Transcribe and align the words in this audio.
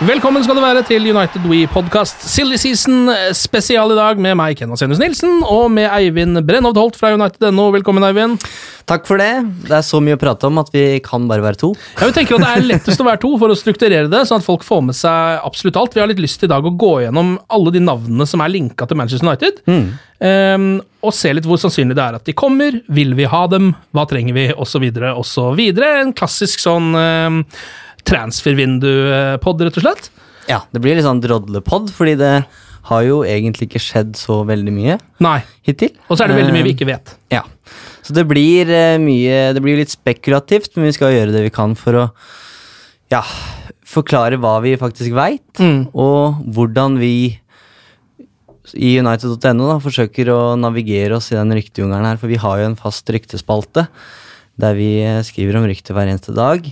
Velkommen 0.00 0.40
skal 0.40 0.56
du 0.56 0.62
være 0.64 0.80
til 0.88 1.04
United 1.10 1.44
We 1.44 1.66
Podcast 1.68 2.22
Silly 2.24 2.56
Season 2.56 3.10
spesial 3.36 3.90
i 3.92 3.98
dag 3.98 4.16
med 4.24 4.32
meg, 4.40 4.54
Ken 4.56 4.70
Vasenius 4.72 4.96
Nilsen, 4.96 5.42
og 5.44 5.66
med 5.76 5.90
Eivind 5.92 6.40
Brennhovd 6.48 6.78
Holt 6.80 6.96
fra 6.96 7.10
United.no. 7.12 7.66
Velkommen, 7.74 8.06
Eivind. 8.08 8.40
Takk 8.88 9.04
for 9.04 9.20
det. 9.20 9.28
Det 9.66 9.74
er 9.76 9.84
så 9.84 10.00
mye 10.00 10.16
å 10.16 10.20
prate 10.22 10.48
om 10.48 10.56
at 10.62 10.72
vi 10.72 10.84
kan 11.04 11.28
bare 11.28 11.44
være 11.44 11.60
to. 11.60 11.74
Ja, 11.98 12.08
vi 12.08 12.16
tenker 12.16 12.38
at 12.38 12.46
Det 12.46 12.52
er 12.54 12.64
lettest 12.70 13.02
å 13.04 13.06
være 13.10 13.20
to 13.26 13.34
for 13.42 13.52
å 13.52 13.58
strukturere 13.60 14.08
det, 14.08 14.22
sånn 14.30 14.40
at 14.40 14.46
folk 14.46 14.64
får 14.64 14.80
med 14.88 14.96
seg 14.96 15.44
absolutt 15.44 15.76
alt. 15.82 15.98
Vi 15.98 16.00
har 16.00 16.08
litt 16.08 16.24
lyst 16.24 16.48
i 16.48 16.50
dag 16.50 16.64
å 16.64 16.72
gå 16.80 16.94
gjennom 17.04 17.36
alle 17.52 17.74
de 17.76 17.84
navnene 17.84 18.28
som 18.30 18.40
er 18.40 18.54
linka 18.56 18.88
til 18.88 19.02
Manchester 19.02 19.28
United, 19.28 19.60
ehm, 20.24 20.72
og 21.04 21.14
se 21.16 21.34
litt 21.36 21.44
hvor 21.48 21.60
sannsynlig 21.60 21.98
det 22.00 22.06
er 22.06 22.16
at 22.22 22.24
de 22.24 22.32
kommer. 22.40 22.80
Vil 22.88 23.12
vi 23.20 23.28
ha 23.28 23.44
dem? 23.52 23.74
Hva 23.92 24.08
trenger 24.08 24.32
vi? 24.32 24.48
Så 24.64 24.80
videre. 25.60 25.92
En 26.00 26.16
klassisk 26.16 26.64
sånn 26.64 26.90
um, 26.96 27.44
transfervindu-pod, 28.08 29.62
rett 29.66 29.78
og 29.80 29.86
slett. 29.86 30.10
Ja, 30.48 30.62
Det 30.72 30.80
blir 30.82 30.96
litt 30.96 31.06
sånn 31.06 31.22
drodlepod, 31.22 31.90
fordi 31.94 32.16
det 32.18 32.34
har 32.88 33.02
jo 33.04 33.20
egentlig 33.28 33.68
ikke 33.68 33.82
skjedd 33.82 34.16
så 34.16 34.40
veldig 34.48 34.72
mye 34.72 34.98
Nei. 35.22 35.38
hittil. 35.66 35.92
Og 36.08 36.16
så 36.16 36.24
er 36.24 36.32
det 36.32 36.38
veldig 36.40 36.54
mye 36.56 36.64
vi 36.64 36.70
Eh, 36.72 36.76
ikke 36.76 36.88
vet. 36.88 37.14
Ja. 37.30 37.42
Så 38.02 38.14
det 38.16 38.26
blir 38.26 38.70
eh, 38.72 38.96
mye 38.98 39.52
Det 39.54 39.62
blir 39.62 39.76
litt 39.76 39.92
spekulativt, 39.92 40.74
men 40.76 40.88
vi 40.88 40.92
skal 40.96 41.12
gjøre 41.12 41.32
det 41.32 41.44
vi 41.44 41.52
kan 41.54 41.76
for 41.76 41.92
å 41.92 42.10
ja, 43.10 43.22
forklare 43.84 44.38
hva 44.38 44.60
vi 44.62 44.76
faktisk 44.78 45.12
veit, 45.12 45.60
og 45.92 46.40
hvordan 46.54 46.96
vi 46.98 47.40
i 48.78 48.92
United.no 49.00 49.66
da, 49.66 49.78
forsøker 49.82 50.28
å 50.30 50.40
navigere 50.54 51.16
oss 51.16 51.32
i 51.32 51.38
den 51.38 51.50
ryktejungelen 51.58 52.06
her, 52.06 52.20
for 52.20 52.30
vi 52.30 52.38
har 52.38 52.60
jo 52.60 52.68
en 52.70 52.78
fast 52.78 53.08
ryktespalte 53.10 53.88
der 54.60 54.76
vi 54.78 55.00
eh, 55.02 55.22
skriver 55.26 55.58
om 55.58 55.66
rykter 55.66 55.96
hver 55.96 56.06
eneste 56.10 56.34
dag. 56.36 56.66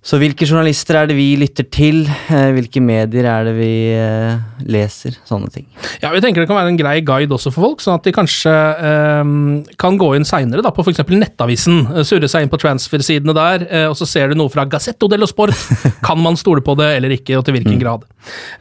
Så 0.00 0.16
hvilke 0.16 0.46
journalister 0.48 0.96
er 0.96 1.08
det 1.10 1.14
vi 1.18 1.26
lytter 1.36 1.66
til? 1.68 1.98
Eh, 2.32 2.46
Hvilke 2.56 2.80
medier 2.80 3.26
er 3.28 3.44
det 3.44 3.52
vi 3.58 3.72
eh, 3.92 4.38
leser? 4.64 5.18
Sånne 5.28 5.50
ting. 5.52 5.66
Ja, 6.00 6.08
vi 6.14 6.22
tenker 6.24 6.40
Det 6.40 6.48
kan 6.48 6.56
være 6.56 6.70
en 6.72 6.78
grei 6.80 6.94
guide 7.04 7.36
også 7.36 7.52
for 7.52 7.66
folk, 7.66 7.82
sånn 7.84 7.98
at 7.98 8.06
de 8.08 8.14
kanskje 8.16 8.54
ehm, 8.80 9.34
kan 9.76 9.98
gå 10.00 10.08
inn 10.16 10.24
seinere 10.24 10.64
på 10.72 10.86
f.eks. 10.86 11.02
Nettavisen. 11.04 11.82
eh, 11.92 12.06
Surre 12.08 12.30
seg 12.32 12.46
inn 12.46 12.52
på 12.52 12.60
transfer-sidene 12.62 13.34
der, 13.36 13.66
eh, 13.68 13.86
og 13.92 13.98
så 14.00 14.08
ser 14.08 14.32
du 14.32 14.38
noe 14.40 14.48
fra 14.48 14.64
Gazzetto 14.72 15.10
dello 15.12 15.28
Sport. 15.28 15.52
Kan 16.08 16.24
man 16.24 16.40
stole 16.40 16.64
på 16.64 16.78
det 16.80 16.94
eller 16.96 17.12
ikke, 17.18 17.36
og 17.36 17.44
til 17.44 17.58
hvilken 17.58 17.76
grad? 17.84 18.08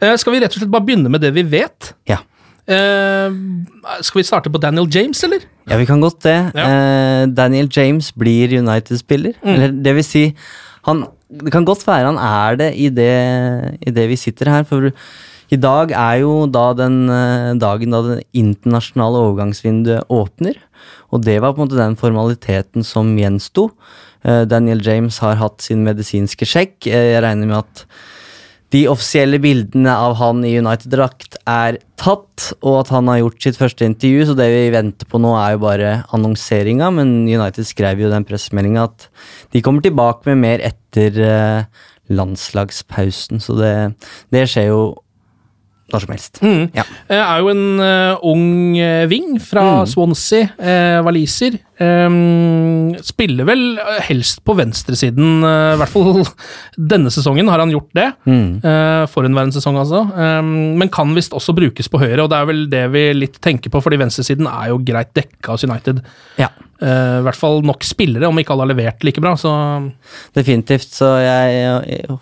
Eh, 0.03 0.17
skal 0.19 0.35
vi 0.35 0.43
rett 0.43 0.51
og 0.51 0.59
slett 0.65 0.75
bare 0.75 0.89
begynne 0.91 1.07
med 1.15 1.23
det 1.23 1.31
vi 1.39 1.47
vet? 1.55 1.93
Ja. 2.11 2.19
Eh, 2.67 3.31
skal 4.03 4.19
vi 4.19 4.27
starte 4.27 4.51
på 4.51 4.59
Daniel 4.61 4.91
James, 4.91 5.23
eller? 5.23 5.47
Ja, 5.71 5.77
vi 5.79 5.87
kan 5.87 6.03
godt 6.03 6.19
det. 6.27 6.35
Ja. 6.51 6.67
Eh, 6.67 7.27
Daniel 7.31 7.71
James 7.71 8.11
blir 8.11 8.59
United-spiller. 8.59 9.39
Eller 9.47 9.71
det 9.71 9.95
vil 10.01 10.05
si 10.05 10.25
han, 10.87 11.07
Det 11.29 11.51
kan 11.53 11.65
godt 11.65 11.85
være 11.87 12.09
han 12.09 12.17
er 12.17 12.55
det 12.57 12.69
i, 12.75 12.89
det 12.89 13.11
i 13.85 13.91
det 13.91 14.07
vi 14.09 14.17
sitter 14.17 14.49
her. 14.49 14.63
For 14.63 14.89
i 15.49 15.57
dag 15.57 15.91
er 15.91 16.19
jo 16.21 16.45
da 16.49 16.71
den 16.77 17.09
eh, 17.09 17.53
dagen 17.61 17.93
da 17.93 18.01
det 18.05 18.19
internasjonale 18.37 19.21
overgangsvinduet 19.27 20.09
åpner. 20.13 20.57
Og 21.09 21.23
det 21.25 21.39
var 21.41 21.53
på 21.53 21.63
en 21.63 21.67
måte 21.67 21.79
den 21.79 21.97
formaliteten 21.97 22.85
som 22.85 23.15
gjensto. 23.17 23.69
Eh, 24.23 24.45
Daniel 24.45 24.81
James 24.85 25.17
har 25.23 25.39
hatt 25.41 25.65
sin 25.65 25.83
medisinske 25.85 26.45
sjekk. 26.45 26.85
Eh, 26.87 27.15
Jeg 27.15 27.23
regner 27.25 27.49
med 27.49 27.63
at 27.63 27.85
de 28.73 28.83
offisielle 28.91 29.39
bildene 29.41 29.93
av 29.97 30.15
han 30.19 30.43
i 30.45 30.53
United-drakt 30.61 31.39
er 31.49 31.79
tatt, 31.99 32.51
og 32.61 32.83
at 32.83 32.91
han 32.93 33.09
har 33.09 33.23
gjort 33.23 33.45
sitt 33.47 33.57
første 33.59 33.87
intervju, 33.87 34.27
så 34.29 34.35
det 34.37 34.47
vi 34.53 34.63
venter 34.75 35.09
på 35.09 35.21
nå 35.21 35.33
er 35.39 35.55
jo 35.55 35.63
bare 35.63 35.93
annonseringa, 36.15 36.91
men 36.93 37.15
United 37.25 37.65
skrev 37.67 38.03
jo 38.03 38.11
den 38.13 38.27
pressemeldinga 38.29 38.85
at 38.91 39.09
de 39.55 39.63
kommer 39.65 39.85
tilbake 39.85 40.29
med 40.29 40.43
mer 40.43 40.65
etter 40.69 41.17
eh, 41.25 41.85
landslagspausen, 42.13 43.41
så 43.41 43.57
det, 43.57 43.73
det 44.33 44.45
skjer 44.49 44.69
jo 44.69 44.81
når 45.93 46.05
som 46.05 46.13
helst. 46.13 46.41
Ja. 46.75 46.85
Eh, 47.09 47.19
er 47.19 47.41
jo 47.41 47.49
en 47.51 47.65
uh, 47.81 48.29
ung 48.29 48.77
uh, 48.77 49.07
ving 49.09 49.37
fra 49.43 49.85
Swansea, 49.89 50.51
uh, 50.59 50.99
waliser. 51.05 51.59
Um, 51.79 52.91
spiller 53.07 53.47
vel 53.47 53.61
eh, 53.79 54.01
helst 54.09 54.41
på 54.43 54.51
venstresiden, 54.59 55.45
uh, 55.45 55.77
i 55.77 55.79
hvert 55.79 55.93
fall 55.93 56.25
denne 56.93 57.11
sesongen 57.13 57.47
har 57.47 57.63
han 57.63 57.71
gjort 57.71 57.93
det. 57.95 58.09
Uh, 58.27 59.05
Forhenværende 59.13 59.55
sesong, 59.55 59.79
altså. 59.79 60.03
Um, 60.11 60.75
men 60.79 60.91
kan 60.91 61.15
visst 61.15 61.35
også 61.37 61.55
brukes 61.55 61.87
på 61.87 62.01
høyre, 62.01 62.25
og 62.25 62.33
det 62.33 62.39
er 62.39 62.49
vel 62.51 62.65
det 62.71 62.85
vi 62.95 63.05
litt 63.15 63.39
tenker 63.43 63.71
på, 63.71 63.83
fordi 63.85 64.01
venstresiden 64.01 64.49
er 64.51 64.73
jo 64.73 64.81
greit 64.83 65.15
dekka 65.15 65.55
hos 65.55 65.67
United. 65.67 66.03
ja. 66.41 66.51
Eh, 66.79 67.15
I 67.19 67.23
hvert 67.25 67.39
fall 67.39 67.59
nok 67.67 67.83
spillere, 67.83 68.29
om 68.29 68.37
ikke 68.39 68.53
alle 68.55 68.63
har 68.63 68.71
levert 68.71 69.03
like 69.03 69.23
bra. 69.23 69.35
Så 69.39 69.51
Definitivt. 70.35 70.87
Så 70.95 71.11
jeg, 71.19 71.55
jeg, 71.57 71.99
jeg 71.99 72.19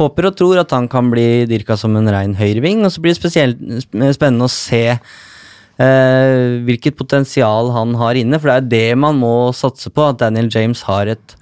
håper 0.00 0.30
og 0.30 0.38
tror 0.38 0.62
at 0.64 0.74
han 0.74 0.88
kan 0.90 1.10
bli 1.12 1.44
dyrka 1.50 1.78
som 1.78 1.94
en 1.98 2.10
rein 2.10 2.34
høyreving. 2.38 2.82
Og 2.86 2.94
så 2.94 3.02
blir 3.02 3.14
det 3.14 3.20
spesielt 3.20 3.62
spennende 4.16 4.48
å 4.48 4.52
se 4.52 4.84
eh, 4.90 6.36
hvilket 6.66 6.98
potensial 6.98 7.70
han 7.76 7.94
har 8.00 8.18
inne. 8.18 8.42
For 8.42 8.50
det 8.50 8.58
er 8.58 8.70
det 8.74 9.02
man 9.02 9.20
må 9.22 9.34
satse 9.56 9.92
på, 9.92 10.10
at 10.10 10.22
Daniel 10.24 10.50
James 10.52 10.82
har 10.88 11.14
et 11.14 11.36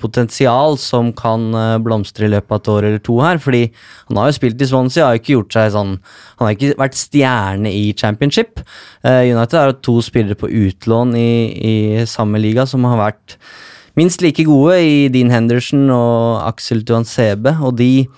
potensial 0.00 0.74
som 0.80 1.12
kan 1.14 1.52
eh, 1.54 1.78
blomstre 1.82 2.26
i 2.26 2.32
løpet 2.32 2.50
av 2.50 2.60
et 2.60 2.70
år 2.74 2.86
eller 2.88 3.02
to 3.06 3.18
her. 3.22 3.38
Fordi 3.42 3.62
han 4.08 4.20
har 4.20 4.30
jo 4.30 4.38
spilt 4.38 4.62
i 4.62 4.68
Swansea, 4.68 5.06
har 5.06 5.20
ikke 5.20 5.36
gjort 5.36 5.54
seg 5.54 5.74
sånn 5.76 5.92
Han 6.38 6.46
har 6.48 6.56
ikke 6.56 6.78
vært 6.80 6.98
stjerne 6.98 7.70
i 7.70 7.92
championship. 7.94 8.62
Eh, 9.06 9.30
United 9.30 9.58
har 9.58 9.76
to 9.80 10.00
spillere 10.02 10.38
på 10.38 10.50
utlån 10.50 11.14
i, 11.18 11.32
i 11.54 11.76
samme 12.10 12.42
liga 12.42 12.66
som 12.66 12.84
har 12.90 12.98
vært 12.98 13.36
minst 13.98 14.22
like 14.24 14.44
gode 14.48 14.78
i 14.80 15.08
Dean 15.12 15.30
Henderson 15.30 15.90
og 15.92 16.42
Axel 16.48 16.80
Duancebe, 16.82 17.54
og 17.60 17.76
de 17.78 18.08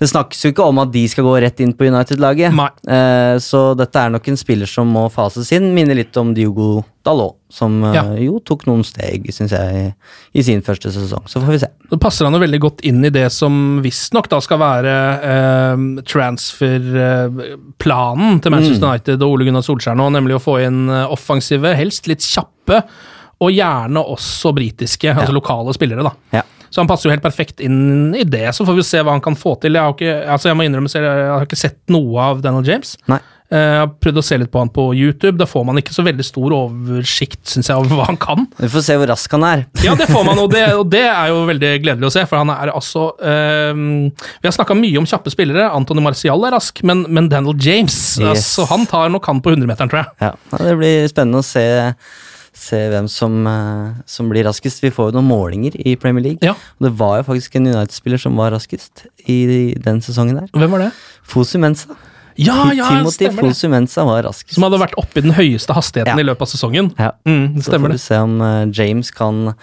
Det 0.00 0.08
snakkes 0.10 0.40
jo 0.44 0.50
ikke 0.52 0.64
om 0.66 0.78
at 0.82 0.90
de 0.94 1.04
skal 1.08 1.24
gå 1.24 1.34
rett 1.44 1.60
inn 1.62 1.72
på 1.78 1.86
United-laget, 1.86 2.52
eh, 2.88 3.36
så 3.38 3.60
dette 3.78 3.94
er 4.00 4.10
nok 4.10 4.26
en 4.28 4.36
spiller 4.40 4.66
som 4.66 4.88
må 4.90 5.06
fases 5.12 5.52
inn. 5.54 5.70
Minner 5.76 5.94
litt 5.94 6.16
om 6.20 6.32
Diogo 6.34 6.82
Dalot, 7.04 7.36
som 7.52 7.76
eh, 7.84 7.94
Ja. 7.94 8.02
jo 8.18 8.40
tok 8.40 8.66
noen 8.66 8.82
steg, 8.84 9.28
syns 9.30 9.52
jeg, 9.54 9.94
i 10.34 10.42
sin 10.42 10.62
første 10.66 10.90
sesong. 10.90 11.22
Så 11.30 11.40
får 11.44 11.52
vi 11.54 11.58
se. 11.62 11.68
Så 11.90 11.98
passer 12.02 12.24
han 12.26 12.34
jo 12.34 12.40
veldig 12.42 12.60
godt 12.64 12.80
inn 12.88 13.04
i 13.04 13.10
det 13.14 13.28
som 13.32 13.80
visstnok 13.84 14.28
da 14.32 14.40
skal 14.42 14.58
være 14.58 14.94
eh, 15.22 15.76
transferplanen 16.94 18.40
til 18.42 18.50
Manchester 18.54 18.88
United 18.88 19.22
og 19.24 19.34
Ole 19.36 19.44
Gunnar 19.48 19.64
Solskjær 19.66 19.96
nå, 19.98 20.08
nemlig 20.14 20.36
å 20.38 20.42
få 20.42 20.58
inn 20.64 20.88
eh, 20.90 21.06
offensive, 21.12 21.74
helst 21.78 22.08
litt 22.10 22.24
kjappe, 22.24 22.82
og 23.44 23.50
gjerne 23.52 24.00
også 24.14 24.52
britiske, 24.56 25.10
altså 25.12 25.34
lokale 25.34 25.74
spillere. 25.76 26.04
da. 26.06 26.12
Ja. 26.38 26.42
Så 26.74 26.82
han 26.82 26.90
passer 26.90 27.06
jo 27.08 27.14
helt 27.14 27.22
perfekt 27.22 27.62
inn 27.62 28.10
i 28.18 28.24
det. 28.26 28.48
Så 28.56 28.66
får 28.66 28.80
vi 28.80 28.82
se 28.88 28.98
hva 29.06 29.14
han 29.14 29.22
kan 29.22 29.38
få 29.38 29.54
til. 29.62 29.76
Jeg 29.78 29.86
har 29.86 29.94
ikke, 29.94 30.16
altså 30.34 30.50
jeg 30.50 30.58
må 30.58 30.66
innrømme 30.66 30.90
selv, 30.90 31.06
jeg 31.06 31.30
har 31.30 31.46
ikke 31.46 31.60
sett 31.60 31.78
noe 31.94 32.18
av 32.32 32.42
Daniel 32.42 32.66
James. 32.66 32.96
Nei. 33.06 33.20
Eh, 33.52 33.60
Jeg 33.60 33.78
har 33.84 33.90
prøvd 34.02 34.18
å 34.18 34.22
se 34.24 34.38
litt 34.40 34.50
på 34.50 34.58
han 34.58 34.70
på 34.74 34.86
YouTube. 34.96 35.36
Da 35.38 35.46
får 35.46 35.62
man 35.68 35.78
ikke 35.78 35.92
så 35.94 36.02
veldig 36.02 36.24
stor 36.26 36.54
oversikt, 36.56 37.42
synes 37.52 37.68
jeg, 37.70 37.76
over 37.78 37.94
hva 38.00 38.06
han 38.08 38.18
kan. 38.18 38.46
Vi 38.58 38.70
får 38.72 38.84
se 38.88 38.96
hvor 38.98 39.10
rask 39.12 39.36
han 39.36 39.44
er. 39.46 39.62
Ja, 39.84 39.94
det 40.00 40.08
får 40.10 40.24
man, 40.26 40.40
og 40.42 40.50
det, 40.50 40.64
og 40.80 40.88
det 40.90 41.04
er 41.06 41.30
jo 41.30 41.44
veldig 41.52 41.70
gledelig 41.84 42.08
å 42.08 42.14
se, 42.16 42.24
for 42.30 42.40
han 42.42 42.50
er 42.56 42.72
altså 42.74 43.04
ehm, 43.22 43.84
Vi 44.42 44.48
har 44.48 44.56
snakka 44.56 44.74
mye 44.80 44.98
om 45.02 45.06
kjappe 45.06 45.30
spillere. 45.34 45.68
Antony 45.76 46.02
Marcial 46.02 46.42
er 46.48 46.56
rask, 46.56 46.82
men, 46.88 47.04
men 47.12 47.30
Daniel 47.32 47.54
James 47.62 48.00
Yes. 48.18 48.24
altså, 48.32 48.66
Han 48.72 48.88
tar 48.90 49.12
nok 49.14 49.26
han 49.30 49.44
på 49.44 49.54
100-meteren, 49.54 49.92
tror 49.92 50.02
jeg. 50.02 50.12
Ja, 50.24 50.32
Det 50.64 50.74
blir 50.80 51.06
spennende 51.12 51.44
å 51.44 51.46
se, 51.46 51.64
se 52.64 52.80
hvem 52.92 53.06
som, 53.12 53.36
eh, 53.46 54.00
som 54.08 54.30
blir 54.32 54.44
raskest. 54.48 54.80
Vi 54.84 54.90
får 54.94 55.10
jo 55.12 55.18
noen 55.20 55.28
målinger 55.28 55.76
i 55.84 55.94
Premier 56.00 56.24
League. 56.30 56.42
Ja. 56.42 56.54
Og 56.80 56.88
det 56.88 56.94
var 56.98 57.20
jo 57.20 57.28
faktisk 57.28 57.56
en 57.60 57.68
United-spiller 57.70 58.18
som 58.24 58.36
var 58.40 58.50
raskest 58.56 59.06
i 59.28 59.38
den 59.84 60.00
sesongen 60.04 60.40
der. 60.42 60.48
Hvem 60.56 60.70
var 60.74 60.86
det? 60.86 60.90
Fosu 61.28 61.58
Mensa. 61.62 61.94
Ja, 62.36 62.72
ja, 62.74 62.88
Timothy. 62.90 63.28
Fosu 63.30 63.68
Mensa 63.70 64.02
var 64.08 64.24
raskest. 64.26 64.56
Som 64.56 64.64
hadde 64.66 64.80
vært 64.82 64.96
oppe 64.98 65.20
i 65.20 65.22
den 65.22 65.36
høyeste 65.36 65.70
hastigheten 65.76 66.16
Ja. 66.16 66.18
i 66.18 66.26
løpet 66.26 66.42
av 66.42 66.48
sesongen. 66.50 66.88
Ja. 66.98 67.12
Mm, 67.24 67.54
det 67.54 67.62
Så 67.62 67.78
får 67.78 67.92
vi 67.92 67.98
se 68.02 68.16
om 68.18 68.40
eh, 68.42 68.64
James 68.74 69.12
kan, 69.14 69.54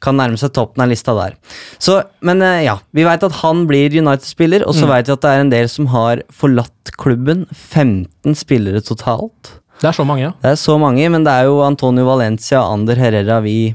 kan 0.00 0.16
nærme 0.16 0.38
seg 0.40 0.54
toppen 0.56 0.80
av 0.80 0.88
lista 0.88 1.12
der. 1.18 1.34
Så, 1.78 1.98
men 2.24 2.40
eh, 2.40 2.62
ja, 2.64 2.78
vi 2.96 3.04
veit 3.04 3.22
at 3.28 3.36
han 3.42 3.66
blir 3.68 3.92
United-spiller, 3.92 4.64
og 4.66 4.72
så 4.74 4.86
Mm. 4.86 4.94
veit 4.94 5.06
vi 5.06 5.12
at 5.12 5.20
det 5.20 5.30
er 5.34 5.40
en 5.44 5.50
del 5.52 5.68
som 5.68 5.86
har 5.92 6.22
forlatt 6.32 6.94
klubben. 6.96 7.44
15 7.52 8.34
spillere 8.34 8.80
totalt. 8.80 9.58
Det 9.84 9.90
er 9.90 9.96
så 9.98 10.04
mange, 10.08 10.22
ja. 10.24 10.32
Det 10.40 10.54
er 10.54 10.60
så 10.60 10.78
mange, 10.80 11.08
men 11.12 11.26
det 11.26 11.32
er 11.32 11.50
jo 11.50 11.58
Antonio 11.60 12.06
Valencia 12.08 12.62
og 12.62 12.78
Ander 12.78 12.96
Herrera 12.96 13.42
vi 13.44 13.74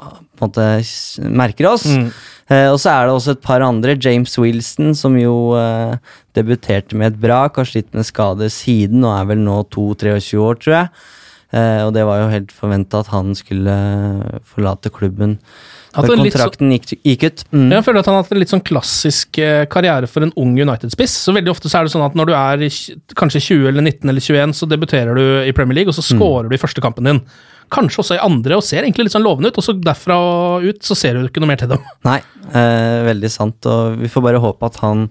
på 0.00 0.06
en 0.08 0.48
måte 0.48 1.28
merker 1.36 1.68
oss. 1.68 1.84
Mm. 1.84 2.06
Eh, 2.48 2.68
og 2.72 2.78
så 2.80 2.94
er 2.94 3.06
det 3.06 3.14
også 3.14 3.34
et 3.36 3.42
par 3.44 3.60
andre. 3.60 3.98
James 4.00 4.32
Wilson, 4.40 4.94
som 4.96 5.18
jo 5.20 5.52
eh, 5.60 5.98
debuterte 6.38 6.96
med 6.96 7.12
et 7.12 7.20
brak, 7.20 7.60
har 7.60 7.68
slitt 7.68 7.92
med 7.92 8.08
skade 8.08 8.48
siden 8.54 9.04
og 9.04 9.12
er 9.18 9.28
vel 9.34 9.42
nå 9.44 9.58
22-23 9.68 10.40
år, 10.40 10.62
tror 10.62 10.76
jeg. 10.78 10.88
Eh, 11.52 11.82
og 11.84 11.92
det 11.92 12.06
var 12.08 12.22
jo 12.22 12.32
helt 12.32 12.56
forventa 12.56 13.04
at 13.04 13.12
han 13.12 13.36
skulle 13.36 13.76
eh, 13.76 14.40
forlate 14.48 14.92
klubben 14.96 15.36
når 15.96 16.20
kontrakten 16.22 16.72
gikk, 16.74 16.92
gikk 17.06 17.26
ut. 17.26 17.44
Mm. 17.50 17.68
Jeg 17.74 17.84
føler 17.86 18.00
at 18.02 18.08
han 18.10 18.16
har 18.16 18.24
hatt 18.24 18.34
en 18.34 18.40
litt 18.40 18.52
sånn 18.52 18.64
klassisk 18.66 19.40
eh, 19.42 19.64
karriere 19.70 20.10
for 20.10 20.26
en 20.26 20.32
ung 20.38 20.52
United-spiss. 20.54 21.16
Så 21.26 21.34
veldig 21.34 21.52
ofte 21.52 21.70
så 21.70 21.80
er 21.80 21.86
det 21.86 21.94
sånn 21.94 22.06
at 22.06 22.18
når 22.18 22.30
du 22.30 22.34
er 22.38 22.64
kanskje 23.18 23.42
20 23.48 23.70
eller 23.72 23.86
19 23.86 24.12
eller 24.12 24.26
21, 24.26 24.54
så 24.60 24.68
debuterer 24.70 25.18
du 25.18 25.24
i 25.48 25.54
Premier 25.56 25.80
League, 25.80 25.90
og 25.90 25.98
så 25.98 26.06
scorer 26.06 26.50
du 26.50 26.56
i 26.56 26.62
første 26.62 26.84
kampen 26.84 27.10
din. 27.10 27.22
Kanskje 27.70 28.02
også 28.04 28.18
i 28.18 28.22
andre, 28.22 28.58
og 28.58 28.66
ser 28.66 28.84
egentlig 28.84 29.08
litt 29.08 29.14
sånn 29.14 29.26
lovende 29.26 29.50
ut, 29.50 29.58
og 29.58 29.66
så 29.66 29.76
derfra 29.78 30.18
ut 30.62 30.82
så 30.86 30.98
ser 30.98 31.18
du 31.18 31.26
ikke 31.26 31.42
noe 31.42 31.52
mer 31.52 31.60
til 31.62 31.70
dem. 31.74 31.84
Nei, 32.08 32.18
eh, 32.50 32.98
veldig 33.10 33.30
sant. 33.34 33.70
Og 33.70 34.00
vi 34.00 34.10
får 34.10 34.26
bare 34.30 34.42
håpe 34.42 34.70
at 34.70 34.80
han 34.84 35.08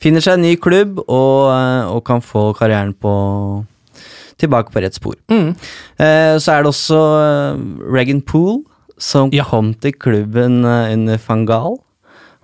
finner 0.00 0.24
seg 0.24 0.38
en 0.38 0.46
ny 0.48 0.54
klubb 0.60 1.02
og, 1.06 1.50
eh, 1.52 1.84
og 1.92 2.04
kan 2.08 2.24
få 2.24 2.50
karrieren 2.56 2.96
på 2.96 3.14
tilbake 4.40 4.72
på 4.72 4.82
rett 4.82 4.96
spor. 4.96 5.16
Mm. 5.28 5.52
Eh, 6.00 6.34
så 6.40 6.54
er 6.54 6.62
det 6.62 6.70
også 6.70 7.00
eh, 7.20 7.64
Regan 7.92 8.22
Poole, 8.24 8.62
som 9.00 9.30
Ja. 9.32 9.46
kom 9.48 9.72
til 9.80 9.94
klubben 9.96 10.60
eh, 10.68 10.92
under 10.94 11.18
van 11.26 11.46
Gaal. 11.48 11.78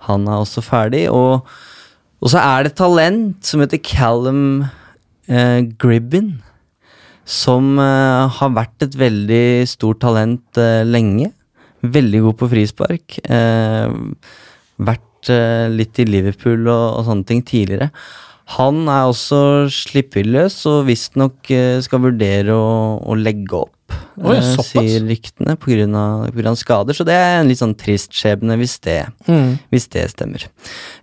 Han 0.09 0.27
er 0.27 0.41
også 0.41 0.63
ferdig. 0.65 1.05
Og, 1.13 1.45
og 2.21 2.31
så 2.33 2.41
er 2.41 2.63
det 2.65 2.73
et 2.73 2.79
talent 2.81 3.45
som 3.45 3.61
heter 3.63 3.81
Callum 3.85 4.65
eh, 5.29 5.61
Gribbin. 5.79 6.35
Som 7.27 7.75
eh, 7.83 8.27
har 8.39 8.53
vært 8.55 8.87
et 8.87 8.95
veldig 8.97 9.67
stort 9.69 9.99
talent 10.05 10.57
eh, 10.61 10.83
lenge. 10.87 11.31
Veldig 11.83 12.21
god 12.25 12.37
på 12.39 12.49
frispark. 12.55 13.19
Eh, 13.27 13.97
vært 14.79 15.29
eh, 15.33 15.67
litt 15.73 15.99
i 15.99 16.07
Liverpool 16.07 16.65
og, 16.71 16.85
og 17.01 17.05
sånne 17.09 17.27
ting 17.27 17.43
tidligere. 17.45 17.91
Han 18.55 18.85
er 18.87 19.09
også 19.09 19.39
slippvilløs 19.73 20.61
og 20.71 20.85
visstnok 20.87 21.49
uh, 21.51 21.79
skal 21.83 22.03
vurdere 22.05 22.55
å, 22.55 22.69
å 23.03 23.17
legge 23.19 23.57
opp, 23.57 23.95
oh, 24.21 24.31
ja, 24.31 24.43
såpass. 24.43 24.69
sier 24.71 25.03
ryktene, 25.03 25.57
pga. 25.59 26.53
skader. 26.55 26.95
Så 26.95 27.03
det 27.07 27.17
er 27.17 27.41
en 27.41 27.51
litt 27.51 27.59
sånn 27.59 27.75
trist 27.79 28.15
skjebne 28.15 28.55
hvis 28.61 28.77
det, 28.87 29.01
hvis 29.73 29.89
det 29.91 30.05
stemmer. 30.13 30.47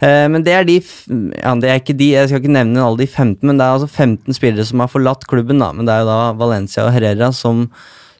Eh, 0.01 0.25
men 0.33 0.47
det 0.47 0.57
er 0.57 0.69
de 0.69 0.79
ja, 0.81 1.53
det 1.61 1.71
er 1.71 1.83
ikke 1.83 1.97
de, 2.01 2.11
Jeg 2.15 2.31
skal 2.31 2.41
ikke 2.43 2.57
nevne 2.57 2.85
alle 2.85 3.03
de 3.05 3.11
15, 3.11 3.45
men 3.45 3.61
det 3.61 3.67
er 3.67 3.77
altså 3.77 3.91
15 3.91 4.41
spillere 4.41 4.65
som 4.69 4.81
har 4.81 4.93
forlatt 4.93 5.29
klubben. 5.29 5.61
da, 5.61 5.73
Men 5.77 5.89
det 5.89 5.95
er 5.95 6.05
jo 6.05 6.11
da 6.13 6.21
Valencia 6.41 6.89
og 6.89 6.95
Herrera 6.97 7.31
som, 7.37 7.69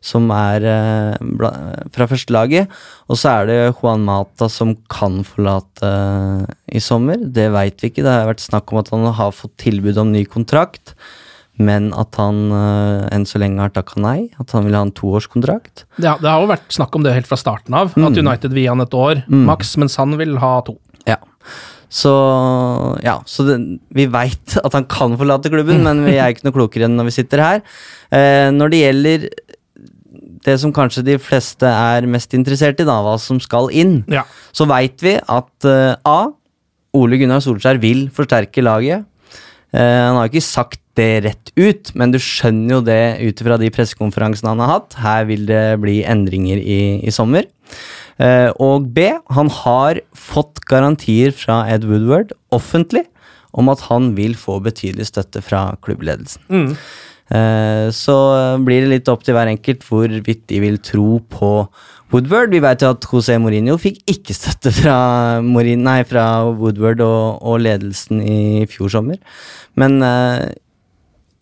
som 0.05 0.29
er 0.35 0.67
eh, 0.69 1.33
fra 1.95 2.09
førstelaget. 2.11 2.73
Og 3.09 3.19
så 3.21 3.33
er 3.33 3.49
det 3.49 3.59
Juan 3.79 4.05
Mata 4.05 4.51
som 4.53 4.75
kan 4.93 5.23
forlate 5.27 5.89
eh, 5.89 6.55
i 6.77 6.83
sommer. 6.85 7.21
Det 7.25 7.49
veit 7.55 7.81
vi 7.81 7.93
ikke. 7.93 8.05
Det 8.05 8.13
har 8.13 8.29
vært 8.29 8.45
snakk 8.45 8.73
om 8.73 8.83
at 8.83 8.93
han 8.93 9.07
har 9.17 9.37
fått 9.37 9.57
tilbud 9.65 10.01
om 10.03 10.13
ny 10.13 10.27
kontrakt. 10.29 10.97
Men 11.57 11.93
at 11.97 12.19
han 12.19 12.49
eh, 12.53 13.09
enn 13.15 13.25
så 13.29 13.41
lenge 13.41 13.63
har 13.63 13.73
takka 13.73 14.03
nei. 14.05 14.19
At 14.43 14.53
han 14.57 14.69
vil 14.69 14.77
ha 14.77 14.85
en 14.85 14.95
toårskontrakt. 14.95 15.87
Ja, 15.97 16.19
det 16.21 16.29
har 16.29 16.43
jo 16.45 16.51
vært 16.53 16.69
snakk 16.75 16.97
om 16.99 17.07
det 17.07 17.15
helt 17.17 17.31
fra 17.31 17.41
starten 17.41 17.77
av, 17.79 17.95
at 17.97 18.19
United 18.21 18.53
vil 18.53 18.67
gi 18.67 18.73
han 18.73 18.85
et 18.85 18.99
år 18.99 19.25
maks, 19.31 19.77
mens 19.81 19.97
han 20.01 20.19
vil 20.21 20.37
ha 20.43 20.59
to. 20.67 20.77
Ja. 21.09 21.21
Så 21.95 22.11
ja, 23.05 23.21
så 23.31 23.45
det, 23.47 23.57
vi 23.95 24.09
veit 24.11 24.57
at 24.59 24.75
han 24.75 24.87
kan 24.91 25.15
forlate 25.21 25.53
klubben, 25.53 25.85
men 25.87 26.03
vi 26.09 26.17
er 26.19 26.33
ikke 26.35 26.49
noe 26.49 26.57
klokere 26.57 26.89
enn 26.89 26.97
når 26.99 27.09
vi 27.09 27.19
sitter 27.21 27.43
her. 27.45 27.63
Eh, 28.11 28.49
når 28.51 28.73
det 28.73 28.81
gjelder 28.81 29.29
det 30.45 30.59
som 30.61 30.73
kanskje 30.77 31.05
de 31.07 31.17
fleste 31.23 31.67
er 31.69 32.07
mest 32.11 32.35
interessert 32.37 32.81
i, 32.83 32.87
da, 32.89 32.99
hva 33.05 33.17
som 33.21 33.41
skal 33.43 33.71
inn, 33.73 34.03
Ja. 34.13 34.25
så 34.53 34.67
veit 34.71 35.01
vi 35.05 35.17
at 35.21 35.69
uh, 35.69 35.97
A. 36.05 36.19
Ole 36.95 37.19
Gunnar 37.19 37.41
Solskjær 37.43 37.81
vil 37.83 38.07
forsterke 38.15 38.63
laget. 38.63 39.05
Uh, 39.75 39.81
han 39.81 40.19
har 40.21 40.29
jo 40.29 40.35
ikke 40.35 40.45
sagt 40.47 40.81
det 40.95 41.25
rett 41.25 41.51
ut, 41.59 41.91
men 41.99 42.13
du 42.15 42.21
skjønner 42.23 42.77
jo 42.77 42.83
det 42.87 43.01
ut 43.25 43.41
fra 43.43 43.57
de 43.59 43.71
pressekonferansene 43.75 44.53
han 44.53 44.61
har 44.63 44.75
hatt. 44.77 44.95
Her 45.03 45.25
vil 45.27 45.49
det 45.49 45.65
bli 45.83 45.97
endringer 46.07 46.61
i, 46.63 47.01
i 47.03 47.11
sommer. 47.15 47.49
Uh, 48.21 48.53
og 48.63 48.87
B. 48.95 49.09
Han 49.35 49.51
har 49.51 49.99
fått 50.15 50.63
garantier 50.71 51.33
fra 51.35 51.65
Ed 51.73 51.83
Woodward 51.89 52.31
offentlig 52.55 53.09
om 53.55 53.69
at 53.71 53.83
han 53.89 54.13
vil 54.17 54.37
få 54.39 54.61
betydelig 54.63 55.09
støtte 55.11 55.43
fra 55.43 55.65
klubbledelsen. 55.83 56.43
Eh, 56.51 56.79
så 57.25 58.15
blir 58.61 58.85
det 58.85 58.91
litt 58.91 59.09
opp 59.09 59.23
til 59.25 59.35
hver 59.35 59.49
enkelt 59.49 59.85
hvorvidt 59.89 60.43
de 60.51 60.59
vil 60.61 60.77
tro 60.85 61.19
på 61.33 61.51
Woodward. 62.15 62.53
Vi 62.55 62.63
vet 62.63 62.85
jo 62.85 62.93
at 62.95 63.07
José 63.11 63.39
Mourinho 63.43 63.75
fikk 63.81 64.03
ikke 64.11 64.37
støtte 64.37 64.71
fra, 64.75 64.97
Mourin, 65.43 65.83
nei, 65.87 66.03
fra 66.07 66.45
Woodward 66.47 67.03
og, 67.03 67.41
og 67.43 67.65
ledelsen 67.65 68.21
i 68.23 68.39
fjor 68.71 68.93
sommer. 68.93 69.19
Men 69.81 69.99
eh, 70.05 70.53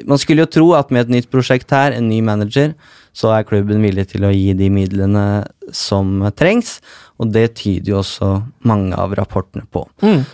man 0.08 0.20
skulle 0.20 0.46
jo 0.46 0.52
tro 0.54 0.72
at 0.78 0.92
med 0.94 1.06
et 1.06 1.14
nytt 1.18 1.30
prosjekt 1.32 1.72
her, 1.74 1.92
en 1.92 2.08
ny 2.08 2.22
manager, 2.24 2.72
så 3.12 3.34
er 3.34 3.44
klubben 3.44 3.84
villig 3.84 4.06
til 4.14 4.24
å 4.24 4.32
gi 4.32 4.54
de 4.56 4.70
midlene 4.72 5.44
som 5.76 6.22
trengs. 6.38 6.78
Og 7.20 7.28
det 7.34 7.52
tyder 7.60 7.92
jo 7.92 7.98
også 8.00 8.30
mange 8.66 8.96
av 8.98 9.12
rapportene 9.18 9.66
på. 9.70 9.84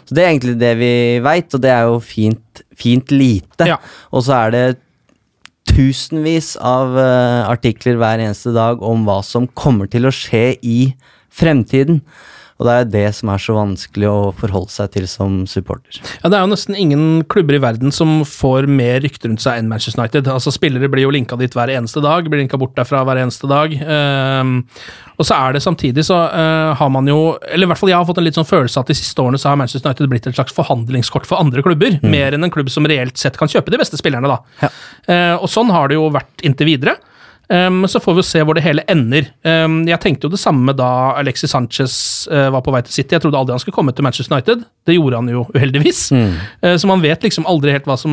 Så 0.07 0.15
det 0.15 0.23
er 0.23 0.31
egentlig 0.31 0.55
det 0.61 0.75
vi 0.79 0.93
veit, 1.25 1.51
og 1.53 1.65
det 1.65 1.73
er 1.75 1.89
jo 1.91 1.99
fint, 2.01 2.63
fint 2.79 3.11
lite. 3.13 3.67
Ja. 3.69 3.81
Og 4.15 4.25
så 4.29 4.39
er 4.39 4.55
det 4.55 4.63
tusenvis 5.71 6.55
av 6.65 6.97
eh, 6.99 7.43
artikler 7.49 7.99
hver 8.01 8.23
eneste 8.23 8.55
dag 8.57 8.83
om 8.85 9.05
hva 9.07 9.21
som 9.27 9.49
kommer 9.59 9.91
til 9.91 10.09
å 10.09 10.15
skje 10.15 10.57
i 10.65 10.81
fremtiden. 11.29 12.03
Og 12.59 12.67
det 12.67 12.75
er 12.75 12.89
det 12.91 13.05
som 13.15 13.31
er 13.31 13.43
så 13.43 13.55
vanskelig 13.55 14.09
å 14.11 14.31
forholde 14.35 14.73
seg 14.75 14.91
til 14.97 15.05
som 15.11 15.45
supporter. 15.47 16.01
Ja, 16.25 16.29
Det 16.29 16.39
er 16.39 16.43
jo 16.43 16.51
nesten 16.51 16.75
ingen 16.75 17.23
klubber 17.31 17.55
i 17.55 17.63
verden 17.63 17.95
som 17.95 18.25
får 18.27 18.67
mer 18.67 18.99
rykte 19.05 19.31
rundt 19.31 19.45
seg 19.45 19.61
enn 19.61 19.69
Manchester 19.71 20.03
United. 20.03 20.27
Altså 20.33 20.51
Spillere 20.55 20.91
blir 20.91 21.07
jo 21.07 21.13
linka 21.15 21.39
dit 21.39 21.55
hver 21.55 21.71
eneste 21.71 22.03
dag, 22.03 22.27
blir 22.27 22.43
linka 22.43 22.59
bort 22.59 22.75
derfra 22.75 23.05
hver 23.07 23.23
eneste 23.23 23.47
dag. 23.51 23.77
Um, 23.79 24.65
og 25.19 25.27
så 25.27 25.39
er 25.39 25.55
det 25.55 25.63
samtidig 25.63 26.03
så 26.07 26.19
uh, 26.31 26.75
har 26.79 26.91
man 26.95 27.09
jo 27.11 27.37
Eller 27.51 27.67
i 27.67 27.69
hvert 27.71 27.81
fall 27.81 27.91
jeg 27.91 27.99
har 27.99 28.07
fått 28.07 28.21
en 28.21 28.27
litt 28.27 28.37
sånn 28.39 28.47
følelse 28.47 28.83
at 28.83 28.91
de 28.91 28.95
siste 28.95 29.23
årene 29.23 29.39
så 29.39 29.51
har 29.51 29.59
Manchester 29.59 29.91
United 29.91 30.11
blitt 30.11 30.27
et 30.31 30.39
slags 30.39 30.55
forhandlingskort 30.55 31.27
for 31.31 31.39
andre 31.39 31.63
klubber. 31.63 32.01
Mer 32.03 32.35
enn 32.35 32.47
en 32.47 32.55
klubb 32.55 32.71
som 32.75 32.87
reelt 32.91 33.19
sett 33.19 33.39
kan 33.39 33.51
kjøpe 33.51 33.71
de 33.75 33.79
beste 33.79 33.99
spillerne, 34.01 34.31
da. 34.31 34.71
Eh, 35.07 35.35
og 35.39 35.47
sånn 35.51 35.71
har 35.75 35.91
det 35.91 35.99
jo 35.99 36.11
vært 36.15 36.47
inntil 36.47 36.73
videre. 36.73 36.99
Um, 37.49 37.87
så 37.89 38.01
får 38.01 38.19
vi 38.19 38.23
se 38.29 38.43
hvor 38.45 38.59
det 38.59 38.63
hele 38.65 38.83
ender. 38.93 39.31
Um, 39.41 39.81
jeg 39.89 39.97
tenkte 40.03 40.29
jo 40.29 40.33
det 40.35 40.41
samme 40.41 40.75
da 40.77 41.15
Alexis 41.17 41.55
Sanchez 41.55 41.95
uh, 42.29 42.51
var 42.53 42.61
på 42.65 42.75
vei 42.75 42.83
til 42.85 42.93
City. 42.93 43.15
Jeg 43.17 43.25
trodde 43.25 43.41
aldri 43.41 43.55
han 43.57 43.63
skulle 43.63 43.77
komme 43.79 43.95
til 43.97 44.05
Manchester 44.05 44.37
United. 44.37 44.67
Det 44.85 44.97
gjorde 44.99 45.23
han 45.23 45.31
jo 45.33 45.47
uheldigvis. 45.55 46.03
Uh, 46.13 46.75
så 46.77 46.91
man 46.91 47.01
vet 47.05 47.25
liksom 47.25 47.49
aldri 47.49 47.73
helt 47.73 47.89
hva 47.89 47.97
som 48.01 48.13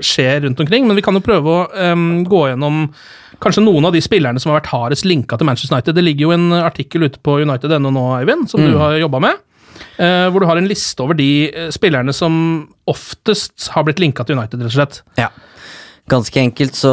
skjer 0.00 0.46
rundt 0.46 0.62
omkring. 0.64 0.88
Men 0.88 0.96
vi 0.96 1.04
kan 1.04 1.16
jo 1.16 1.24
prøve 1.24 1.52
å 1.52 1.66
um, 1.92 2.22
gå 2.24 2.46
gjennom 2.48 2.86
kanskje 3.40 3.66
noen 3.66 3.88
av 3.88 3.92
de 3.96 4.00
spillerne 4.04 4.40
som 4.40 4.52
har 4.52 4.62
vært 4.62 4.72
hardest 4.72 5.04
linka 5.08 5.36
til 5.36 5.48
Manchester 5.48 5.76
United. 5.76 5.96
Det 5.96 6.06
ligger 6.06 6.30
jo 6.30 6.34
en 6.38 6.48
artikkel 6.62 7.04
ute 7.04 7.20
på 7.20 7.36
United.no 7.44 7.92
nå, 7.92 8.06
Eivind, 8.16 8.48
som 8.52 8.64
du 8.64 8.80
har 8.80 8.96
jobba 9.00 9.20
med. 9.28 9.44
uh, 10.00 10.26
hvor 10.32 10.40
du 10.40 10.48
har 10.48 10.56
en 10.60 10.68
liste 10.68 11.04
over 11.04 11.16
de 11.20 11.68
spillerne 11.72 12.16
som 12.16 12.34
oftest 12.88 13.68
har 13.76 13.84
blitt 13.84 14.00
linka 14.00 14.24
til 14.24 14.40
United, 14.40 14.60
rett 14.64 14.72
og 14.72 14.76
slett. 14.78 15.02
Ja. 15.20 15.28
Ganske 16.10 16.40
enkelt, 16.42 16.74
så 16.74 16.90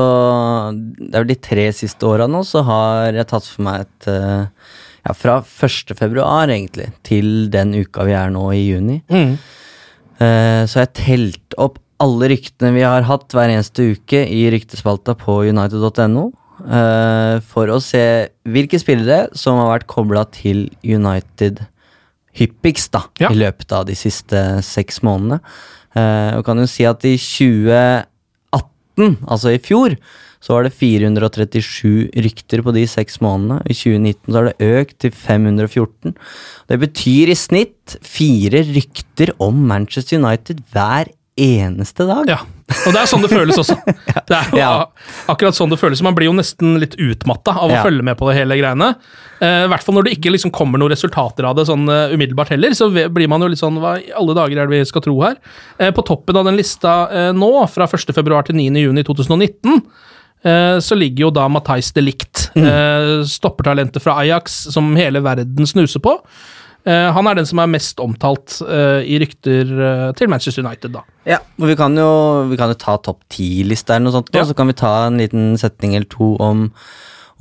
Det 0.76 1.10
er 1.16 1.24
vel 1.24 1.32
de 1.34 1.40
tre 1.42 1.68
siste 1.74 2.06
åra 2.06 2.28
nå, 2.30 2.44
så 2.46 2.62
har 2.68 3.16
jeg 3.18 3.28
tatt 3.32 3.48
for 3.50 3.66
meg 3.66 3.86
et 3.88 4.08
eh, 4.14 4.46
ja, 5.08 5.14
fra 5.18 5.40
1. 5.42 5.94
februar, 5.98 6.52
egentlig, 6.54 6.92
til 7.08 7.48
den 7.54 7.74
uka 7.80 8.06
vi 8.06 8.14
er 8.18 8.30
nå 8.34 8.44
i 8.54 8.64
juni. 8.68 9.00
Mm. 9.10 9.38
Eh, 10.22 10.64
så 10.70 10.84
jeg 10.84 10.94
telt 11.00 11.58
opp 11.62 11.80
alle 12.04 12.28
ryktene 12.30 12.76
vi 12.76 12.84
har 12.86 13.08
hatt 13.10 13.34
hver 13.34 13.50
eneste 13.50 13.88
uke 13.96 14.20
i 14.30 14.44
ryktespalta 14.54 15.16
på 15.18 15.40
united.no. 15.50 16.28
eh, 16.68 17.40
for 17.42 17.72
å 17.74 17.80
se 17.82 18.04
hvilke 18.46 18.78
spillere 18.82 19.32
som 19.38 19.58
har 19.64 19.72
vært 19.80 19.88
kobla 19.90 20.28
til 20.36 20.68
United 20.86 21.64
hyppigst 22.38 22.92
da, 22.94 23.02
Ja. 23.24 23.32
i 23.34 23.40
løpet 23.40 23.72
av 23.74 23.88
de 23.90 23.96
siste 23.98 24.62
seks 24.62 25.02
månedene. 25.02 25.40
Og 26.38 26.44
kan 26.46 26.60
jo 26.62 26.68
si 26.70 26.86
at 26.86 27.02
i 27.10 27.16
2018, 27.18 28.06
altså 29.28 29.54
i 29.54 29.62
fjor, 29.62 29.96
så 30.44 30.54
var 30.54 30.68
det 30.68 30.76
437 30.78 32.10
rykter 32.24 32.62
på 32.66 32.74
de 32.76 32.84
seks 32.90 33.20
månedene. 33.24 33.62
I 33.66 33.76
2019 33.78 34.20
så 34.28 34.38
har 34.38 34.50
det 34.50 34.70
økt 34.82 35.00
til 35.04 35.16
514. 35.16 36.18
Det 36.70 36.80
betyr 36.84 37.34
i 37.34 37.38
snitt 37.38 37.98
fire 38.06 38.62
rykter 38.68 39.34
om 39.44 39.66
Manchester 39.70 40.22
United 40.22 40.62
hver 40.74 41.12
eneste 41.38 42.08
dag. 42.10 42.30
Ja, 42.30 42.42
og 42.68 42.92
det 42.92 43.00
er 43.00 43.08
sånn 43.08 43.24
det 43.24 43.30
føles 43.32 43.60
også. 43.62 43.78
Det 44.28 44.36
er 44.36 44.50
jo 44.52 44.58
Ja. 44.60 44.72
akkurat 45.32 45.56
sånn 45.56 45.70
det 45.72 45.78
føles. 45.80 46.02
Man 46.04 46.16
blir 46.18 46.28
jo 46.28 46.34
nesten 46.36 46.76
litt 46.82 46.98
utmatta 47.00 47.54
av 47.56 47.70
å 47.70 47.78
Ja. 47.78 47.84
følge 47.86 48.04
med 48.04 48.18
på 48.20 48.28
det 48.28 48.36
hele 48.42 48.58
greiene. 48.60 48.90
Eh, 49.40 49.64
I 49.64 49.70
hvert 49.72 49.86
fall 49.86 49.96
når 49.96 50.04
det 50.04 50.18
ikke 50.18 50.34
liksom 50.34 50.52
kommer 50.52 50.82
noen 50.82 50.92
resultater 50.92 51.48
av 51.48 51.56
det 51.56 51.64
sånn 51.70 51.88
uh, 51.88 52.12
umiddelbart 52.12 52.50
heller, 52.52 52.76
så 52.76 52.90
blir 52.92 53.30
man 53.32 53.40
jo 53.42 53.48
litt 53.48 53.62
sånn 53.62 53.80
Hva 53.80 53.96
i 54.02 54.12
alle 54.12 54.36
dager 54.36 54.58
er 54.60 54.68
det 54.68 54.82
vi 54.82 54.90
skal 54.90 55.06
tro 55.06 55.16
her? 55.24 55.38
Eh, 55.80 55.92
på 55.96 56.04
toppen 56.04 56.36
av 56.36 56.44
den 56.50 56.58
lista 56.60 57.08
eh, 57.08 57.32
nå, 57.32 57.52
fra 57.72 57.88
1. 57.88 58.12
februar 58.18 58.44
til 58.44 58.56
9. 58.60 58.76
juni 58.84 59.04
2019, 59.08 59.82
eh, 60.44 60.76
så 60.84 60.98
ligger 61.00 61.28
jo 61.28 61.32
da 61.32 61.48
Matheis 61.48 61.94
de 61.96 62.04
Licht, 62.04 62.50
mm. 62.58 63.24
stoppertalentet 63.32 64.04
fra 64.04 64.20
Ajax, 64.26 64.68
som 64.74 64.92
hele 65.00 65.24
verden 65.24 65.66
snuser 65.70 66.04
på. 66.04 66.18
Eh, 66.88 67.08
han 67.12 67.28
er 67.28 67.36
den 67.36 67.48
som 67.50 67.60
er 67.60 67.68
mest 67.68 68.00
omtalt 68.00 68.62
eh, 68.64 69.02
i 69.04 69.18
rykter 69.20 69.68
eh, 69.68 70.06
til 70.16 70.30
Manchester 70.32 70.64
United, 70.64 70.94
da. 70.96 71.04
Ja, 71.28 71.42
og 71.60 71.68
vi 71.68 71.76
kan 71.80 71.98
jo, 72.00 72.08
vi 72.48 72.60
kan 72.60 72.72
jo 72.72 72.78
ta 72.80 72.96
topp 73.04 73.26
ti-lista 73.34 73.98
eller 73.98 74.08
noe 74.08 74.16
sånt, 74.16 74.32
ja. 74.32 74.46
og 74.46 74.52
så 74.52 74.56
kan 74.56 74.72
vi 74.72 74.78
ta 74.80 74.94
en 75.10 75.20
liten 75.20 75.50
setning 75.60 75.98
eller 75.98 76.08
to 76.14 76.30
om, 76.44 76.70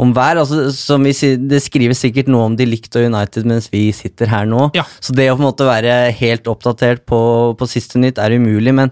om 0.02 0.14
hver. 0.16 0.40
Altså, 0.42 0.64
som 0.74 1.06
vi, 1.06 1.12
sier- 1.14 1.38
det 1.38 1.60
skrives 1.62 2.02
sikkert 2.02 2.30
noe 2.32 2.48
om 2.48 2.56
de 2.58 2.66
likte 2.66 3.04
United 3.06 3.46
mens 3.46 3.70
vi 3.70 3.84
sitter 3.94 4.32
her 4.32 4.48
nå. 4.50 4.64
Ja. 4.74 4.82
Så 4.98 5.14
det 5.14 5.28
å 5.30 5.36
på 5.36 5.44
en 5.44 5.50
måte 5.52 5.68
være 5.68 5.94
helt 6.18 6.50
oppdatert 6.50 7.04
på, 7.06 7.20
på 7.60 7.68
siste 7.70 8.02
nytt 8.02 8.18
er 8.18 8.34
umulig, 8.34 8.74
men 8.74 8.90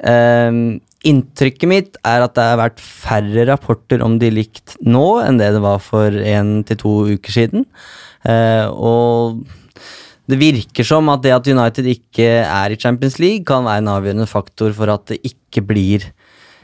ehm, 0.00 0.78
inntrykket 1.04 1.68
mitt 1.68 1.98
er 2.08 2.24
at 2.24 2.32
det 2.38 2.46
har 2.54 2.62
vært 2.62 2.80
færre 2.80 3.44
rapporter 3.50 4.00
om 4.00 4.16
de 4.22 4.32
likt 4.32 4.78
nå 4.80 5.20
enn 5.26 5.36
det 5.42 5.50
det 5.58 5.60
var 5.60 5.84
for 5.84 6.08
én 6.08 6.62
til 6.64 6.80
to 6.80 6.94
uker 7.18 7.36
siden. 7.36 7.68
Uh, 8.24 8.72
og 8.72 9.44
det 10.30 10.40
virker 10.40 10.86
som 10.86 11.10
at 11.12 11.24
det 11.24 11.34
at 11.36 11.48
United 11.50 11.88
ikke 11.90 12.28
er 12.42 12.72
i 12.72 12.78
Champions 12.80 13.18
League, 13.20 13.44
kan 13.48 13.66
være 13.66 13.82
en 13.82 13.90
avgjørende 13.92 14.28
faktor 14.30 14.72
for 14.76 14.92
at 14.92 15.10
det 15.12 15.20
ikke 15.26 15.64
blir 15.68 16.06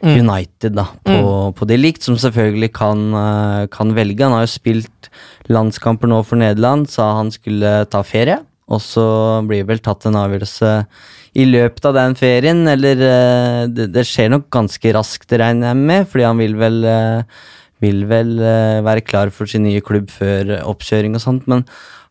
United 0.01 0.73
da, 0.79 0.87
på, 1.05 1.17
på 1.57 1.67
det 1.69 1.77
likt, 1.77 2.05
som 2.07 2.17
selvfølgelig 2.17 2.71
kan, 2.73 3.03
eh, 3.13 3.67
kan 3.73 3.93
velge. 3.97 4.25
Han 4.25 4.33
har 4.33 4.47
jo 4.47 4.55
spilt 4.55 5.11
landskamper 5.53 6.09
nå 6.09 6.23
for 6.25 6.41
Nederland, 6.41 6.89
sa 6.89 7.13
han 7.19 7.33
skulle 7.35 7.83
ta 7.93 8.01
ferie. 8.07 8.39
Og 8.71 8.81
så 8.81 9.05
blir 9.51 9.67
vel 9.69 9.83
tatt 9.83 10.07
en 10.07 10.17
avgjørelse 10.17 10.73
i 11.41 11.45
løpet 11.47 11.87
av 11.91 11.97
den 11.99 12.17
ferien, 12.19 12.63
eller 12.71 13.03
eh, 13.07 13.65
det, 13.71 13.91
det 13.95 14.07
skjer 14.09 14.33
nok 14.33 14.49
ganske 14.55 14.95
raskt, 14.97 15.37
regner 15.37 15.73
jeg 15.73 15.81
med, 15.83 16.09
fordi 16.11 16.27
han 16.27 16.41
vil 16.41 16.57
vel 16.59 16.81
eh, 16.89 17.41
vil 17.81 18.05
vel 18.11 18.37
eh, 18.45 18.81
være 18.85 19.05
klar 19.07 19.33
for 19.35 19.51
sin 19.51 19.65
nye 19.67 19.83
klubb 19.85 20.11
før 20.13 20.57
oppkjøring 20.69 21.17
og 21.17 21.25
sånt, 21.25 21.49
men 21.51 21.65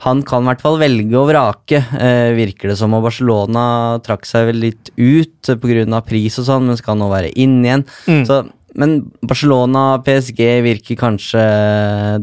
han 0.06 0.22
kan 0.24 0.46
i 0.46 0.48
hvert 0.48 0.62
fall 0.64 0.78
velge 0.80 1.18
og 1.20 1.28
vrake, 1.28 1.82
eh, 2.00 2.32
virker 2.38 2.72
det 2.72 2.78
som. 2.80 2.94
Og 2.96 3.04
Barcelona 3.04 3.64
trakk 4.06 4.24
seg 4.28 4.48
vel 4.48 4.62
litt 4.64 4.94
ut 4.96 5.52
pga. 5.60 6.00
pris 6.08 6.40
og 6.40 6.48
sånn, 6.48 6.70
men 6.70 6.80
skal 6.80 6.96
nå 6.96 7.10
være 7.12 7.34
inn 7.36 7.60
igjen. 7.66 7.84
Så, 8.28 8.46
men 8.76 9.12
Barcelona 9.26 9.96
og 9.98 10.04
PSG 10.06 10.42
virker 10.66 10.96
kanskje 11.00 11.44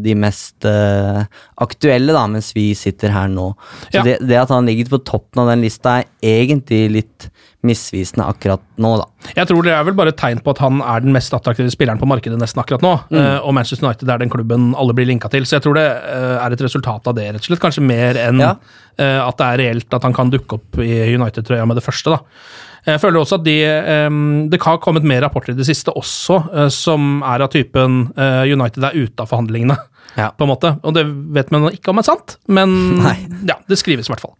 de 0.02 0.14
mest 0.18 0.66
uh, 0.68 1.24
aktuelle, 1.62 2.12
da, 2.14 2.26
mens 2.30 2.52
vi 2.56 2.68
sitter 2.78 3.10
her 3.14 3.28
nå. 3.32 3.48
Så 3.90 3.98
Ja. 3.98 4.02
det, 4.06 4.18
det 4.28 4.36
at 4.42 4.52
han 4.54 4.66
ligger 4.68 4.90
på 4.96 5.02
toppen 5.04 5.42
av 5.42 5.48
den 5.52 5.62
lista, 5.66 5.98
er 6.02 6.06
egentlig 6.46 6.84
litt 6.92 7.28
misvisende 7.66 8.22
akkurat 8.30 8.60
nå, 8.78 8.92
da. 9.00 9.06
Jeg 9.34 9.48
tror 9.48 9.64
det 9.66 9.72
er 9.74 9.82
vel 9.88 9.96
bare 9.98 10.12
et 10.12 10.18
tegn 10.20 10.38
på 10.44 10.52
at 10.54 10.60
han 10.62 10.78
er 10.86 11.00
den 11.02 11.12
mest 11.16 11.34
attraktive 11.34 11.72
spilleren 11.74 11.98
på 11.98 12.06
markedet 12.06 12.38
nesten 12.38 12.60
akkurat 12.62 12.84
nå. 12.84 12.92
Mm. 13.10 13.16
Uh, 13.18 13.38
Og 13.48 13.54
Manchester 13.56 13.88
United 13.88 14.08
er 14.12 14.18
den 14.22 14.30
klubben 14.30 14.68
alle 14.78 14.94
blir 14.94 15.08
linka 15.08 15.28
til. 15.32 15.42
Så 15.48 15.56
jeg 15.58 15.64
tror 15.66 15.74
det 15.80 15.86
uh, 15.88 16.36
er 16.44 16.54
et 16.54 16.62
resultat 16.62 17.08
av 17.10 17.16
det, 17.18 17.26
rett 17.32 17.42
og 17.42 17.48
slett. 17.50 17.62
Kanskje 17.64 17.82
mer 17.82 18.20
enn 18.22 18.38
Ja. 18.44 18.54
at 18.96 19.36
det 19.36 19.46
er 19.46 19.58
reelt 19.60 19.92
at 19.92 20.04
han 20.06 20.14
kan 20.16 20.30
dukke 20.32 20.56
opp 20.56 20.78
i 20.80 20.94
United-trøya 21.16 21.66
med 21.68 21.76
det 21.76 21.84
første. 21.84 22.14
da. 22.14 22.20
Jeg 22.86 23.02
føler 23.02 23.18
også 23.20 23.40
at 23.40 23.46
de, 23.46 23.56
Det 24.52 24.60
har 24.62 24.80
kommet 24.82 25.06
mer 25.06 25.24
rapporter 25.24 25.54
i 25.54 25.58
det 25.58 25.66
siste 25.68 25.90
også, 25.90 26.40
eh, 26.54 26.70
som 26.72 27.20
er 27.26 27.42
av 27.42 27.50
typen 27.52 28.08
eh, 28.14 28.46
United 28.52 28.84
er 28.86 28.96
ute 28.96 29.22
av 29.22 29.30
forhandlingene. 29.32 29.78
Ja. 30.16 30.30
på 30.32 30.46
en 30.46 30.48
måte. 30.48 30.70
Og 30.80 30.94
det 30.96 31.02
vet 31.36 31.50
man 31.52 31.66
ikke 31.68 31.92
om 31.92 31.98
er 32.00 32.06
sant, 32.06 32.38
men 32.48 32.70
ja, 33.50 33.58
det 33.68 33.76
skrives 33.76 34.08
i 34.08 34.14
hvert 34.14 34.22
fall. 34.24 34.32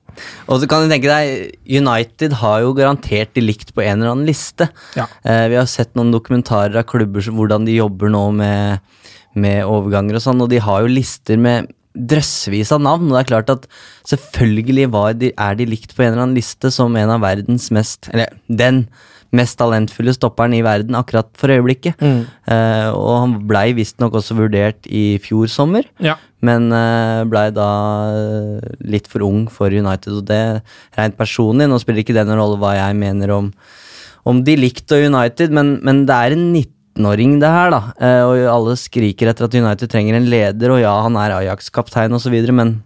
Og 0.48 0.62
så 0.62 0.68
kan 0.70 0.84
du 0.84 0.88
tenke 0.88 1.10
deg, 1.10 1.56
United 1.68 2.38
har 2.40 2.62
jo 2.64 2.72
garantert 2.78 3.34
de 3.36 3.44
likt 3.44 3.74
på 3.76 3.84
en 3.84 3.98
eller 3.98 4.14
annen 4.14 4.28
liste. 4.28 4.70
Ja. 4.96 5.04
Eh, 5.20 5.44
vi 5.52 5.58
har 5.60 5.68
sett 5.68 5.92
noen 5.98 6.14
dokumentarer 6.14 6.80
av 6.80 6.88
klubber 6.88 7.28
hvordan 7.28 7.68
de 7.68 7.76
jobber 7.76 8.08
nå 8.14 8.24
med, 8.38 8.96
med 9.36 9.66
overganger 9.68 10.16
og 10.16 10.24
sånn, 10.24 10.40
og 10.46 10.48
de 10.52 10.62
har 10.64 10.86
jo 10.86 10.94
lister 10.96 11.40
med 11.40 11.68
drøssevis 11.96 12.72
av 12.76 12.84
navn. 12.84 13.10
Og 13.10 13.16
det 13.16 13.24
er 13.24 13.32
klart 13.32 13.52
at 13.52 13.66
selvfølgelig 14.08 14.88
var 14.94 15.18
de, 15.18 15.32
er 15.32 15.58
de 15.58 15.68
likt 15.68 15.96
på 15.96 16.04
en 16.04 16.12
eller 16.12 16.26
annen 16.26 16.38
liste 16.38 16.72
som 16.74 16.96
en 16.96 17.16
av 17.16 17.24
verdens 17.24 17.70
mest 17.74 18.10
Eller 18.12 18.36
den 18.46 18.86
mest 19.34 19.58
talentfulle 19.58 20.14
stopperen 20.14 20.54
i 20.56 20.62
verden 20.64 20.96
akkurat 20.98 21.28
for 21.38 21.52
øyeblikket. 21.52 21.98
Eh, 22.00 22.88
og 22.94 23.12
han 23.20 23.34
blei 23.48 23.70
visstnok 23.76 24.14
også 24.20 24.36
vurdert 24.38 24.86
i 24.86 25.18
fjor 25.22 25.50
sommer. 25.52 25.88
Ja. 26.02 26.16
Men 26.46 26.68
uh, 26.70 27.24
blei 27.28 27.48
da 27.54 27.68
eh, 28.12 28.74
litt 28.92 29.08
for 29.10 29.24
ung 29.24 29.46
for 29.50 29.72
United, 29.72 30.20
og 30.20 30.26
det 30.28 30.60
rent 30.98 31.16
personlig 31.18 31.64
Nå 31.70 31.78
spiller 31.80 32.04
ikke 32.04 32.14
det 32.14 32.26
noen 32.28 32.42
rolle 32.42 32.58
hva 32.60 32.74
jeg 32.76 32.98
mener 33.00 33.32
om, 33.34 33.48
om 34.28 34.42
de 34.44 34.58
likte 34.60 34.98
og 34.98 35.08
United, 35.08 35.54
men, 35.56 35.78
men 35.86 36.04
det 36.06 36.16
er 36.16 36.36
en 36.36 36.44
19-åring, 36.96 37.38
det 37.42 37.52
her, 37.52 37.70
da. 37.74 37.80
Eh, 38.00 38.22
og 38.24 38.42
alle 38.50 38.76
skriker 38.80 39.30
etter 39.30 39.46
at 39.46 39.54
United 39.54 39.92
trenger 39.92 40.18
en 40.18 40.28
leder, 40.32 40.74
og 40.74 40.82
ja, 40.82 40.94
han 41.04 41.16
er 41.20 41.36
Ajax-kaptein 41.38 42.16
osv., 42.16 42.36
men 42.56 42.78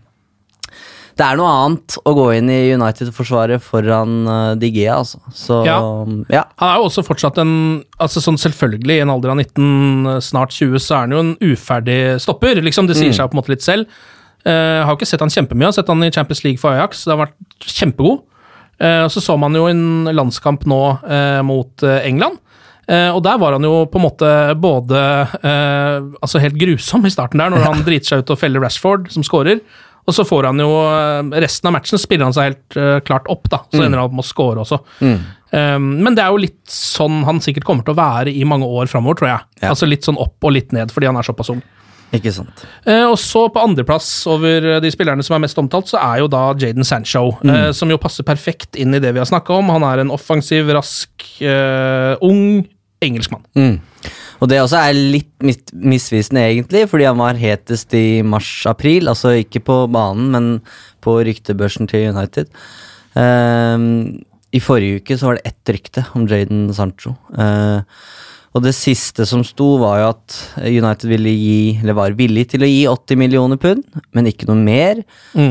det 1.21 1.27
er 1.27 1.37
noe 1.37 1.51
annet 1.53 1.97
å 2.09 2.13
gå 2.17 2.27
inn 2.39 2.49
i 2.49 2.71
United-forsvaret 2.73 3.61
foran 3.61 4.13
uh, 4.25 4.53
De 4.57 4.71
Gea, 4.73 4.95
altså. 5.03 5.19
Så 5.37 5.59
Ja. 5.67 5.77
ja. 6.33 6.45
Han 6.63 6.71
er 6.71 6.79
jo 6.81 6.87
også 6.87 7.05
fortsatt 7.05 7.41
en 7.43 7.53
altså 8.01 8.23
sånn 8.25 8.39
Selvfølgelig, 8.41 8.97
i 8.97 9.03
en 9.05 9.13
alder 9.13 9.35
av 9.35 9.37
19, 9.43 10.23
snart 10.25 10.55
20, 10.57 10.81
så 10.81 10.97
er 10.97 11.05
han 11.05 11.13
jo 11.13 11.21
en 11.27 11.35
uferdig 11.45 11.99
stopper. 12.25 12.63
liksom 12.65 12.89
Det 12.89 12.97
sier 12.97 13.13
seg 13.13 13.29
på 13.29 13.37
en 13.37 13.43
måte 13.43 13.53
litt 13.53 13.67
selv. 13.67 13.91
Uh, 14.47 14.81
har 14.87 14.97
ikke 14.97 15.11
sett 15.11 15.21
han 15.21 15.33
kjempemye, 15.33 15.69
har 15.69 15.77
sett 15.77 15.93
han 15.93 16.07
i 16.07 16.13
Champions 16.15 16.41
League 16.47 16.63
for 16.63 16.73
Ajax. 16.73 17.05
Det 17.05 17.13
har 17.13 17.21
vært 17.27 17.69
kjempegod. 17.69 18.23
Uh, 18.81 19.05
så 19.13 19.21
så 19.21 19.37
man 19.37 19.53
jo 19.53 19.67
en 19.69 20.09
landskamp 20.09 20.65
nå 20.65 20.81
uh, 21.05 21.43
mot 21.45 21.85
eh, 21.85 22.07
England. 22.09 22.41
Eh, 22.91 23.11
og 23.15 23.23
der 23.23 23.39
var 23.39 23.55
han 23.55 23.67
jo 23.67 23.85
på 23.87 24.01
en 24.01 24.07
måte 24.09 24.31
både 24.59 25.01
eh, 25.47 26.09
altså 26.19 26.43
helt 26.43 26.59
grusom 26.59 27.07
i 27.07 27.13
starten 27.13 27.43
der, 27.43 27.53
når 27.53 27.69
han 27.69 27.85
driter 27.87 28.15
seg 28.15 28.25
ut 28.25 28.35
og 28.35 28.41
feller 28.41 28.65
Rashford, 28.65 29.11
som 29.15 29.27
scorer. 29.27 29.63
Og 30.09 30.17
så 30.17 30.25
får 30.27 30.49
han 30.49 30.59
jo 30.59 30.71
eh, 30.89 31.41
Resten 31.45 31.71
av 31.71 31.77
matchen 31.77 32.01
spiller 32.01 32.27
han 32.27 32.35
seg 32.35 32.49
helt 32.49 32.79
uh, 32.79 32.97
klart 33.07 33.29
opp, 33.31 33.47
da. 33.53 33.63
Så 33.71 33.85
ender 33.85 34.01
han 34.01 34.09
opp 34.09 34.17
med 34.17 34.25
å 34.25 34.31
score 34.31 34.65
også. 34.65 34.81
Um, 35.01 35.91
men 36.03 36.15
det 36.17 36.25
er 36.25 36.33
jo 36.33 36.41
litt 36.43 36.63
sånn 36.71 37.25
han 37.27 37.43
sikkert 37.43 37.67
kommer 37.67 37.87
til 37.87 37.95
å 37.95 38.01
være 38.01 38.33
i 38.33 38.43
mange 38.49 38.67
år 38.67 38.91
framover, 38.91 39.21
tror 39.21 39.31
jeg. 39.33 39.45
Ja. 39.61 39.71
Altså 39.75 39.87
Litt 39.91 40.07
sånn 40.07 40.19
opp 40.21 40.39
og 40.47 40.57
litt 40.57 40.75
ned, 40.75 40.91
fordi 40.95 41.11
han 41.11 41.19
er 41.21 41.27
såpass 41.27 41.53
ung. 41.55 41.63
Ikke 42.17 42.33
sant. 42.35 42.65
Uh, 42.89 43.13
og 43.13 43.17
så 43.23 43.45
på 43.55 43.63
andreplass 43.63 44.09
over 44.31 44.81
de 44.83 44.91
spillerne 44.91 45.23
som 45.27 45.37
er 45.37 45.45
mest 45.45 45.63
omtalt, 45.63 45.93
så 45.93 46.01
er 46.03 46.25
jo 46.25 46.33
da 46.33 46.43
Jaden 46.59 46.87
Sancho. 46.87 47.37
eh, 47.47 47.71
som 47.77 47.93
jo 47.93 48.01
passer 48.03 48.27
perfekt 48.27 48.79
inn 48.81 48.97
i 48.97 49.03
det 49.03 49.15
vi 49.15 49.23
har 49.23 49.31
snakka 49.31 49.61
om. 49.61 49.71
Han 49.77 49.87
er 49.87 50.03
en 50.03 50.15
offensiv, 50.17 50.73
rask, 50.75 51.29
ung 52.27 52.65
engelskmann. 53.05 53.45
Mm. 53.57 53.79
Og 54.41 54.49
det 54.49 54.61
også 54.63 54.81
er 54.81 54.97
litt 54.97 55.33
mis- 55.45 55.75
misvisende, 55.75 56.45
egentlig, 56.49 56.87
fordi 56.89 57.09
han 57.09 57.21
var 57.21 57.41
hetest 57.41 57.93
i 57.97 58.23
mars-april. 58.27 59.11
Altså 59.13 59.35
ikke 59.43 59.63
på 59.65 59.83
banen, 59.93 60.31
men 60.33 60.49
på 61.05 61.19
ryktebørsen 61.27 61.91
til 61.91 62.11
United. 62.15 62.49
Um, 63.15 64.21
I 64.53 64.63
forrige 64.63 65.01
uke 65.01 65.19
så 65.19 65.31
var 65.31 65.39
det 65.39 65.53
ett 65.53 65.75
rykte 65.77 66.07
om 66.17 66.27
Jaden 66.31 66.69
Sancho. 66.77 67.15
Uh, 67.37 67.85
og 68.51 68.65
det 68.65 68.73
siste 68.75 69.23
som 69.29 69.45
sto, 69.47 69.77
var 69.79 70.01
jo 70.01 70.07
at 70.11 70.37
United 70.67 71.07
ville 71.07 71.31
gi, 71.31 71.59
eller 71.79 71.95
var 71.95 72.17
villig 72.19 72.49
til 72.51 72.65
å 72.67 72.71
gi 72.71 72.81
80 72.91 73.21
millioner 73.21 73.61
pund, 73.63 73.85
men 74.17 74.27
ikke 74.27 74.49
noe 74.49 74.59
mer. 74.59 75.05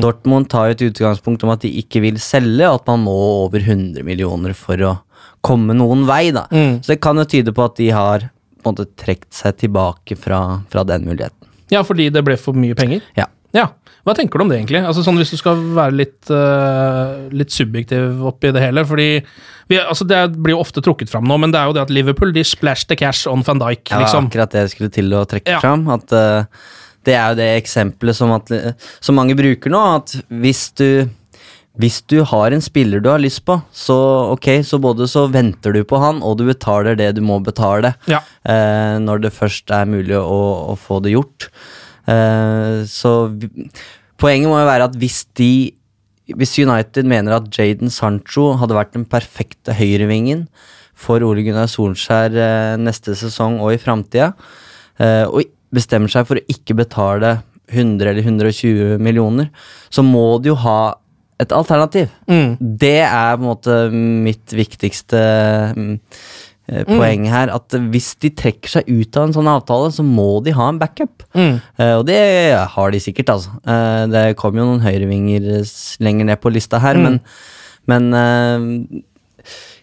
Dortmund 0.03 0.49
tar 0.51 0.67
jo 0.67 0.75
et 0.75 0.83
utgangspunkt 0.89 1.45
om 1.47 1.53
at 1.53 1.63
de 1.63 1.71
ikke 1.79 2.01
vil 2.03 2.19
selge, 2.19 2.65
og 2.67 2.81
at 2.81 2.91
man 2.91 3.05
må 3.05 3.15
over 3.45 3.63
100 3.63 4.03
millioner 4.03 4.51
for 4.57 4.83
å 4.83 4.97
komme 5.45 5.73
noen 5.77 6.05
vei. 6.09 6.31
da. 6.35 6.47
Så 6.51 6.93
det 6.93 6.99
kan 7.01 7.17
jo 7.17 7.25
tyde 7.29 7.53
på 7.55 7.63
at 7.69 7.75
de 7.79 7.89
har 7.95 8.29
på 8.59 8.67
en 8.69 8.75
måte 8.75 8.87
trukket 8.99 9.31
seg 9.33 9.57
tilbake 9.61 10.17
fra, 10.19 10.61
fra 10.71 10.83
den 10.83 11.05
muligheten. 11.07 11.47
Ja, 11.71 11.83
fordi 11.85 12.09
det 12.11 12.23
ble 12.27 12.35
for 12.41 12.57
mye 12.57 12.75
penger. 12.75 13.01
Ja. 13.15 13.27
Ja, 13.55 13.63
Hva 14.05 14.13
tenker 14.13 14.37
du 14.37 14.43
om 14.45 14.49
det, 14.51 14.59
egentlig? 14.59 14.79
Altså 14.85 15.01
sånn 15.01 15.17
Hvis 15.17 15.31
du 15.33 15.37
skal 15.39 15.57
være 15.73 15.95
litt, 15.97 16.29
uh, 16.29 17.25
litt 17.33 17.49
subjektiv 17.49 18.19
oppi 18.29 18.51
det 18.53 18.61
hele. 18.61 18.83
fordi 18.85 19.07
vi, 19.69 19.79
altså 19.79 20.05
Det 20.05 20.19
blir 20.37 20.53
jo 20.53 20.59
ofte 20.61 20.83
trukket 20.85 21.09
fram 21.09 21.25
nå, 21.25 21.37
men 21.41 21.49
det 21.53 21.57
er 21.57 21.65
jo 21.71 21.73
det 21.73 21.81
at 21.87 21.93
Liverpool 21.93 22.31
de 22.35 22.43
splash 22.45 22.85
the 22.89 22.95
cash 22.99 23.25
on 23.29 23.41
van 23.45 23.57
Dijk. 23.63 23.89
Ja, 23.89 24.03
liksom. 24.03 24.27
akkurat 24.29 24.53
det 24.53 24.63
jeg 24.67 24.73
skulle 24.75 24.91
til 24.93 25.09
å 25.17 25.23
trekke 25.29 25.55
Ja. 25.55 25.59
fram. 25.65 25.87
At 25.93 26.13
uh, 26.13 26.45
det 27.09 27.15
er 27.17 27.31
jo 27.33 27.39
det 27.41 27.49
eksempelet 27.63 28.15
som, 28.17 28.31
at, 28.37 28.53
som 29.01 29.17
mange 29.17 29.33
bruker 29.39 29.73
nå. 29.73 29.81
At 29.97 30.13
hvis 30.29 30.67
du, 30.77 31.09
hvis 31.79 32.01
du 32.11 32.23
har 32.27 32.51
en 32.51 32.63
spiller 32.63 32.99
du 33.03 33.09
har 33.11 33.21
lyst 33.21 33.43
på, 33.47 33.59
så 33.71 33.95
ok, 34.33 34.49
så 34.65 34.79
både 34.81 35.07
så 35.07 35.27
venter 35.31 35.75
du 35.75 35.83
på 35.87 35.99
han, 36.01 36.23
og 36.25 36.39
du 36.39 36.45
betaler 36.49 36.97
det 36.99 37.13
du 37.15 37.21
må 37.23 37.37
betale. 37.43 37.93
Ja. 38.09 38.23
eh, 38.43 38.97
når 38.99 39.21
det 39.27 39.35
først 39.35 39.71
er 39.71 39.85
mulig 39.87 40.17
å, 40.17 40.73
å 40.73 40.75
få 40.79 40.99
det 41.05 41.13
gjort. 41.13 41.49
Eh, 42.09 42.81
så 42.89 43.13
poenget 44.19 44.49
må 44.49 44.57
jo 44.59 44.71
være 44.71 44.89
at 44.89 44.97
hvis 44.99 45.25
de 45.39 45.51
hvis 46.37 46.59
United 46.61 47.07
mener 47.09 47.39
at 47.39 47.47
Jaden 47.55 47.89
Sancho 47.89 48.51
hadde 48.61 48.75
vært 48.77 48.93
den 48.93 49.05
perfekte 49.09 49.73
høyrevingen 49.73 50.43
for 50.99 51.23
Ole 51.25 51.41
Gunnar 51.45 51.69
Solskjær 51.71 52.35
eh, 52.37 52.75
neste 52.81 53.15
sesong 53.17 53.57
og 53.63 53.73
i 53.73 53.79
framtida, 53.81 54.33
eh, 54.99 55.25
og 55.25 55.47
bestemmer 55.73 56.11
seg 56.11 56.27
for 56.27 56.39
å 56.39 56.45
ikke 56.51 56.77
betale 56.77 57.39
100 57.69 58.09
eller 58.11 58.25
120 58.25 59.01
millioner, 59.01 59.49
så 59.93 60.03
må 60.05 60.25
de 60.41 60.51
jo 60.51 60.57
ha 60.65 60.97
et 61.39 61.55
alternativ. 61.55 62.11
Mm. 62.29 62.57
Det 62.59 62.99
er 63.05 63.37
på 63.37 63.43
en 63.43 63.47
måte 63.47 63.79
mitt 63.95 64.53
viktigste 64.55 65.19
mm, 65.75 65.93
eh, 66.71 66.83
poeng 66.89 67.27
her. 67.31 67.53
At 67.55 67.75
hvis 67.93 68.11
de 68.19 68.33
trekker 68.35 68.75
seg 68.75 68.89
ut 68.91 69.19
av 69.19 69.29
en 69.29 69.35
sånn 69.37 69.51
avtale, 69.51 69.91
så 69.95 70.05
må 70.05 70.41
de 70.45 70.55
ha 70.57 70.69
en 70.71 70.81
backup. 70.81 71.23
Mm. 71.31 71.59
Eh, 71.79 71.93
og 71.95 72.05
det 72.09 72.19
har 72.75 72.95
de 72.95 73.03
sikkert, 73.03 73.31
altså. 73.37 73.55
Eh, 73.63 74.03
det 74.11 74.25
kom 74.41 74.59
jo 74.59 74.67
noen 74.67 74.83
høyrevinger 74.83 75.47
lenger 76.03 76.33
ned 76.33 76.43
på 76.43 76.51
lista 76.53 76.81
her, 76.83 76.99
men, 76.99 77.21
men 77.89 78.11
eh, 78.19 79.03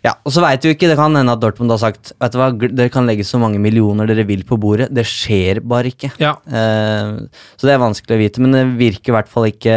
ja, 0.05 0.13
og 0.23 0.31
så 0.31 0.45
vet 0.45 0.63
vi 0.63 0.77
ikke, 0.77 0.87
Det 0.87 0.95
kan 1.01 1.17
hende 1.19 1.33
at 1.35 1.41
Dortmund 1.43 1.73
har 1.73 1.81
sagt 1.83 2.13
Vet 2.21 2.31
du 2.31 2.37
hva, 2.39 2.53
dere 2.55 2.93
kan 2.95 3.09
legge 3.09 3.25
så 3.27 3.41
mange 3.43 3.59
millioner 3.59 4.07
dere 4.07 4.23
vil 4.29 4.45
på 4.47 4.61
bordet. 4.61 4.93
Det 4.95 5.03
skjer 5.09 5.59
bare 5.67 5.91
ikke. 5.91 6.13
Ja. 6.23 6.37
Så 6.47 7.67
det 7.67 7.73
er 7.75 7.83
vanskelig 7.83 8.15
å 8.15 8.21
vite, 8.21 8.45
men 8.45 8.55
det 8.55 8.63
virker 8.79 9.11
i 9.11 9.17
hvert 9.17 9.33
fall 9.33 9.49
ikke 9.49 9.75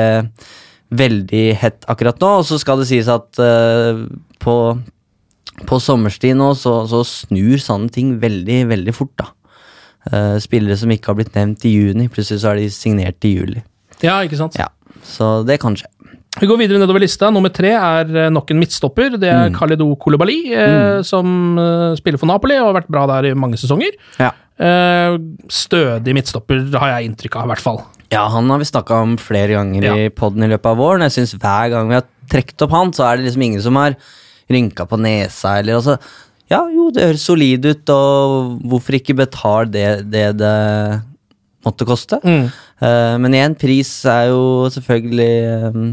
veldig 0.91 1.43
hett 1.62 1.86
akkurat 1.91 2.19
nå. 2.22 2.31
Og 2.41 2.48
så 2.50 2.58
skal 2.62 2.81
det 2.81 2.88
sies 2.89 3.10
at 3.12 3.39
uh, 3.41 4.05
på, 4.41 4.55
på 5.69 5.81
sommerstid 5.84 6.38
nå 6.39 6.53
så, 6.58 6.81
så 6.89 7.03
snur 7.08 7.62
sånne 7.62 7.91
ting 7.93 8.15
veldig, 8.22 8.63
veldig 8.72 8.96
fort, 8.96 9.13
da. 9.22 9.29
Uh, 10.10 10.36
spillere 10.41 10.77
som 10.79 10.89
ikke 10.93 11.12
har 11.12 11.19
blitt 11.19 11.36
nevnt 11.36 11.65
i 11.67 11.75
juni, 11.75 12.08
plutselig 12.10 12.41
så 12.41 12.53
er 12.53 12.62
de 12.63 12.69
signert 12.74 13.25
i 13.27 13.36
juli. 13.36 13.63
ja, 14.01 14.22
ikke 14.24 14.39
sant? 14.39 14.55
Ja, 14.58 14.69
Så 15.03 15.43
det 15.48 15.60
kan 15.62 15.75
skje. 15.77 15.89
Vi 16.39 16.48
går 16.48 16.60
videre 16.62 16.79
nedover 16.79 17.01
lista. 17.01 17.27
Nummer 17.34 17.50
tre 17.51 17.72
er 17.74 18.12
eh, 18.15 18.29
nok 18.31 18.51
en 18.53 18.60
midtstopper. 18.62 19.15
Det 19.19 19.27
er 19.34 19.50
Khalidou 19.51 19.96
Koulibaly, 20.00 20.36
eh, 20.55 21.00
som 21.03 21.58
eh, 21.60 21.96
spiller 22.00 22.22
for 22.22 22.29
Napoli 22.29 22.55
og 22.62 22.69
har 22.69 22.75
vært 22.77 22.91
bra 22.93 23.08
der 23.10 23.31
i 23.31 23.34
mange 23.36 23.58
sesonger. 23.60 23.98
Ja. 24.22 24.29
Eh, 24.62 25.17
stødig 25.51 26.13
midtstopper, 26.15 26.62
har 26.79 26.93
jeg 26.93 27.10
inntrykk 27.10 27.39
av, 27.41 27.48
i 27.50 27.51
hvert 27.55 27.65
fall. 27.65 27.81
Ja, 28.10 28.24
han 28.34 28.50
har 28.50 28.62
vi 28.62 28.66
snakka 28.66 29.01
om 29.04 29.18
flere 29.22 29.54
ganger 29.54 29.86
i 29.94 30.08
podden 30.10 30.46
i 30.46 30.50
løpet 30.50 30.72
av 30.72 30.80
våren. 30.82 31.06
Jeg 31.06 31.20
synes 31.20 31.36
Hver 31.38 31.70
gang 31.74 31.92
vi 31.92 32.00
har 32.00 32.08
trukket 32.30 32.66
opp 32.66 32.74
han, 32.74 32.94
så 32.94 33.06
er 33.06 33.20
det 33.20 33.28
liksom 33.28 33.46
ingen 33.46 33.62
som 33.62 33.78
har 33.78 33.98
rynka 34.50 34.88
på 34.89 34.98
nesa 34.98 35.60
eller 35.60 35.78
altså 35.78 36.00
Ja, 36.50 36.63
jo, 36.74 36.88
det 36.89 37.06
høres 37.06 37.28
solid 37.30 37.66
ut, 37.70 37.92
og 37.94 38.56
hvorfor 38.66 38.98
ikke 38.98 39.13
betale 39.20 39.70
det 39.70 39.89
det, 40.10 40.24
det 40.39 40.54
måtte 41.66 41.86
koste? 41.86 42.18
Eh, 42.25 43.16
men 43.22 43.36
igjen, 43.36 43.58
pris 43.60 43.92
er 44.10 44.32
jo 44.32 44.70
selvfølgelig 44.74 45.75
um, 45.75 45.84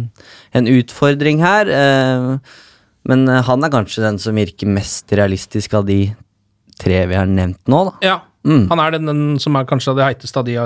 en 0.56 0.70
utfordring 0.70 1.42
her. 1.44 1.68
Uh, 1.68 2.62
men 3.06 3.26
han 3.28 3.66
er 3.66 3.74
kanskje 3.74 4.06
den 4.06 4.16
som 4.22 4.38
virker 4.38 4.70
mest 4.70 5.12
realistisk 5.12 5.76
av 5.76 5.84
de 5.90 6.00
tre 6.80 7.04
vi 7.10 7.18
har 7.18 7.28
nevnt 7.28 7.60
nå, 7.68 7.82
da. 7.90 7.94
Ja, 8.04 8.16
Han 8.46 8.78
er 8.80 8.90
den, 8.96 9.06
den 9.10 9.38
som 9.42 9.56
er 9.58 9.64
kanskje 9.68 9.94
det 9.98 10.04
heiteste 10.06 10.38
av 10.38 10.44
de 10.46 10.56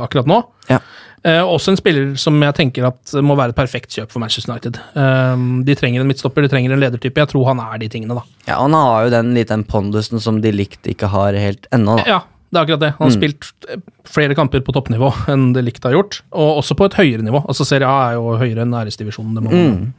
akkurat 0.00 0.26
nå. 0.30 0.40
Ja. 0.70 0.78
Eh, 1.22 1.42
også 1.44 1.74
en 1.74 1.76
spiller 1.76 2.14
som 2.16 2.38
jeg 2.40 2.54
tenker 2.56 2.86
at 2.88 3.12
må 3.20 3.34
være 3.36 3.52
et 3.52 3.58
perfekt 3.58 3.92
kjøp 3.92 4.10
for 4.14 4.22
Manchester 4.22 4.54
United. 4.54 4.78
Eh, 4.96 5.42
de 5.68 5.74
trenger 5.76 6.00
en 6.00 6.08
midtstopper, 6.08 6.46
de 6.46 6.48
trenger 6.48 6.72
en 6.72 6.80
ledertype. 6.80 7.20
Jeg 7.20 7.28
tror 7.34 7.44
han 7.50 7.60
er 7.60 7.78
de 7.82 7.88
tingene, 7.92 8.16
da. 8.16 8.22
Ja, 8.48 8.56
Han 8.62 8.72
har 8.72 9.04
jo 9.04 9.10
den 9.18 9.34
liten 9.36 9.64
pondusen 9.68 10.20
som 10.20 10.40
de 10.40 10.52
likt 10.54 10.88
ikke 10.88 11.10
har 11.12 11.36
helt 11.36 11.66
ennå. 11.76 11.98
da. 12.00 12.04
Ja, 12.08 12.20
det 12.50 12.56
er 12.58 12.64
akkurat 12.64 12.80
det. 12.86 12.92
Han 12.98 13.10
har 13.10 13.16
spilt 13.18 13.50
eh, 13.68 13.82
flere 14.08 14.34
kamper 14.34 14.64
på 14.64 14.72
toppnivå 14.72 15.12
enn 15.28 15.52
det 15.52 15.66
Likt 15.68 15.84
har 15.84 15.92
gjort, 15.92 16.22
og 16.32 16.62
også 16.64 16.74
på 16.80 16.88
et 16.88 16.96
høyere 17.02 17.22
nivå. 17.22 17.44
Altså 17.46 17.66
Serie 17.68 17.86
A 17.86 18.08
er 18.10 18.16
jo 18.16 18.38
høyere 18.40 18.64
enn 18.64 18.72
æresdivisjonen. 18.80 19.34
Det 19.36 19.44
må 19.44 19.50
man- 19.52 19.92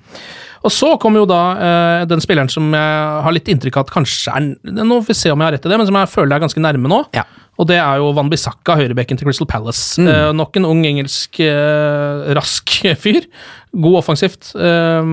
Og 0.62 0.69
så 0.74 0.91
kommer 1.02 1.24
jo 1.24 1.28
da 1.30 1.41
eh, 1.58 2.04
den 2.10 2.21
spilleren 2.21 2.50
som 2.52 2.67
jeg 2.76 3.21
har 3.26 3.34
litt 3.34 3.50
inntrykk 3.50 3.80
av 3.80 3.88
at 3.88 3.93
kanskje 3.95 4.34
er 4.38 4.50
Nå 4.78 5.00
får 5.02 5.08
vi 5.10 5.15
se 5.17 5.32
om 5.34 5.41
jeg 5.41 5.47
har 5.50 5.56
rett 5.58 5.65
i 5.65 5.71
det, 5.71 5.80
men 5.82 5.89
som 5.89 5.97
jeg 5.97 6.12
føler 6.13 6.36
er 6.38 6.43
ganske 6.43 6.62
nærme 6.62 6.91
nå. 6.91 7.00
Ja. 7.17 7.24
Og 7.60 7.67
det 7.69 7.80
er 7.82 8.00
jo 8.02 8.12
Van 8.17 8.30
Bissaka, 8.32 8.76
høyrebekken 8.80 9.19
til 9.19 9.28
Crystal 9.28 9.50
Palace. 9.50 9.97
Eh, 10.02 10.30
nok 10.38 10.56
en 10.62 10.69
ung 10.69 10.86
engelsk 10.88 11.41
eh, 11.45 12.32
rask 12.38 12.78
fyr. 13.04 13.26
God 13.74 14.00
offensivt. 14.04 14.54
Eh, 14.56 15.12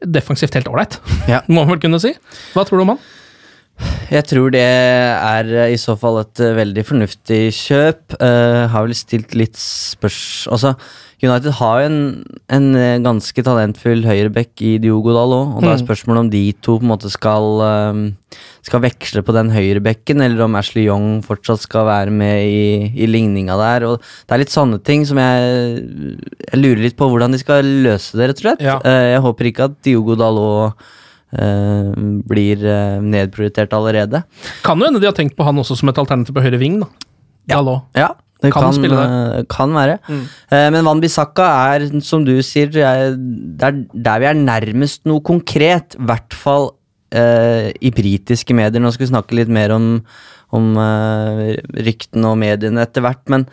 defensivt 0.00 0.56
helt 0.56 0.68
ålreit, 0.72 0.98
Ja. 1.28 1.42
må 1.52 1.62
man 1.64 1.74
vel 1.74 1.82
kunne 1.84 2.00
si. 2.02 2.14
Hva 2.54 2.64
tror 2.68 2.80
du 2.80 2.86
om 2.88 2.94
han? 2.94 3.02
Jeg 4.10 4.26
tror 4.26 4.50
det 4.50 4.64
er 4.64 5.52
eh, 5.54 5.74
i 5.74 5.78
så 5.78 5.94
fall 5.98 6.20
et 6.24 6.42
eh, 6.42 6.56
veldig 6.58 6.82
fornuftig 6.86 7.42
kjøp. 7.54 8.16
Uh, 8.18 8.66
har 8.72 8.88
vel 8.88 8.96
stilt 8.98 9.36
litt 9.38 9.58
spørs... 9.60 10.48
Altså, 10.50 10.74
United 11.20 11.52
har 11.58 11.82
jo 11.82 11.88
en, 11.90 11.98
en 12.48 12.68
ganske 13.04 13.42
talentfull 13.44 14.06
høyreback 14.08 14.62
i 14.64 14.78
Diogo 14.80 15.12
Dal 15.12 15.34
òg, 15.36 15.50
og 15.58 15.66
da 15.66 15.74
er 15.74 15.82
spørsmålet 15.82 16.24
om 16.24 16.30
de 16.32 16.40
to 16.64 16.78
på 16.78 16.86
en 16.86 16.92
måte 16.94 17.10
skal 17.12 17.60
um, 17.60 18.00
skal 18.64 18.80
veksle 18.86 19.20
på 19.26 19.34
den 19.36 19.50
høyrebekken, 19.52 20.24
eller 20.24 20.46
om 20.46 20.56
Ashley 20.56 20.86
Young 20.86 21.20
fortsatt 21.26 21.60
skal 21.66 21.84
være 21.90 22.14
med 22.14 22.46
i, 22.48 22.88
i 23.04 23.08
ligninga 23.10 23.58
der. 23.60 23.84
og 23.90 24.00
Det 24.00 24.36
er 24.36 24.42
litt 24.46 24.54
sånne 24.54 24.80
ting 24.80 25.04
som 25.08 25.20
jeg, 25.20 25.84
jeg 26.46 26.62
lurer 26.62 26.80
litt 26.86 26.96
på 26.96 27.10
hvordan 27.12 27.36
de 27.36 27.42
skal 27.42 27.68
løse 27.68 28.16
det, 28.16 28.30
rett 28.30 28.40
og 28.40 28.46
slett. 28.46 28.64
Ja. 28.64 28.78
Uh, 28.80 29.10
jeg 29.12 29.22
håper 29.28 29.50
ikke 29.52 29.68
at 29.68 29.76
Diogo 29.84 30.16
Dalot 30.16 30.88
eh, 31.36 31.92
blir 32.30 32.64
eh, 32.64 32.98
nedprioritert 33.02 33.72
allerede. 33.76 34.24
Kan 34.66 34.80
jo 34.80 34.88
hende 34.88 35.02
de 35.02 35.08
har 35.10 35.16
tenkt 35.16 35.36
på 35.38 35.46
han 35.46 35.60
også 35.62 35.78
som 35.80 35.92
et 35.92 36.00
alternativ 36.00 36.36
på 36.36 36.44
høyre 36.44 36.60
ving. 36.60 36.80
da. 36.82 36.90
Ja, 37.50 37.62
Ja, 37.96 38.10
det 38.40 38.52
Kan 38.54 38.72
kan, 38.72 38.84
eh, 38.84 39.42
kan 39.48 39.72
være. 39.76 39.98
Eh, 40.50 40.70
men 40.70 40.84
Van 40.84 41.00
Bissaka 41.00 41.76
er, 41.76 42.00
som 42.00 42.24
du 42.24 42.40
sier, 42.42 42.68
er, 42.72 43.14
det 43.16 43.62
er 43.62 43.84
der 43.92 44.18
vi 44.22 44.26
er 44.30 44.34
nærmest 44.34 45.04
noe 45.04 45.20
konkret. 45.20 45.96
I 45.98 46.06
hvert 46.08 46.32
fall 46.32 46.70
eh, 47.12 47.70
i 47.80 47.90
britiske 47.90 48.54
medier. 48.54 48.80
Nå 48.80 48.92
skal 48.92 49.06
vi 49.06 49.12
snakke 49.12 49.36
litt 49.36 49.48
mer 49.52 49.74
om, 49.76 50.00
om 50.56 50.72
ryktene 51.76 52.32
og 52.32 52.38
mediene 52.40 52.82
etter 52.82 53.04
hvert, 53.04 53.22
men 53.28 53.46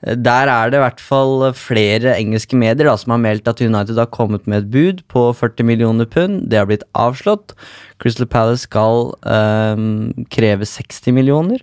der 0.00 0.48
er 0.48 0.70
det 0.72 0.78
i 0.78 0.82
hvert 0.84 1.02
fall 1.04 1.42
flere 1.52 2.14
engelske 2.16 2.56
medier 2.56 2.88
da, 2.88 2.94
som 2.96 3.12
har 3.12 3.20
meldt 3.20 3.50
at 3.50 3.60
United 3.60 3.98
har 4.00 4.08
kommet 4.14 4.46
med 4.48 4.64
et 4.64 4.70
bud 4.72 5.02
på 5.12 5.26
40 5.36 5.66
millioner 5.68 6.08
pund. 6.08 6.46
Det 6.48 6.56
har 6.56 6.68
blitt 6.70 6.86
avslått. 6.96 7.52
Crystal 8.00 8.28
Palace 8.30 8.64
skal 8.64 9.12
um, 9.20 10.08
kreve 10.32 10.64
60 10.64 11.12
millioner. 11.16 11.60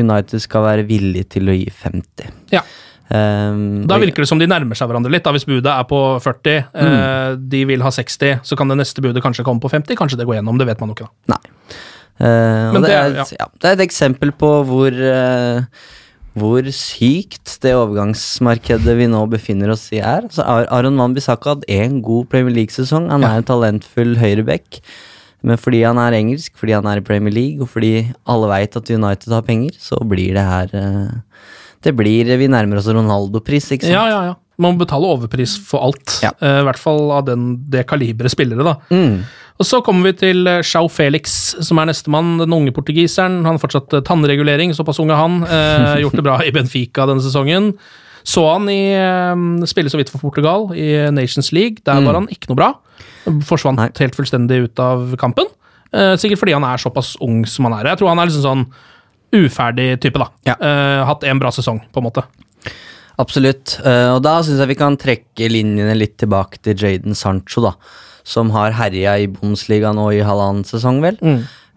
United 0.00 0.40
skal 0.42 0.64
være 0.64 0.88
villig 0.88 1.26
til 1.34 1.50
å 1.52 1.56
gi 1.56 1.68
50. 1.68 2.32
Ja. 2.54 2.64
Um, 3.12 3.84
Da 3.86 3.98
virker 4.00 4.24
det 4.24 4.30
som 4.30 4.40
de 4.40 4.48
nærmer 4.48 4.78
seg 4.78 4.88
hverandre 4.88 5.12
litt. 5.12 5.24
da 5.26 5.34
Hvis 5.36 5.46
budet 5.48 5.68
er 5.70 5.84
på 5.88 5.98
40, 6.24 6.54
eh, 6.72 7.34
de 7.36 7.64
vil 7.68 7.84
ha 7.84 7.92
60, 7.92 8.40
så 8.42 8.56
kan 8.56 8.72
det 8.72 8.78
neste 8.80 9.04
budet 9.04 9.22
kanskje 9.22 9.44
komme 9.44 9.60
på 9.60 9.70
50. 9.70 9.98
Kanskje 9.98 10.18
det 10.18 10.26
går 10.26 10.40
gjennom, 10.40 10.56
det 10.58 10.66
vet 10.72 10.80
man 10.80 10.94
jo 10.94 10.96
ikke. 10.96 11.10
da. 11.28 11.36
Nei. 11.36 11.42
Uh, 12.14 12.70
Men 12.72 12.82
det, 12.82 12.88
det 12.88 12.96
er, 12.96 13.14
ja. 13.18 13.24
ja. 13.40 13.46
det 13.58 13.68
er 13.68 13.76
et 13.76 13.84
eksempel 13.88 14.30
på 14.38 14.48
hvor, 14.68 14.94
eh, 14.94 15.66
hvor 16.34 16.66
sykt 16.74 17.56
det 17.62 17.76
overgangsmarkedet 17.78 18.96
vi 18.98 19.06
nå 19.10 19.20
befinner 19.30 19.70
oss 19.74 19.86
i, 19.94 20.00
er. 20.02 20.26
Så 20.34 20.42
Aron 20.42 20.98
Van 20.98 21.14
Bissaka 21.14 21.54
hadde 21.54 21.68
én 21.70 22.00
god 22.02 22.26
Premier 22.32 22.56
League-sesong. 22.56 23.06
Han 23.12 23.26
er 23.26 23.38
en 23.38 23.46
talentfull 23.46 24.16
høyreback. 24.18 24.80
Men 25.44 25.60
fordi 25.60 25.84
han 25.84 26.00
er 26.00 26.16
engelsk, 26.16 26.54
fordi 26.58 26.74
han 26.74 26.88
er 26.90 26.98
i 26.98 27.04
Premier 27.04 27.34
League, 27.34 27.62
og 27.62 27.70
fordi 27.70 28.08
alle 28.32 28.48
veit 28.50 28.78
at 28.80 28.90
United 28.90 29.34
har 29.36 29.44
penger, 29.46 29.76
så 29.78 30.00
blir 30.08 30.34
det 30.34 30.46
her 30.48 30.72
eh, 30.80 31.42
Det 31.84 31.92
blir 31.94 32.32
Vi 32.40 32.48
nærmer 32.48 32.80
oss 32.80 32.88
Ronaldo-pris, 32.88 33.70
ikke 33.76 33.86
sant? 33.86 33.94
Ja, 33.94 34.06
ja, 34.08 34.22
ja. 34.32 34.34
Man 34.56 34.74
må 34.74 34.84
betale 34.84 35.10
overpris 35.10 35.56
for 35.66 35.82
alt. 35.84 36.18
Ja. 36.24 36.32
Eh, 36.40 36.60
I 36.62 36.66
hvert 36.66 36.80
fall 36.80 37.10
av 37.12 37.26
den, 37.28 37.48
det 37.70 37.86
kaliberet 37.90 38.32
spillere, 38.32 38.64
da. 38.66 38.76
Mm. 38.90 39.22
Og 39.54 39.66
så 39.68 39.78
kommer 39.86 40.10
vi 40.10 40.18
til 40.18 40.48
Chau 40.66 40.88
João 40.88 40.90
Felix, 40.90 41.54
som 41.62 41.78
er 41.78 41.86
nestemann. 41.90 42.38
Den 42.40 42.54
unge 42.56 42.72
portugiseren. 42.74 43.44
Han 43.46 43.54
har 43.54 43.62
fortsatt 43.62 43.92
eh, 43.94 44.02
tannregulering, 44.06 44.74
såpass 44.74 44.98
ung 45.02 45.12
er 45.14 45.20
han. 45.20 45.42
Eh, 45.46 46.00
gjort 46.02 46.18
det 46.18 46.24
bra 46.26 46.40
i 46.42 46.50
Benfica 46.54 47.06
denne 47.06 47.22
sesongen. 47.22 47.74
Så 48.26 48.42
han 48.48 48.66
i 48.72 48.94
eh, 48.96 49.66
spille 49.70 49.92
så 49.92 50.00
vidt 50.00 50.10
for 50.10 50.22
Portugal 50.24 50.72
i 50.74 50.88
Nations 51.14 51.52
League. 51.54 51.84
Der 51.86 52.02
var 52.02 52.18
han 52.18 52.30
ikke 52.34 52.50
noe 52.50 52.58
bra. 52.58 52.72
Forsvant 53.46 53.78
Nei. 53.78 53.92
helt 54.00 54.18
fullstendig 54.18 54.64
ut 54.66 54.82
av 54.82 55.14
kampen. 55.20 55.46
Eh, 55.94 56.14
sikkert 56.18 56.42
fordi 56.42 56.56
han 56.56 56.66
er 56.66 56.82
såpass 56.82 57.14
ung 57.22 57.44
som 57.46 57.68
han 57.68 57.78
er. 57.78 57.92
Jeg 57.92 58.02
tror 58.02 58.10
han 58.10 58.22
er 58.22 58.30
liksom 58.30 58.46
sånn 58.48 58.64
uferdig 59.34 59.92
type, 60.02 60.18
da. 60.18 60.30
Ja. 60.50 60.56
Eh, 60.58 61.04
hatt 61.06 61.26
en 61.26 61.42
bra 61.42 61.52
sesong, 61.54 61.78
på 61.94 62.02
en 62.02 62.08
måte. 62.08 62.24
Absolutt. 63.22 63.76
Eh, 63.86 64.10
og 64.16 64.22
da 64.26 64.40
syns 64.42 64.58
jeg 64.62 64.72
vi 64.72 64.78
kan 64.78 64.98
trekke 64.98 65.50
linjene 65.50 65.94
litt 65.94 66.16
tilbake 66.18 66.58
til 66.64 66.78
Jaden 66.78 67.14
Sancho, 67.18 67.62
da. 67.62 67.74
Som 68.24 68.50
har 68.54 68.72
herja 68.72 69.18
i 69.20 69.28
Bundesliga 69.28 69.92
nå 69.92 70.08
i 70.16 70.24
halvannen 70.24 70.64
sesong, 70.64 71.02
vel. 71.04 71.18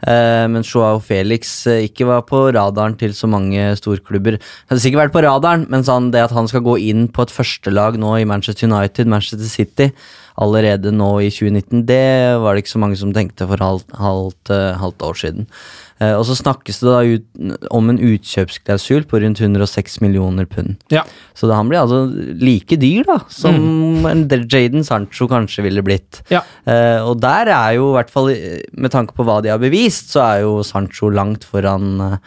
Eh, 0.06 0.46
men 0.46 0.62
Joao 0.62 1.00
Felix 1.02 1.50
uh, 1.66 1.80
ikke 1.82 2.06
var 2.06 2.22
på 2.30 2.44
radaren 2.54 2.94
til 3.00 3.16
så 3.18 3.26
mange 3.30 3.72
storklubber. 3.80 4.38
Han 4.38 4.76
hadde 4.76 4.84
sikkert 4.84 5.08
vært 5.08 5.16
på 5.16 5.24
radaren, 5.26 5.66
men 5.74 5.86
sånn, 5.88 6.12
det 6.14 6.22
at 6.28 6.36
han 6.38 6.50
skal 6.50 6.62
gå 6.68 6.76
inn 6.86 7.08
på 7.10 7.26
et 7.26 7.34
førstelag 7.34 7.98
nå 7.98 8.14
i 8.20 8.28
Manchester 8.30 8.70
United, 8.70 9.10
Manchester 9.10 9.50
City, 9.50 9.90
allerede 10.38 10.94
nå 10.94 11.10
i 11.26 11.32
2019, 11.34 11.82
det 11.90 12.38
var 12.44 12.54
det 12.54 12.62
ikke 12.62 12.76
så 12.76 12.84
mange 12.84 13.00
som 13.00 13.14
tenkte 13.16 13.50
for 13.50 13.64
halvt, 13.64 13.90
halvt, 13.98 14.54
eh, 14.54 14.78
halvt 14.78 15.08
år 15.10 15.18
siden. 15.24 15.50
Eh, 16.00 16.14
og 16.14 16.26
så 16.28 16.36
snakkes 16.38 16.78
det 16.84 16.92
da 16.92 17.00
ut, 17.02 17.62
om 17.74 17.90
en 17.90 17.98
utkjøpsklausul 17.98 19.08
på 19.10 19.22
rundt 19.24 19.40
106 19.42 20.00
millioner 20.06 20.46
pund. 20.46 20.76
Ja. 20.94 21.02
Så 21.34 21.50
han 21.50 21.70
blir 21.72 21.82
altså 21.82 22.04
like 22.38 22.78
dyr 22.78 23.08
da, 23.08 23.20
som 23.34 23.58
mm. 24.06 24.28
Jaden 24.52 24.86
Sancho 24.86 25.26
kanskje 25.32 25.66
ville 25.66 25.82
blitt. 25.86 26.22
Ja. 26.34 26.44
Eh, 26.70 27.02
og 27.02 27.18
der 27.24 27.50
er 27.50 27.72
jo, 27.80 27.90
i 27.92 27.98
hvert 27.98 28.14
fall 28.14 28.30
med 28.78 28.94
tanke 28.94 29.18
på 29.18 29.26
hva 29.26 29.40
de 29.42 29.50
har 29.54 29.62
bevist, 29.62 30.12
så 30.14 30.22
er 30.28 30.44
jo 30.46 30.60
Sancho 30.68 31.10
langt 31.10 31.48
foran 31.48 31.96
eh, 32.12 32.20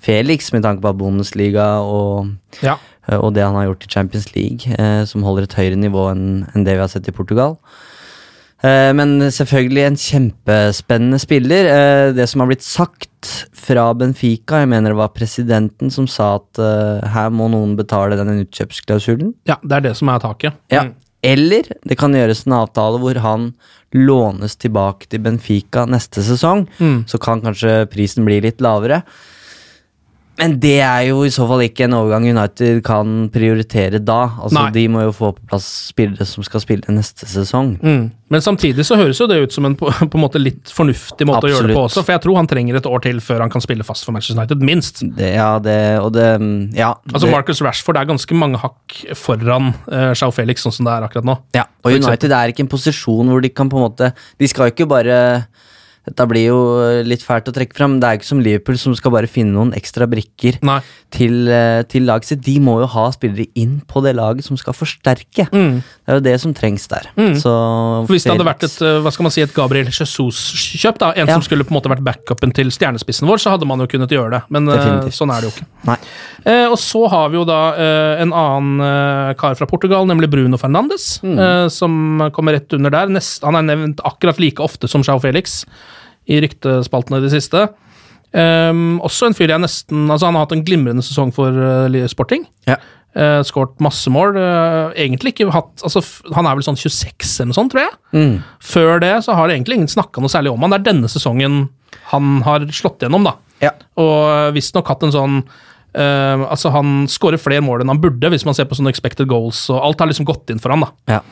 Felix, 0.00 0.52
med 0.54 0.62
tanke 0.64 0.84
på 0.84 0.94
Bundesliga 0.96 1.80
og, 1.82 2.30
Ja. 2.62 2.76
og 3.18 3.32
det 3.34 3.42
han 3.42 3.56
har 3.58 3.66
gjort 3.66 3.84
i 3.84 3.92
Champions 3.92 4.28
League, 4.36 4.72
eh, 4.78 5.04
som 5.10 5.24
holder 5.26 5.48
et 5.48 5.58
høyere 5.58 5.76
nivå 5.76 6.08
enn 6.12 6.46
en 6.54 6.64
det 6.64 6.76
vi 6.78 6.84
har 6.84 6.88
sett 6.92 7.08
i 7.10 7.14
Portugal. 7.16 7.58
Eh, 8.62 8.92
Men 8.94 9.18
selvfølgelig 9.30 9.84
en 9.86 9.96
kjempespennende 10.02 11.18
spiller. 11.22 11.66
Eh, 11.70 12.12
Det 12.12 12.28
som 12.28 12.40
har 12.40 12.48
blitt 12.48 12.62
sagt 12.66 13.07
fra 13.56 13.88
Benfica, 13.98 14.60
jeg 14.62 14.70
mener 14.70 14.92
det 14.92 15.00
var 15.00 15.14
presidenten 15.16 15.90
som 15.90 16.06
sa 16.10 16.36
at 16.36 16.60
uh, 16.62 17.04
her 17.14 17.32
må 17.34 17.48
noen 17.52 17.74
betale 17.78 18.18
denne 18.18 18.38
utkjøpsklausulen. 18.44 19.34
ja, 19.48 19.58
det 19.62 19.78
er 19.78 19.86
det 19.88 19.96
som 19.98 20.12
er 20.12 20.22
taket. 20.22 20.58
Ja. 20.72 20.86
Mm. 20.86 20.94
Eller 21.28 21.66
det 21.82 21.96
kan 21.98 22.14
gjøres 22.14 22.44
en 22.46 22.54
avtale 22.60 23.00
hvor 23.02 23.18
han 23.24 23.50
lånes 23.96 24.54
tilbake 24.60 25.08
til 25.10 25.22
Benfica 25.24 25.82
neste 25.88 26.22
sesong. 26.22 26.68
Mm. 26.78 27.00
Så 27.10 27.18
kan 27.18 27.42
kanskje 27.42 27.88
prisen 27.90 28.28
bli 28.28 28.38
litt 28.44 28.62
lavere. 28.62 29.02
Men 30.38 30.54
det 30.62 30.76
er 30.86 31.08
jo 31.08 31.24
i 31.26 31.32
så 31.34 31.46
fall 31.50 31.64
ikke 31.64 31.88
en 31.88 31.96
overgang 31.98 32.28
United 32.30 32.78
kan 32.86 33.26
prioritere 33.34 33.98
da. 33.98 34.20
Altså 34.38 34.60
Nei. 34.60 34.68
De 34.76 34.84
må 34.94 35.02
jo 35.08 35.14
få 35.16 35.32
på 35.34 35.48
plass 35.50 35.66
spillere 35.90 36.26
som 36.28 36.46
skal 36.46 36.62
spille 36.62 36.94
neste 36.94 37.26
sesong. 37.26 37.74
Mm. 37.82 38.04
Men 38.30 38.44
samtidig 38.44 38.84
så 38.86 38.98
høres 39.00 39.18
jo 39.18 39.26
det 39.30 39.40
ut 39.42 39.54
som 39.54 39.66
en 39.66 39.74
på, 39.78 39.88
en 39.88 40.22
måte 40.22 40.40
litt 40.40 40.70
fornuftig 40.70 41.26
måte 41.26 41.48
å 41.48 41.50
gjøre 41.50 41.70
det 41.70 41.76
på 41.78 41.84
også, 41.88 42.04
for 42.04 42.14
jeg 42.14 42.22
tror 42.26 42.38
han 42.38 42.50
trenger 42.50 42.78
et 42.78 42.88
år 42.90 43.02
til 43.06 43.22
før 43.24 43.42
han 43.46 43.52
kan 43.52 43.64
spille 43.64 43.86
fast 43.88 44.06
for 44.06 44.14
Manchester 44.14 44.38
United, 44.38 44.62
minst. 44.68 45.02
Det, 45.16 45.32
ja, 45.34 45.50
det, 45.64 45.78
og 46.04 46.12
det 46.14 46.28
Ja. 46.76 46.92
Altså 47.10 47.26
det, 47.26 47.32
Marcus 47.34 47.62
Rashford 47.64 47.98
er 47.98 48.10
ganske 48.10 48.38
mange 48.38 48.60
hakk 48.62 48.98
foran 49.18 49.72
uh, 49.88 50.12
Shao 50.18 50.30
Felix, 50.34 50.62
sånn 50.62 50.76
som 50.76 50.86
det 50.88 50.94
er 50.94 51.08
akkurat 51.08 51.26
nå. 51.26 51.38
ja. 51.56 51.66
Og 51.86 51.94
United 51.94 52.32
er 52.34 52.52
ikke 52.52 52.66
en 52.66 52.70
posisjon 52.70 53.30
hvor 53.32 53.42
de 53.42 53.50
kan 53.54 53.70
på 53.70 53.78
en 53.78 53.84
måte 53.86 54.10
De 54.36 54.48
skal 54.50 54.68
jo 54.68 54.74
ikke 54.74 54.88
bare 54.90 55.16
dette 56.08 56.26
blir 56.30 56.46
jo 56.48 56.58
litt 57.06 57.22
fælt 57.24 57.50
å 57.50 57.54
trekke 57.54 57.76
fram, 57.76 57.98
det 58.00 58.08
er 58.08 58.18
ikke 58.18 58.28
som 58.30 58.40
Liverpool 58.42 58.78
som 58.80 58.94
skal 58.96 59.12
bare 59.14 59.28
finne 59.30 59.52
noen 59.54 59.74
ekstra 59.76 60.08
brikker 60.08 60.58
Nei. 60.64 60.78
til, 61.14 61.48
eh, 61.52 61.82
til 61.88 62.06
laget 62.08 62.24
sitt. 62.32 62.40
De 62.46 62.56
må 62.64 62.78
jo 62.80 62.88
ha 62.94 63.06
spillere 63.12 63.46
inn 63.54 63.82
på 63.86 64.02
det 64.04 64.14
laget 64.16 64.44
som 64.48 64.56
skal 64.56 64.72
forsterke. 64.76 65.48
Mm. 65.52 65.78
Det 65.82 66.08
er 66.14 66.18
jo 66.18 66.24
det 66.24 66.36
som 66.40 66.54
trengs 66.56 66.88
der. 66.88 67.10
Så 67.38 67.52
For 68.08 68.14
Hvis 68.14 68.24
det 68.24 68.32
hadde 68.34 68.46
vært 68.48 68.64
et 68.64 68.78
eh, 68.82 68.98
hva 69.04 69.12
skal 69.12 69.28
man 69.28 69.34
si, 69.34 69.42
et 69.44 69.54
Gabriel 69.54 69.86
Jesus-kjøp, 69.92 70.98
da, 70.98 71.12
en 71.16 71.26
Ja. 71.28 71.34
som 71.34 71.42
skulle 71.42 71.64
på 71.64 71.72
en 71.74 71.78
måte 71.80 71.90
vært 71.92 72.04
backupen 72.04 72.52
til 72.54 72.70
stjernespissen 72.72 73.28
vår, 73.28 73.38
så 73.38 73.50
hadde 73.54 73.66
man 73.68 73.78
jo 73.80 73.86
kunnet 73.86 74.08
gjøre 74.10 74.30
det. 74.38 74.42
Men 74.50 74.68
eh, 74.68 74.76
Definitivt. 74.76 75.18
sånn 75.18 75.30
er 75.36 75.40
det 75.42 75.50
jo 75.50 75.54
ikke. 75.56 75.98
Eh, 76.46 76.66
og 76.70 76.78
så 76.78 77.08
har 77.10 77.28
vi 77.30 77.36
jo 77.36 77.44
da 77.44 77.60
eh, 77.74 78.22
en 78.22 78.32
annen 78.32 78.80
eh, 78.80 79.34
kar 79.40 79.54
fra 79.58 79.66
Portugal, 79.66 80.06
nemlig 80.06 80.30
Bruno 80.30 80.56
Fernandes, 80.56 81.20
Mm. 81.22 81.38
eh, 81.38 81.68
som 81.68 82.30
kommer 82.32 82.52
rett 82.54 82.72
under 82.72 82.90
der. 82.90 83.08
Nest, 83.08 83.42
han 83.42 83.56
er 83.56 83.62
nevnt 83.62 84.00
akkurat 84.04 84.38
like 84.38 84.62
ofte 84.62 84.88
som 84.88 85.02
Shao 85.02 85.18
Felix 85.18 85.64
i 86.28 86.40
ryktespaltene 86.44 87.20
i 87.20 87.24
det 87.26 87.32
siste. 87.34 87.68
Um, 88.28 88.98
også 89.00 89.30
en 89.30 89.32
fyr 89.32 89.48
jeg 89.48 89.62
nesten 89.62 90.02
Altså, 90.12 90.26
han 90.28 90.36
har 90.36 90.42
hatt 90.44 90.50
en 90.52 90.64
glimrende 90.66 91.00
sesong 91.04 91.32
for 91.32 91.48
uh, 91.48 92.08
Sporting. 92.12 92.44
Ja. 92.68 92.76
Uh, 93.16 93.40
Skåret 93.46 93.80
masse 93.80 94.10
mål. 94.12 94.36
Uh, 94.36 94.92
egentlig 94.92 95.32
ikke 95.32 95.48
hatt 95.54 95.80
altså, 95.86 96.02
Han 96.36 96.46
er 96.46 96.58
vel 96.58 96.66
sånn 96.66 96.76
26 96.76 97.38
eller 97.40 97.50
noe 97.52 97.56
sånt, 97.56 97.72
tror 97.72 97.86
jeg. 97.86 97.96
Mm. 98.12 98.36
Før 98.74 99.00
det 99.04 99.14
så 99.24 99.36
har 99.38 99.48
det 99.48 99.56
egentlig 99.56 99.80
ingen 99.80 99.94
snakka 99.94 100.20
noe 100.20 100.32
særlig 100.32 100.52
om 100.52 100.66
han. 100.66 100.74
Det 100.74 100.82
er 100.82 100.90
denne 100.90 101.12
sesongen 101.12 101.64
han 102.12 102.38
har 102.44 102.68
slått 102.72 103.04
gjennom, 103.04 103.24
da. 103.24 103.34
Ja. 103.64 103.72
Og 104.00 104.52
visstnok 104.56 104.92
hatt 104.92 105.08
en 105.08 105.16
sånn 105.16 105.42
Uh, 105.96 106.44
Altså, 106.52 106.68
han 106.70 107.06
skårer 107.10 107.40
flere 107.40 107.64
mål 107.64 107.82
enn 107.82 107.90
han 107.90 108.00
burde, 108.02 108.28
hvis 108.30 108.44
man 108.46 108.54
ser 108.54 108.68
på 108.68 108.76
sånne 108.76 108.92
expected 108.92 109.26
goals, 109.30 109.64
og 109.72 109.80
alt 109.82 110.02
har 110.02 110.10
liksom 110.10 110.28
gått 110.28 110.52
inn 110.52 110.60
for 110.62 110.74
han, 110.74 110.84
da. 110.84 111.16
Ja. 111.16 111.22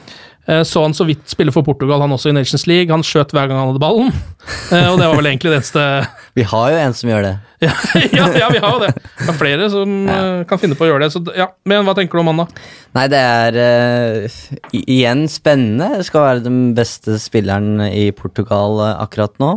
Eh, 0.46 0.62
så 0.62 0.82
han 0.84 0.94
så 0.94 1.06
vidt 1.08 1.26
spille 1.30 1.52
for 1.54 1.66
Portugal, 1.66 2.00
han 2.04 2.14
også 2.14 2.30
i 2.30 2.36
Nations 2.36 2.66
League. 2.70 2.92
Han 2.92 3.04
skjøt 3.06 3.34
hver 3.34 3.48
gang 3.50 3.58
han 3.58 3.72
hadde 3.72 3.82
ballen, 3.82 4.14
Eh, 4.66 4.86
og 4.90 4.96
det 4.98 5.06
var 5.06 5.18
vel 5.18 5.26
egentlig 5.28 5.50
det 5.50 5.56
eneste 5.60 5.82
Vi 6.38 6.44
har 6.46 6.70
jo 6.70 6.78
en 6.78 6.94
som 6.94 7.10
gjør 7.10 7.24
det. 7.24 7.32
ja, 7.66 7.72
ja, 8.14 8.26
ja, 8.38 8.48
vi 8.50 8.60
har 8.62 8.74
jo 8.74 8.80
det. 8.82 8.90
Det 9.18 9.28
er 9.30 9.38
flere 9.38 9.68
som 9.72 9.92
ja. 10.10 10.18
kan 10.46 10.60
finne 10.62 10.78
på 10.78 10.86
å 10.86 10.88
gjøre 10.90 11.06
det. 11.06 11.10
Så 11.14 11.22
ja, 11.38 11.48
Men 11.66 11.86
hva 11.86 11.94
tenker 11.98 12.18
du 12.18 12.22
om 12.22 12.30
han, 12.30 12.42
da? 12.44 12.66
Nei, 12.98 13.06
det 13.10 13.22
er 13.22 13.58
uh, 13.58 14.36
igjen 14.74 15.24
spennende. 15.30 16.00
Det 16.00 16.08
skal 16.10 16.26
være 16.26 16.44
den 16.46 16.60
beste 16.78 17.18
spilleren 17.22 17.86
i 17.88 18.10
Portugal 18.14 18.82
eh, 18.84 18.98
akkurat 19.06 19.34
nå. 19.42 19.56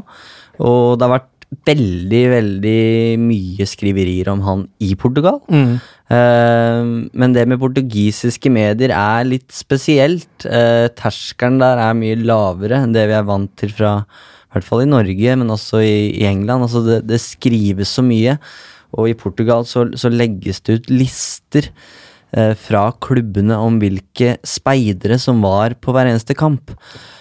Og 0.62 0.98
det 0.98 1.06
har 1.06 1.16
vært 1.20 1.30
veldig, 1.66 2.24
veldig 2.30 2.82
mye 3.22 3.66
skriverier 3.68 4.30
om 4.32 4.44
han 4.46 4.66
i 4.86 4.94
Portugal. 5.00 5.40
Eh, 5.50 5.78
men 6.10 7.34
det 7.36 7.46
med 7.46 7.60
portugisiske 7.62 8.50
medier 8.50 8.94
er 8.96 9.28
litt 9.28 9.52
spesielt. 9.54 10.46
Eh, 10.46 10.88
terskelen 10.98 11.60
der 11.62 11.82
er 11.84 11.98
mye 11.98 12.18
lavere 12.18 12.82
enn 12.82 12.96
det 12.96 13.06
vi 13.12 13.18
er 13.18 13.28
vant 13.28 13.54
til 13.60 13.74
fra 13.76 14.00
i 14.50 14.56
hvert 14.56 14.66
fall 14.66 14.82
i 14.82 14.90
Norge, 14.90 15.36
men 15.38 15.54
også 15.54 15.84
i, 15.86 16.26
England. 16.26 16.66
Altså 16.66 16.82
det, 16.82 17.00
det 17.12 17.22
skrives 17.22 17.94
så 17.94 18.02
mye. 18.06 18.40
Og 18.98 19.12
i 19.12 19.18
Portugal 19.18 19.68
så, 19.70 19.86
så 19.94 20.10
legges 20.10 20.64
det 20.66 20.80
ut 20.80 20.90
lister 20.90 21.70
eh, 21.70 22.09
fra 22.62 22.90
klubbene 23.02 23.56
om 23.58 23.80
hvilke 23.82 24.36
speidere 24.46 25.16
som 25.18 25.40
var 25.42 25.74
på 25.82 25.96
hver 25.96 26.12
eneste 26.12 26.36
kamp. 26.38 26.76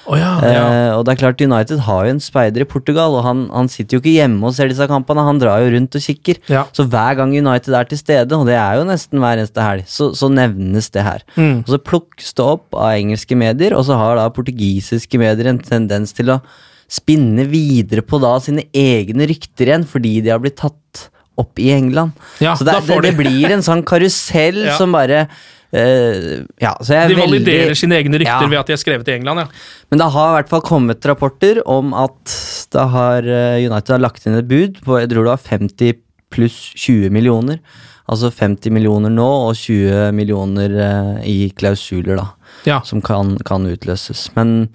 Oh 0.09 0.17
ja, 0.17 0.31
ja. 0.41 0.61
Eh, 0.65 0.91
og 0.97 1.03
det 1.05 1.13
er 1.13 1.21
klart 1.21 1.43
United 1.45 1.83
har 1.85 2.07
jo 2.07 2.15
en 2.15 2.23
speider 2.23 2.65
i 2.65 2.69
Portugal, 2.69 3.13
og 3.19 3.27
han, 3.27 3.45
han 3.53 3.69
sitter 3.69 3.99
jo 3.99 4.03
ikke 4.03 4.15
hjemme 4.15 4.49
og 4.49 4.55
ser 4.57 4.71
disse 4.73 4.87
kampene, 4.89 5.25
han 5.27 5.41
drar 5.41 5.61
jo 5.61 5.75
rundt 5.75 5.99
og 5.99 6.05
kikker. 6.05 6.41
Ja. 6.49 6.65
Så 6.77 6.87
hver 6.89 7.19
gang 7.19 7.35
United 7.37 7.77
er 7.77 7.91
til 7.91 8.01
stede, 8.01 8.39
og 8.39 8.49
det 8.49 8.57
er 8.57 8.79
jo 8.81 8.87
nesten 8.89 9.21
hver 9.21 9.37
eneste 9.37 9.65
helg, 9.65 9.85
så, 9.91 10.11
så 10.17 10.31
nevnes 10.33 10.89
det 10.95 11.05
her. 11.05 11.27
Mm. 11.37 11.61
Og 11.67 11.75
så 11.75 11.83
plukkes 11.91 12.33
det 12.39 12.47
opp 12.47 12.73
av 12.73 12.95
engelske 12.95 13.37
medier, 13.39 13.77
og 13.77 13.85
så 13.89 14.01
har 14.01 14.17
da 14.17 14.31
portugisiske 14.33 15.21
medier 15.21 15.53
en 15.53 15.61
tendens 15.61 16.17
til 16.17 16.33
å 16.33 16.41
spinne 16.89 17.45
videre 17.51 18.01
på 18.01 18.17
da 18.23 18.33
sine 18.41 18.65
egne 18.73 19.29
rykter 19.29 19.69
igjen, 19.69 19.85
fordi 19.89 20.19
de 20.25 20.33
har 20.33 20.41
blitt 20.41 20.57
tatt 20.63 21.09
opp 21.39 21.59
i 21.63 21.71
England. 21.75 22.13
Ja, 22.43 22.57
så 22.59 22.67
det, 22.67 22.73
da 22.75 22.81
er- 22.83 22.89
får 22.89 23.03
det, 23.07 23.13
det 23.15 23.23
blir 23.25 23.55
en 23.57 23.65
sånn 23.67 23.85
karusell 23.87 24.65
Ja. 24.69 24.77
som 24.79 24.93
bare 24.95 25.25
uh, 25.29 26.45
Ja, 26.63 26.75
De 26.81 27.17
validerer 27.19 27.69
veldig 27.71 27.79
sine 27.79 27.99
egne 28.01 28.21
rykter 28.23 28.49
ved 28.49 28.59
at 28.61 28.71
de 28.71 28.77
er 28.77 28.81
skrevet 28.81 29.09
i 29.11 29.17
England, 29.19 29.45
ja. 29.45 29.49
men 29.91 30.01
det 30.03 30.11
har 30.15 30.31
i 30.33 30.37
hvert 30.39 30.53
fall 30.53 30.65
kommet 30.67 31.05
rapporter 31.09 31.61
om 31.69 31.93
at 31.97 32.37
det 32.73 32.87
har, 32.93 33.23
eh, 33.25 33.65
United 33.65 33.95
har 33.97 34.03
lagt 34.03 34.27
inn 34.27 34.37
et 34.39 34.49
bud 34.49 34.81
på 34.85 34.99
jeg 35.01 35.11
tror 35.13 35.25
det 35.29 35.35
var 35.37 35.45
50 35.45 35.95
pluss 36.35 36.57
20 36.77 37.09
millioner. 37.15 37.61
Altså 38.09 38.31
50 38.33 38.73
millioner 38.73 39.13
nå 39.13 39.29
og 39.49 39.55
20 39.57 40.13
millioner 40.17 40.75
eh, 40.81 41.15
i 41.29 41.37
klausuler, 41.57 42.17
da. 42.21 42.81
Som 42.85 43.01
kan, 43.05 43.35
kan 43.49 43.65
utløses. 43.69 44.27
Men 44.37 44.69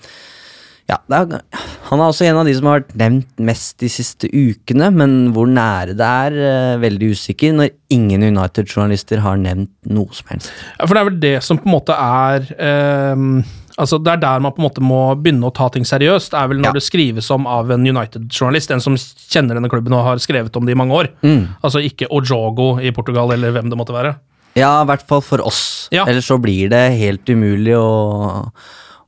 ja, 0.89 0.97
er, 1.15 1.39
han 1.89 2.01
er 2.01 2.09
også 2.11 2.25
en 2.27 2.37
av 2.41 2.45
de 2.47 2.53
som 2.57 2.67
har 2.67 2.81
vært 2.81 2.93
nevnt 2.99 3.39
mest 3.47 3.77
de 3.79 3.87
siste 3.91 4.27
ukene, 4.27 4.89
men 4.91 5.13
hvor 5.35 5.47
nære 5.47 5.95
det 5.95 6.09
er, 6.27 6.35
eh, 6.49 6.77
veldig 6.83 7.11
usikker, 7.15 7.53
når 7.55 7.69
ingen 7.93 8.25
United-journalister 8.33 9.21
har 9.23 9.37
nevnt 9.39 9.71
noe 9.87 10.11
som 10.11 10.27
helst. 10.33 10.51
Ja, 10.79 10.85
For 10.85 10.93
det 10.97 11.01
er 11.03 11.09
vel 11.11 11.19
det 11.23 11.35
som 11.47 11.57
på 11.61 11.69
en 11.69 11.77
måte 11.77 11.95
er 11.97 12.49
ehm, 12.59 13.43
Altså 13.73 13.97
Det 13.97 14.11
er 14.11 14.19
der 14.21 14.39
man 14.39 14.51
på 14.53 14.61
en 14.61 14.67
måte 14.67 14.83
må 14.85 14.99
begynne 15.17 15.47
å 15.49 15.53
ta 15.55 15.65
ting 15.73 15.81
seriøst. 15.81 16.35
Er 16.37 16.47
vel 16.51 16.59
når 16.59 16.67
Ja. 16.67 16.73
det 16.77 16.83
skrives 16.85 17.31
om 17.33 17.47
av 17.49 17.71
en 17.73 17.81
United-journalist, 17.81 18.69
en 18.69 18.79
som 18.85 18.93
kjenner 18.93 19.55
denne 19.57 19.67
klubben 19.71 19.95
og 19.97 20.03
har 20.05 20.17
skrevet 20.21 20.55
om 20.55 20.67
det 20.67 20.75
i 20.75 20.77
mange 20.77 20.93
år. 20.93 21.09
Mm. 21.23 21.55
Altså 21.63 21.81
ikke 21.81 22.05
Ojogo 22.13 22.77
i 22.79 22.91
Portugal, 22.91 23.31
eller 23.33 23.51
hvem 23.51 23.71
det 23.71 23.79
måtte 23.79 23.95
være. 23.95 24.13
Ja, 24.53 24.83
i 24.83 24.85
hvert 24.85 25.07
fall 25.07 25.21
for 25.25 25.41
oss. 25.41 25.89
Ja. 25.91 26.05
Ellers 26.05 26.27
så 26.29 26.37
blir 26.39 26.69
det 26.69 26.83
helt 26.99 27.25
umulig 27.25 27.73
å 27.73 28.51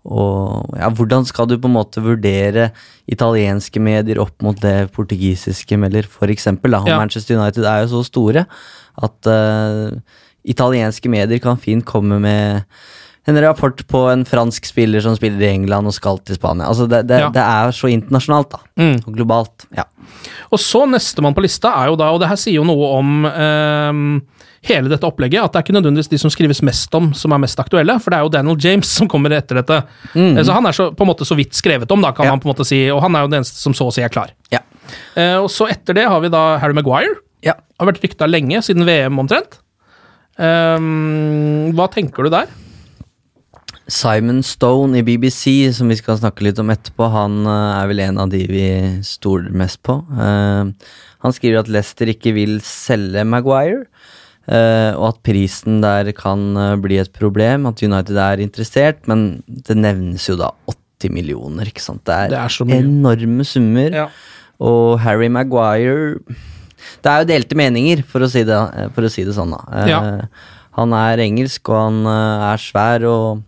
og 0.06 0.76
ja, 0.78 0.90
Hvordan 0.94 1.26
skal 1.26 1.48
du 1.50 1.58
på 1.58 1.70
en 1.70 1.76
måte 1.76 2.04
vurdere 2.04 2.70
italienske 3.10 3.82
medier 3.82 4.20
opp 4.22 4.42
mot 4.46 4.60
det 4.62 4.92
portugisiske 4.94 5.80
for 6.06 6.28
eksempel? 6.30 6.78
Ja. 6.86 6.98
Manchester 6.98 7.40
United 7.40 7.66
er 7.66 7.82
jo 7.84 7.98
så 7.98 8.04
store 8.06 8.46
at 9.02 9.28
uh, 9.28 9.98
italienske 10.46 11.10
medier 11.10 11.40
kan 11.40 11.58
fint 11.58 11.86
komme 11.86 12.20
med 12.20 12.64
en 13.26 13.42
rapport 13.42 13.82
på 13.90 14.04
en 14.12 14.24
fransk 14.26 14.68
spiller 14.70 15.02
som 15.02 15.16
spiller 15.18 15.42
i 15.42 15.54
England 15.56 15.90
og 15.90 15.96
skal 15.98 16.20
til 16.22 16.38
Spania. 16.38 16.68
Altså 16.70 16.86
det, 16.88 17.08
det, 17.10 17.20
Ja. 17.24 17.30
det 17.34 17.42
er 17.42 17.72
så 17.74 17.90
internasjonalt, 17.90 18.52
da. 18.52 18.60
Mm. 18.78 19.00
Og 19.08 19.16
globalt. 19.16 19.66
Ja. 19.76 19.88
Og 20.54 20.60
så 20.62 20.86
nestemann 20.86 21.34
på 21.34 21.42
lista 21.42 21.72
er 21.82 21.90
jo 21.90 21.98
da, 21.98 22.12
og 22.14 22.22
det 22.22 22.30
her 22.30 22.38
sier 22.38 22.60
jo 22.60 22.68
noe 22.68 22.92
om 23.00 23.26
ehm, 23.26 24.22
hele 24.66 24.90
dette 24.92 25.06
opplegget 25.08 25.44
at 25.44 25.54
det 25.54 25.60
er 25.60 25.66
ikke 25.68 25.76
nødvendigvis 25.78 26.10
de 26.12 26.20
som 26.22 26.32
skrives 26.34 26.62
mest 26.66 26.94
om, 26.98 27.12
som 27.18 27.34
er 27.36 27.42
mest 27.44 27.60
aktuelle, 27.62 27.96
for 28.02 28.12
det 28.14 28.18
er 28.20 28.26
jo 28.26 28.32
Daniel 28.34 28.58
James 28.62 28.90
som 28.98 29.10
kommer 29.12 29.34
etter 29.38 29.62
dette. 29.62 29.82
Mm. 30.16 30.40
Så 30.44 30.56
han 30.56 30.66
er 30.70 30.76
så, 30.78 30.90
på 30.96 31.06
en 31.06 31.12
måte 31.12 31.28
så 31.28 31.38
vidt 31.38 31.54
skrevet 31.58 31.92
om, 31.94 32.02
da, 32.02 32.12
kan 32.18 32.26
Ja. 32.26 32.32
man 32.36 32.42
på 32.44 32.50
en 32.50 32.56
måte 32.56 32.66
si, 32.68 32.80
og 32.94 33.02
han 33.06 33.16
er 33.16 33.26
jo 33.26 33.32
den 33.34 33.42
eneste 33.44 33.62
som 33.62 33.74
så 33.78 33.88
å 33.90 33.94
si 33.94 34.02
er 34.02 34.10
klar. 34.14 34.34
Ja. 34.54 34.60
Eh, 35.16 35.38
og 35.42 35.50
så 35.54 35.70
etter 35.70 35.94
det 35.98 36.06
har 36.10 36.22
vi 36.22 36.30
da 36.34 36.58
Harry 36.62 36.74
Maguire. 36.74 37.16
ja. 37.46 37.54
Har 37.80 37.88
vært 37.92 38.02
rykta 38.02 38.28
lenge, 38.30 38.62
siden 38.64 38.86
VM 38.88 39.18
omtrent. 39.20 39.60
Um, 40.38 41.72
hva 41.76 41.88
tenker 41.92 42.24
du 42.28 42.30
der? 42.34 42.48
Simon 43.88 44.42
Stone 44.44 44.98
i 44.98 45.04
BBC, 45.06 45.72
som 45.78 45.88
vi 45.92 45.96
skal 46.00 46.18
snakke 46.18 46.42
litt 46.48 46.58
om 46.60 46.72
etterpå, 46.74 47.06
han 47.14 47.46
eh, 47.46 47.82
er 47.84 47.90
vel 47.92 48.00
en 48.08 48.18
av 48.24 48.32
de 48.34 48.42
vi 48.50 48.66
stoler 49.06 49.54
mest 49.54 49.84
på. 49.86 50.00
Uh, 50.10 50.72
han 51.26 51.34
skriver 51.36 51.62
at 51.62 51.70
Leicester 51.70 52.10
ikke 52.10 52.34
vil 52.34 52.58
selge 52.66 53.24
Maguire, 53.30 53.84
eh, 53.86 53.95
og 54.98 55.08
at 55.10 55.20
prisen 55.26 55.80
der 55.82 56.12
kan 56.18 56.56
eh, 56.58 56.76
bli 56.82 57.00
et 57.02 57.12
problem, 57.16 57.66
at 57.70 57.82
United 57.82 58.18
er 58.22 58.44
interessert, 58.44 59.00
men 59.10 59.42
det 59.48 59.78
nevnes 59.78 60.28
jo 60.30 60.36
da 60.40 60.52
80 60.70 61.12
millioner, 61.14 61.66
ikke 61.72 61.82
sant. 61.84 62.04
Det 62.06 62.14
er, 62.16 62.30
Det 62.30 62.42
er 62.78 62.84
enorme 62.86 63.46
summer. 63.48 63.90
Ja. 64.04 64.08
Og 64.64 65.00
Harry 65.04 65.28
Maguire 65.28 66.22
Det 67.04 67.10
er 67.12 67.24
jo 67.24 67.28
delte 67.28 67.58
meninger, 67.58 68.04
for 68.08 68.24
å 68.24 68.30
si 68.32 68.44
det, 68.48 68.60
for 68.96 69.04
å 69.08 69.10
si 69.12 69.26
det 69.26 69.34
sånn, 69.36 69.52
da. 69.56 69.64
Eh, 69.82 69.90
Ja. 69.90 70.28
Han 70.76 70.92
er 70.92 71.22
engelsk, 71.24 71.70
og 71.72 71.78
han 71.80 72.00
eh, 72.12 72.46
er 72.52 72.58
svær 72.60 73.06
og 73.08 73.44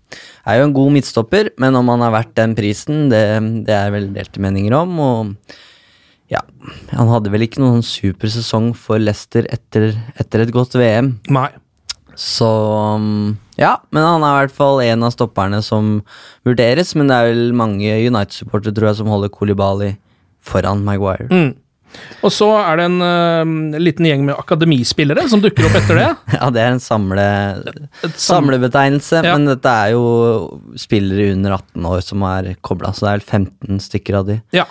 er 0.48 0.62
jo 0.62 0.68
en 0.70 0.74
god 0.74 0.94
midtstopper, 0.96 1.50
men 1.60 1.76
om 1.76 1.90
han 1.92 2.00
har 2.06 2.14
vært 2.16 2.34
den 2.40 2.54
prisen, 2.56 3.10
det, 3.12 3.24
det 3.68 3.76
er 3.76 3.92
vel 3.92 4.08
delte 4.16 4.40
meninger 4.40 4.72
om. 4.80 4.94
Og 5.04 5.58
ja, 6.34 6.42
han 6.92 7.08
hadde 7.12 7.32
vel 7.32 7.46
ikke 7.46 7.62
noen 7.64 7.84
supersesong 7.86 8.74
for 8.76 9.00
Leicester 9.00 9.46
etter, 9.54 9.94
etter 10.20 10.44
et 10.44 10.52
godt 10.56 10.76
VM. 10.76 11.14
Nei. 11.32 11.50
Så 12.18 12.48
um, 12.98 13.38
ja, 13.62 13.76
men 13.94 14.04
han 14.04 14.24
er 14.26 14.34
i 14.34 14.42
hvert 14.48 14.56
fall 14.58 14.82
en 14.84 15.06
av 15.06 15.14
stopperne 15.14 15.62
som 15.64 16.00
vurderes. 16.48 16.96
Men 16.98 17.08
det 17.12 17.16
er 17.20 17.30
vel 17.32 17.54
mange 17.56 17.94
United-supportere 18.10 18.74
tror 18.76 18.90
jeg 18.92 19.00
som 19.04 19.12
holder 19.14 19.32
Kolibali 19.34 19.94
foran 20.44 20.84
Maguire. 20.88 21.30
Mm. 21.30 21.54
Og 22.26 22.34
så 22.36 22.50
er 22.60 22.82
det 22.82 22.86
en 22.90 22.98
uh, 23.00 23.78
liten 23.80 24.06
gjeng 24.10 24.26
med 24.28 24.36
akademispillere 24.36 25.24
som 25.32 25.40
dukker 25.42 25.70
opp 25.70 25.78
etter 25.80 26.02
det. 26.02 26.10
Ja, 26.36 26.50
det 26.54 26.62
er 26.66 26.74
en 26.76 26.84
samle, 26.84 27.28
samlebetegnelse, 28.20 29.22
Ja. 29.24 29.38
men 29.38 29.48
dette 29.50 29.72
er 29.72 29.94
jo 29.96 30.60
spillere 30.78 31.32
under 31.38 31.56
18 31.62 31.88
år 31.94 32.04
som 32.06 32.26
er 32.28 32.52
kobla, 32.66 32.92
så 32.94 33.06
det 33.08 33.14
er 33.14 33.22
vel 33.22 33.28
15 33.48 33.82
stykker 33.88 34.20
av 34.20 34.28
de 34.30 34.42
Ja. 34.58 34.68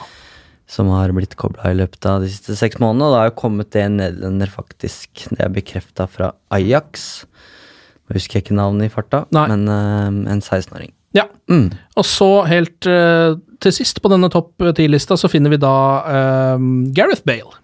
Som 0.66 0.88
har 0.90 1.12
blitt 1.14 1.37
kobla 1.38 1.70
i 1.70 1.76
løpet 1.79 2.07
av 2.11 2.24
de 2.24 2.31
siste 2.33 2.57
seks 2.59 2.81
månedene. 2.83 3.07
Og 3.07 3.14
da 3.14 3.22
har 3.22 3.31
jo 3.31 3.38
kommet 3.38 3.76
en 3.79 4.00
nederlender, 4.00 4.50
faktisk. 4.50 5.26
Det 5.31 5.40
er 5.44 5.52
bekrefta 5.55 6.09
fra 6.11 6.33
Ajax. 6.55 7.26
Jeg 8.07 8.18
husker 8.18 8.42
ikke 8.42 8.57
navnet 8.59 8.88
i 8.88 8.92
farta, 8.92 9.24
Nei. 9.35 9.46
men 9.50 9.66
uh, 9.70 10.33
en 10.33 10.42
16-åring. 10.42 10.92
ja. 11.16 11.26
Mm. 11.50 11.70
Og 11.94 12.05
så 12.07 12.31
helt 12.50 12.87
uh, 12.90 13.38
til 13.62 13.74
sist 13.74 14.02
på 14.02 14.11
denne 14.11 14.31
topp 14.31 14.59
10-lista 14.62 15.14
så 15.18 15.31
finner 15.31 15.55
vi 15.55 15.61
da 15.62 15.76
uh, 16.02 16.66
Gareth 16.94 17.22
Bale. 17.26 17.55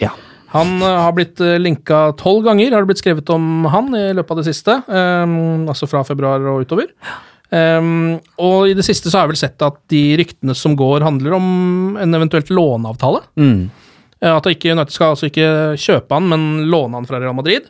Ja. 0.00 0.14
Han 0.54 0.76
eh, 0.80 0.98
har 1.02 1.12
blitt 1.16 1.40
linka 1.60 2.12
tolv 2.20 2.44
ganger, 2.46 2.72
har 2.72 2.84
det 2.84 2.88
blitt 2.92 3.00
skrevet 3.02 3.30
om 3.34 3.66
han 3.72 3.90
i 3.98 4.12
løpet 4.16 4.30
av 4.32 4.38
det 4.40 4.46
siste. 4.46 4.76
eh, 4.88 5.34
altså 5.68 5.88
fra 5.90 6.04
februar 6.06 6.44
og 6.52 6.62
utover. 6.64 6.92
Um, 7.46 8.16
og 8.42 8.70
i 8.70 8.74
det 8.74 8.82
siste 8.86 9.06
så 9.06 9.20
har 9.20 9.26
jeg 9.26 9.36
vel 9.36 9.38
sett 9.44 9.62
at 9.62 9.76
de 9.92 10.02
ryktene 10.18 10.54
som 10.58 10.74
går, 10.78 11.04
handler 11.06 11.36
om 11.36 11.46
en 12.02 12.18
eventuelt 12.18 12.50
låneavtale. 12.50 13.22
Mm. 13.38 13.68
Eh, 14.20 14.32
At 14.32 14.48
ikke, 14.50 14.72
United 14.74 14.94
skal 14.94 15.14
altså 15.14 15.28
ikke 15.30 15.48
kjøpe 15.78 16.16
han, 16.18 16.28
men 16.32 16.46
låne 16.72 16.98
han 16.98 17.06
fra 17.08 17.20
Real 17.22 17.36
Madrid. 17.36 17.68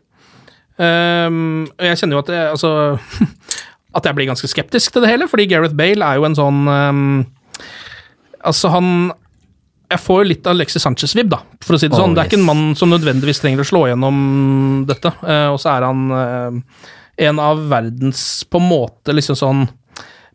Um, 0.77 1.67
og 1.73 1.85
jeg 1.89 2.01
kjenner 2.03 2.19
jo 2.19 2.23
at 2.25 2.33
jeg, 2.33 2.49
altså, 2.53 2.73
at 3.97 4.09
jeg 4.09 4.17
blir 4.19 4.29
ganske 4.29 4.51
skeptisk 4.51 4.93
til 4.93 5.05
det 5.05 5.13
hele, 5.13 5.29
fordi 5.31 5.49
Gareth 5.49 5.77
Bale 5.77 6.05
er 6.05 6.19
jo 6.21 6.27
en 6.29 6.37
sånn 6.37 6.67
um, 6.69 7.07
Altså, 8.45 8.69
han 8.69 8.91
Jeg 9.89 10.03
får 10.05 10.21
jo 10.21 10.27
litt 10.29 10.47
av 10.47 10.53
Alexis 10.53 10.85
Sanchez-vib, 10.85 11.31
da, 11.33 11.41
for 11.65 11.77
å 11.77 11.81
si 11.81 11.89
det 11.89 11.97
Oh, 11.97 12.03
sånn. 12.05 12.13
Det 12.15 12.23
er 12.23 12.29
ikke 12.29 12.39
en 12.43 12.47
mann 12.49 12.67
som 12.79 12.93
nødvendigvis 12.93 13.41
trenger 13.43 13.65
å 13.65 13.67
slå 13.67 13.87
gjennom 13.89 14.19
dette. 14.89 15.11
Uh, 15.23 15.49
og 15.55 15.59
så 15.63 15.73
er 15.73 15.87
han 15.89 16.05
eh, 16.13 16.61
en 17.19 17.39
av 17.41 17.61
verdens 17.71 18.45
på 18.51 18.61
en 18.61 18.69
måte 18.69 19.15
liksom 19.15 19.37
sånn 19.39 19.67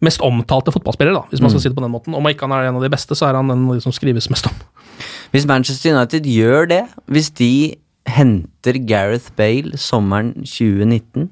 mest 0.02 0.22
omtalte 0.26 0.72
fotballspillere, 0.74 1.13
da, 1.13 1.22
hvis 1.30 1.41
man 1.41 1.52
Mm. 1.52 1.54
skal 1.54 1.62
si 1.62 1.70
det 1.70 1.76
på 1.78 1.84
den 1.84 1.91
måten. 1.94 2.15
Om 2.17 2.26
ikke 2.26 2.48
han 2.50 2.52
er 2.54 2.70
en 2.70 2.76
av 2.76 2.82
de 2.82 2.89
beste, 2.89 3.13
så 3.13 3.30
er 3.30 3.36
han 3.38 3.52
en 3.52 3.67
av 3.70 3.76
de 3.76 3.82
som 3.82 3.91
skrives 3.94 4.30
mest 4.32 4.48
om. 4.48 4.54
Hvis 5.32 5.46
Manchester 5.46 5.94
United 5.94 6.24
gjør 6.26 6.67
det, 6.67 6.88
hvis 7.08 7.30
de 7.38 7.78
henter 8.08 8.74
Gareth 8.88 9.30
Bale 9.38 9.78
sommeren 9.78 10.34
2019, 10.44 11.30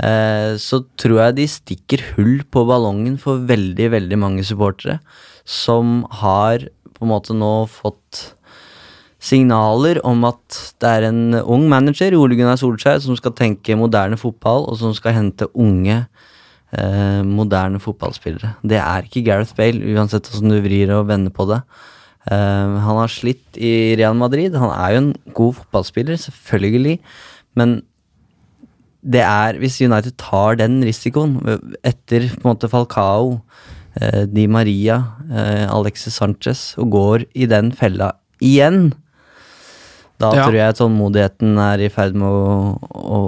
eh, 0.00 0.54
så 0.60 0.84
tror 0.98 1.18
jeg 1.24 1.34
de 1.36 1.46
stikker 1.46 2.02
hull 2.16 2.42
på 2.52 2.66
ballongen 2.68 3.18
for 3.18 3.38
veldig, 3.38 3.90
veldig 3.90 4.18
mange 4.18 4.44
supportere 4.44 5.00
som 5.46 6.04
har 6.20 6.58
på 6.98 7.02
en 7.06 7.08
måte 7.08 7.32
nå 7.34 7.66
fått 7.70 8.34
signaler 9.28 10.00
om 10.06 10.24
at 10.28 10.58
det 10.80 10.90
er 10.90 11.08
en 11.08 11.36
ung 11.42 11.66
manager, 11.70 12.16
Ole 12.18 12.38
Gunnar 12.38 12.58
Solskjær, 12.60 13.02
som 13.04 13.16
skal 13.18 13.34
tenke 13.36 13.76
moderne 13.78 14.18
fotball, 14.20 14.66
og 14.70 14.80
som 14.80 14.94
skal 14.96 15.16
hente 15.16 15.50
unge, 15.54 16.00
eh, 16.72 17.20
moderne 17.26 17.80
fotballspillere. 17.82 18.56
Det 18.62 18.80
er 18.80 19.06
ikke 19.06 19.24
Gareth 19.26 19.54
Bale, 19.58 19.94
uansett 19.94 20.28
hvordan 20.28 20.56
du 20.56 20.60
vrir 20.64 20.94
og 20.96 21.08
vender 21.10 21.34
på 21.34 21.48
det. 21.50 21.62
Eh, 22.28 22.78
han 22.84 23.00
har 23.00 23.12
slitt 23.12 23.56
i 23.56 23.96
Real 23.98 24.16
Madrid. 24.18 24.56
Han 24.56 24.72
er 24.74 24.94
jo 24.94 25.02
en 25.04 25.12
god 25.34 25.54
fotballspiller, 25.60 26.18
selvfølgelig, 26.20 26.98
men 27.56 27.82
det 29.08 29.22
er 29.22 29.58
Hvis 29.58 29.80
United 29.80 30.16
tar 30.18 30.58
den 30.58 30.82
risikoen 30.82 31.38
etter 31.86 32.28
på 32.34 32.42
en 32.42 32.50
måte 32.50 32.68
Falcao, 32.68 33.40
eh, 34.00 34.26
Di 34.26 34.46
Maria, 34.46 34.98
eh, 35.30 35.66
Alexis 35.70 36.18
Sanchez 36.18 36.74
og 36.76 36.90
går 36.90 37.24
i 37.34 37.46
den 37.46 37.70
fella 37.72 38.12
igjen, 38.42 38.92
da 40.18 40.32
Ja. 40.34 40.44
tror 40.48 40.56
jeg 40.58 40.74
tålmodigheten 40.80 41.58
er 41.62 41.78
i 41.86 41.88
ferd 41.94 42.14
med 42.18 42.26
å, 42.26 42.78
å 42.90 43.20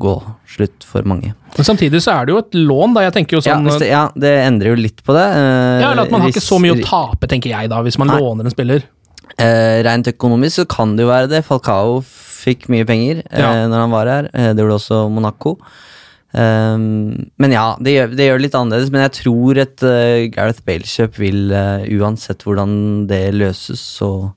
gå 0.00 0.14
slutt 0.48 0.84
for 0.88 1.02
mange. 1.04 1.34
Men 1.56 1.64
samtidig 1.68 2.00
så 2.00 2.14
er 2.16 2.24
det 2.26 2.32
jo 2.32 2.38
et 2.40 2.56
lån, 2.56 2.94
da. 2.96 3.02
Jeg 3.04 3.12
tenker 3.18 3.36
jo 3.36 3.42
sånn 3.44 3.68
Ja, 3.68 3.78
det, 3.78 3.88
ja, 3.90 4.02
det 4.16 4.32
endrer 4.46 4.72
jo 4.72 4.80
litt 4.80 5.02
på 5.04 5.12
det. 5.12 5.26
eh, 5.28 5.80
Ja, 5.84 5.90
eller 5.92 6.06
at 6.06 6.10
man 6.10 6.22
har 6.24 6.32
ikke 6.32 6.40
så 6.44 6.58
mye 6.62 6.72
å 6.78 6.82
tape, 6.84 7.28
tenker 7.28 7.52
jeg 7.52 7.68
da, 7.68 7.82
hvis 7.84 7.98
man 8.00 8.08
Nei. 8.08 8.18
låner 8.18 8.44
en 8.48 8.50
spiller. 8.54 8.82
Eh, 9.38 9.82
rent 9.84 10.08
økonomisk 10.08 10.62
så 10.62 10.68
kan 10.68 10.96
det 10.96 11.04
jo 11.04 11.12
være 11.12 11.28
det. 11.28 11.44
Falcao 11.44 12.00
fikk 12.04 12.68
mye 12.72 12.84
penger 12.88 13.22
eh, 13.30 13.38
Ja. 13.40 13.52
når 13.68 13.78
han 13.84 13.90
var 13.90 14.06
her. 14.06 14.30
Eh, 14.32 14.52
det 14.52 14.64
gjorde 14.64 14.80
også 14.80 15.10
Monaco. 15.12 15.58
Um, 16.34 17.28
men 17.36 17.52
ja, 17.52 17.76
det 17.76 17.92
gjør, 17.92 18.12
det 18.16 18.26
gjør 18.30 18.40
litt 18.40 18.54
annerledes. 18.56 18.90
Men 18.92 19.02
jeg 19.04 19.12
tror 19.20 19.58
et 19.60 19.82
uh, 19.84 20.28
Gareth 20.32 20.62
Bale-kjøp 20.64 21.18
vil, 21.20 21.52
uh, 21.52 21.84
uansett 22.00 22.44
hvordan 22.46 23.06
det 23.10 23.34
løses, 23.36 23.82
så 23.98 24.32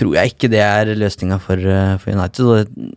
tror 0.00 0.16
jeg 0.16 0.32
ikke 0.32 0.50
det 0.52 0.62
er 0.64 0.94
løsninga 0.96 1.38
for, 1.44 1.60
eh, 1.60 1.96
for 2.00 2.14
United. 2.16 2.46
Og 2.46 2.64
det, 2.64 2.94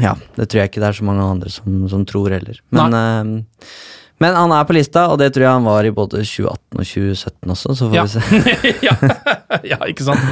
ja, 0.00 0.14
det 0.36 0.48
tror 0.48 0.62
jeg 0.62 0.70
ikke 0.70 0.84
det 0.84 0.90
er 0.90 1.00
så 1.00 1.08
mange 1.08 1.26
andre 1.34 1.52
som, 1.52 1.82
som 1.90 2.06
tror 2.08 2.36
heller. 2.36 2.60
Men, 2.74 2.96
ehm, 3.00 3.34
men 4.22 4.34
han 4.38 4.52
er 4.54 4.64
på 4.68 4.74
lista, 4.76 5.08
og 5.10 5.18
det 5.18 5.32
tror 5.34 5.42
jeg 5.44 5.50
han 5.56 5.64
var 5.66 5.84
i 5.84 5.90
både 5.94 6.20
2018 6.22 6.78
og 6.78 6.84
2017 6.86 7.50
også, 7.54 7.74
så 7.74 7.88
får 7.90 7.94
Ja. 7.96 8.02
vi 8.04 8.12
se. 8.14 8.74
ja. 8.88 8.94
ja, 9.72 9.78
ikke 9.90 10.04
sant. 10.06 10.22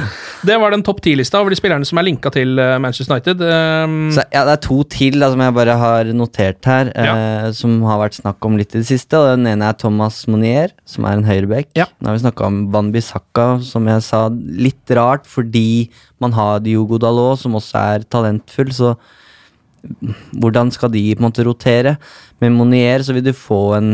Det 0.47 0.55
var 0.59 0.71
den 0.71 0.83
topp 0.87 1.01
ti-lista 1.03 1.39
over 1.41 1.51
de 1.53 1.57
spillerne 1.59 1.85
som 1.87 1.99
er 1.99 2.07
linka 2.07 2.31
til 2.33 2.57
eh, 2.59 2.77
Manchester 2.83 3.13
United. 3.15 3.43
Um, 3.43 3.97
Så, 4.15 4.23
ja, 4.33 4.43
det 4.47 4.53
er 4.55 4.61
to 4.65 4.77
til 4.91 5.19
da, 5.19 5.29
som 5.33 5.43
jeg 5.43 5.55
bare 5.57 5.75
har 5.79 6.11
notert 6.15 6.69
her, 6.71 6.91
eh, 6.95 7.49
som 7.55 7.75
har 7.87 7.99
vært 8.05 8.17
snakk 8.21 8.47
om 8.47 8.55
litt 8.59 8.73
i 8.75 8.79
det 8.81 8.87
siste. 8.89 9.19
og 9.19 9.33
Den 9.37 9.47
ene 9.51 9.67
er 9.69 9.77
Thomas 9.79 10.21
Monier, 10.31 10.71
som 10.85 11.05
er 11.09 11.19
en 11.19 11.27
høyreback. 11.27 11.73
Ja. 11.75 11.85
Nå 11.99 12.11
har 12.11 12.17
vi 12.17 12.23
snakka 12.25 12.47
om 12.47 12.61
Banbisaka, 12.73 13.49
som 13.67 13.87
jeg 13.91 14.01
sa, 14.07 14.29
litt 14.31 14.95
rart 14.95 15.27
fordi 15.27 15.89
man 16.23 16.31
har 16.39 16.63
Diogo 16.63 16.97
Dalot, 17.03 17.39
som 17.43 17.59
også 17.59 17.75
er 17.97 18.07
talentfull. 18.07 18.71
så 18.71 18.95
hvordan 20.39 20.71
skal 20.73 20.91
de 20.93 21.03
på 21.15 21.21
en 21.23 21.29
måte 21.29 21.45
rotere? 21.47 21.97
Med 22.43 22.55
Monier 22.55 23.03
så 23.05 23.15
vil 23.15 23.25
du 23.25 23.33
få 23.35 23.61
en 23.77 23.93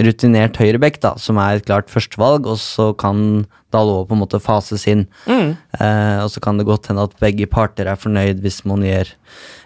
rutinert 0.00 0.56
høyrebekk, 0.56 1.00
da, 1.02 1.14
som 1.18 1.36
er 1.42 1.58
et 1.58 1.66
klart 1.66 1.90
førstevalg, 1.90 2.46
og 2.48 2.60
så 2.62 2.92
kan 2.98 3.46
Dalot 3.70 4.08
på 4.08 4.16
en 4.16 4.20
måte 4.22 4.38
fases 4.42 4.82
inn. 4.90 5.04
Eh, 5.30 6.18
og 6.24 6.30
så 6.32 6.40
kan 6.42 6.56
det 6.58 6.64
godt 6.66 6.88
hende 6.90 7.04
at 7.06 7.12
begge 7.22 7.46
parter 7.50 7.86
er 7.86 7.98
fornøyd 8.00 8.40
hvis 8.42 8.64
Monier 8.66 9.12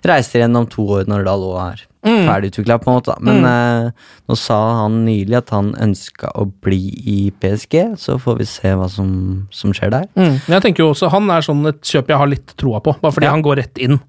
reiser 0.05 0.43
igjen 0.43 0.57
om 0.61 0.67
to 0.69 0.85
år 0.99 1.07
når 1.09 1.25
Dalot 1.25 1.61
er 1.63 1.85
ferdigutvikla, 2.05 2.77
på 2.85 2.91
en 2.91 2.99
måte. 2.99 3.15
da. 3.15 3.17
Men 3.25 3.47
eh, 3.49 3.87
nå 4.29 4.37
sa 4.37 4.59
han 4.83 4.99
nylig 5.07 5.39
at 5.39 5.53
han 5.57 5.71
ønska 5.81 6.35
å 6.37 6.45
bli 6.67 6.83
i 7.09 7.19
PSG, 7.41 7.95
så 8.01 8.19
får 8.21 8.41
vi 8.43 8.49
se 8.51 8.75
hva 8.77 8.91
som, 8.93 9.09
som 9.55 9.73
skjer 9.77 9.95
der. 9.95 10.09
mm. 10.19 10.37
Jeg 10.53 10.67
tenker 10.67 10.85
jo 10.85 10.91
også 10.93 11.09
Han 11.15 11.31
er 11.33 11.47
sånn 11.47 11.65
et 11.73 11.81
kjøp 11.81 12.13
jeg 12.13 12.21
har 12.21 12.29
litt 12.33 12.53
troa 12.61 12.83
på, 12.85 12.97
bare 13.01 13.13
fordi 13.17 13.31
Ja. 13.31 13.33
han 13.37 13.45
går 13.47 13.57
rett 13.63 13.81
inn. 13.81 14.01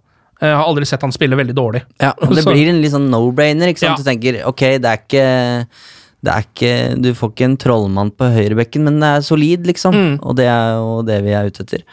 Jeg 0.41 0.55
har 0.55 0.67
aldri 0.67 0.87
sett 0.87 1.03
han 1.05 1.13
spille 1.15 1.37
veldig 1.39 1.55
dårlig. 1.55 1.83
Ja, 2.01 2.11
og 2.19 2.33
det 2.37 2.43
blir 2.47 2.71
en 2.71 2.81
litt 2.83 2.93
sånn 2.95 3.07
no-brainer. 3.11 3.71
ikke 3.71 3.85
sant? 3.85 3.95
Ja. 3.95 4.01
Du 4.01 4.09
tenker 4.09 4.41
ok, 4.49 4.65
det 4.83 4.91
er 4.91 5.03
ikke 5.03 5.27
det 6.25 6.33
er 6.33 6.45
ikke, 6.47 6.73
Du 7.03 7.09
får 7.13 7.31
ikke 7.31 7.47
en 7.51 7.57
trollmann 7.61 8.11
på 8.17 8.27
høyrebekken, 8.33 8.85
men 8.87 9.01
det 9.01 9.09
er 9.13 9.25
solid, 9.25 9.65
liksom. 9.69 9.95
Mm. 9.95 10.13
Og 10.25 10.37
det 10.39 10.47
er 10.49 10.77
jo 10.79 11.01
det 11.05 11.19
vi 11.25 11.35
er 11.37 11.51
ute 11.51 11.65
etter. 11.65 11.83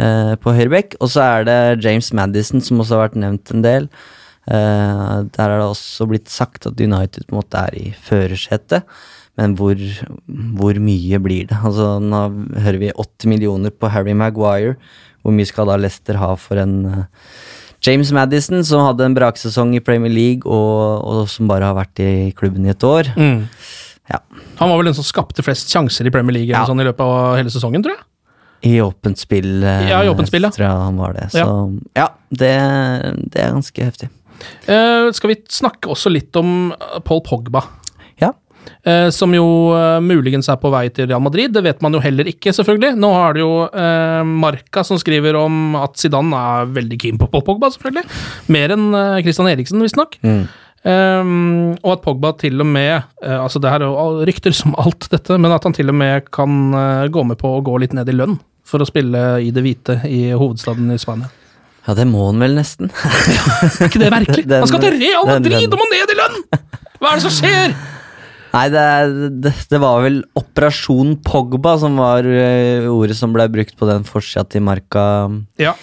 uh, 0.00 0.32
på 0.40 0.54
høyrebekk. 0.56 0.96
Og 1.00 1.12
så 1.12 1.24
er 1.24 1.48
det 1.48 1.58
James 1.84 2.12
Madison, 2.16 2.62
som 2.64 2.80
også 2.80 2.96
har 2.96 3.08
vært 3.08 3.20
nevnt 3.20 3.52
en 3.52 3.64
del. 3.64 3.90
Uh, 4.46 5.26
der 5.34 5.50
er 5.50 5.58
det 5.58 5.68
også 5.68 6.06
blitt 6.08 6.32
sagt 6.32 6.68
at 6.68 6.80
United 6.80 7.26
på 7.26 7.34
en 7.34 7.40
måte 7.40 7.66
er 7.68 7.76
i 7.76 7.86
førersetet. 8.06 8.88
Men 9.36 9.56
hvor, 9.58 9.76
hvor 10.56 10.78
mye 10.80 11.20
blir 11.20 11.50
det? 11.50 11.58
Altså, 11.60 11.98
nå 12.00 12.22
hører 12.64 12.80
vi 12.80 12.94
80 12.94 13.28
millioner 13.28 13.74
på 13.74 13.90
Harry 13.92 14.16
Maguire. 14.16 14.78
Hvor 15.20 15.34
mye 15.36 15.48
skal 15.48 15.68
da 15.68 15.76
Leicester 15.76 16.16
ha 16.20 16.30
for 16.38 16.60
en 16.62 16.76
eh, 16.86 17.26
James 17.84 18.10
Madison, 18.12 18.62
som 18.64 18.84
hadde 18.86 19.04
en 19.04 19.14
braksesong 19.16 19.74
i 19.76 19.80
Premier 19.84 20.12
League, 20.12 20.46
og, 20.48 21.04
og 21.04 21.28
som 21.30 21.48
bare 21.50 21.68
har 21.68 21.76
vært 21.76 22.00
i 22.02 22.32
klubben 22.38 22.64
i 22.66 22.72
et 22.72 22.86
år? 22.86 23.10
Mm. 23.16 23.46
Ja. 24.10 24.20
Han 24.60 24.70
var 24.70 24.78
vel 24.80 24.90
den 24.90 24.96
som 24.98 25.06
skapte 25.06 25.42
flest 25.44 25.70
sjanser 25.72 26.06
i 26.08 26.12
Premier 26.14 26.38
League 26.38 26.52
Ja. 26.54 26.64
sånn, 26.66 26.80
i 26.80 26.86
løpet 26.86 27.02
av 27.04 27.36
hele 27.40 27.50
sesongen, 27.52 27.82
tror 27.84 27.96
jeg. 27.96 28.04
I 28.66 28.76
åpent 28.80 29.18
spill, 29.20 29.62
eh, 29.62 29.88
Ja, 29.90 30.00
i 30.02 30.08
åpent 30.08 30.30
spill, 30.30 30.42
ja. 30.46 30.50
tror 30.50 30.64
jeg 30.66 30.76
han 30.86 30.96
var 30.96 31.12
det. 31.12 31.26
Så 31.34 31.44
ja, 31.94 32.08
det, 32.30 32.52
det 33.30 33.42
er 33.42 33.52
ganske 33.52 33.84
heftig. 33.84 34.08
Uh, 34.68 35.10
skal 35.16 35.30
vi 35.32 35.36
snakke 35.48 35.88
også 35.92 36.10
litt 36.12 36.34
om 36.36 36.72
Paul 37.04 37.22
Pogba? 37.24 37.62
Eh, 38.86 39.08
som 39.14 39.32
jo 39.34 39.46
eh, 39.76 39.98
muligens 40.04 40.48
er 40.52 40.58
på 40.62 40.70
vei 40.74 40.84
til 40.94 41.08
Real 41.10 41.22
Madrid. 41.24 41.52
Det 41.54 41.62
vet 41.66 41.82
man 41.84 41.96
jo 41.96 42.02
heller 42.04 42.28
ikke, 42.30 42.52
selvfølgelig. 42.56 42.94
Nå 43.02 43.10
har 43.14 43.36
det 43.36 43.42
jo 43.44 43.52
eh, 43.70 44.20
Marca 44.26 44.84
som 44.86 45.00
skriver 45.00 45.38
om 45.40 45.74
at 45.80 45.96
Zidane 46.00 46.44
er 46.60 46.70
veldig 46.76 47.00
keen 47.02 47.18
på 47.20 47.28
Pogba, 47.32 47.72
selvfølgelig. 47.74 48.06
Mer 48.54 48.76
enn 48.76 48.86
Christian 49.24 49.50
Eriksen, 49.50 49.82
visstnok. 49.84 50.18
Mm. 50.26 50.44
Um, 50.86 51.72
og 51.82 51.96
at 51.96 52.02
Pogba 52.04 52.30
til 52.38 52.60
og 52.62 52.66
med 52.70 52.92
eh, 53.24 53.32
Altså, 53.40 53.58
det 53.58 53.72
her 53.72 53.82
er 53.82 53.88
jo 53.90 54.26
rykter 54.28 54.54
som 54.54 54.76
alt 54.78 55.08
dette, 55.10 55.34
men 55.34 55.50
at 55.50 55.64
han 55.66 55.74
til 55.74 55.90
og 55.90 55.96
med 55.98 56.28
kan 56.30 56.52
eh, 56.78 57.08
gå 57.10 57.24
med 57.26 57.40
på 57.40 57.56
å 57.56 57.62
gå 57.66 57.74
litt 57.82 57.96
ned 57.96 58.06
i 58.12 58.14
lønn 58.14 58.36
for 58.66 58.82
å 58.82 58.86
spille 58.86 59.24
i 59.42 59.50
det 59.54 59.64
hvite 59.64 59.96
i 60.06 60.28
hovedstaden 60.38 60.92
i 60.94 60.98
Spania. 61.02 61.26
Ja, 61.88 61.94
det 61.98 62.06
må 62.10 62.28
han 62.28 62.38
vel 62.42 62.54
nesten. 62.58 62.90
Er 63.80 63.88
ikke 63.88 64.02
det 64.02 64.12
merkelig? 64.14 64.46
Den- 64.50 64.62
han 64.62 64.70
skal 64.70 64.82
til 64.86 64.96
Real 65.00 65.26
Madrid 65.26 65.66
og 65.74 65.78
må 65.82 65.86
ned 65.90 66.14
i 66.14 66.18
lønn! 66.20 66.38
Hva 67.00 67.12
er 67.12 67.18
det 67.18 67.26
som 67.26 67.34
skjer? 67.34 67.74
Nei, 68.56 68.66
det, 68.72 68.84
det, 69.44 69.52
det 69.68 69.78
var 69.82 70.00
vel 70.06 70.22
Operasjon 70.40 71.16
Pogba 71.26 71.74
som 71.82 71.98
var 72.00 72.24
eh, 72.24 72.86
ordet 72.88 73.16
som 73.18 73.34
ble 73.36 73.44
brukt 73.52 73.76
på 73.76 73.88
den 73.90 74.06
forsida 74.08 74.46
til 74.48 74.64
Marka 74.64 75.02
Ja. 75.60 75.74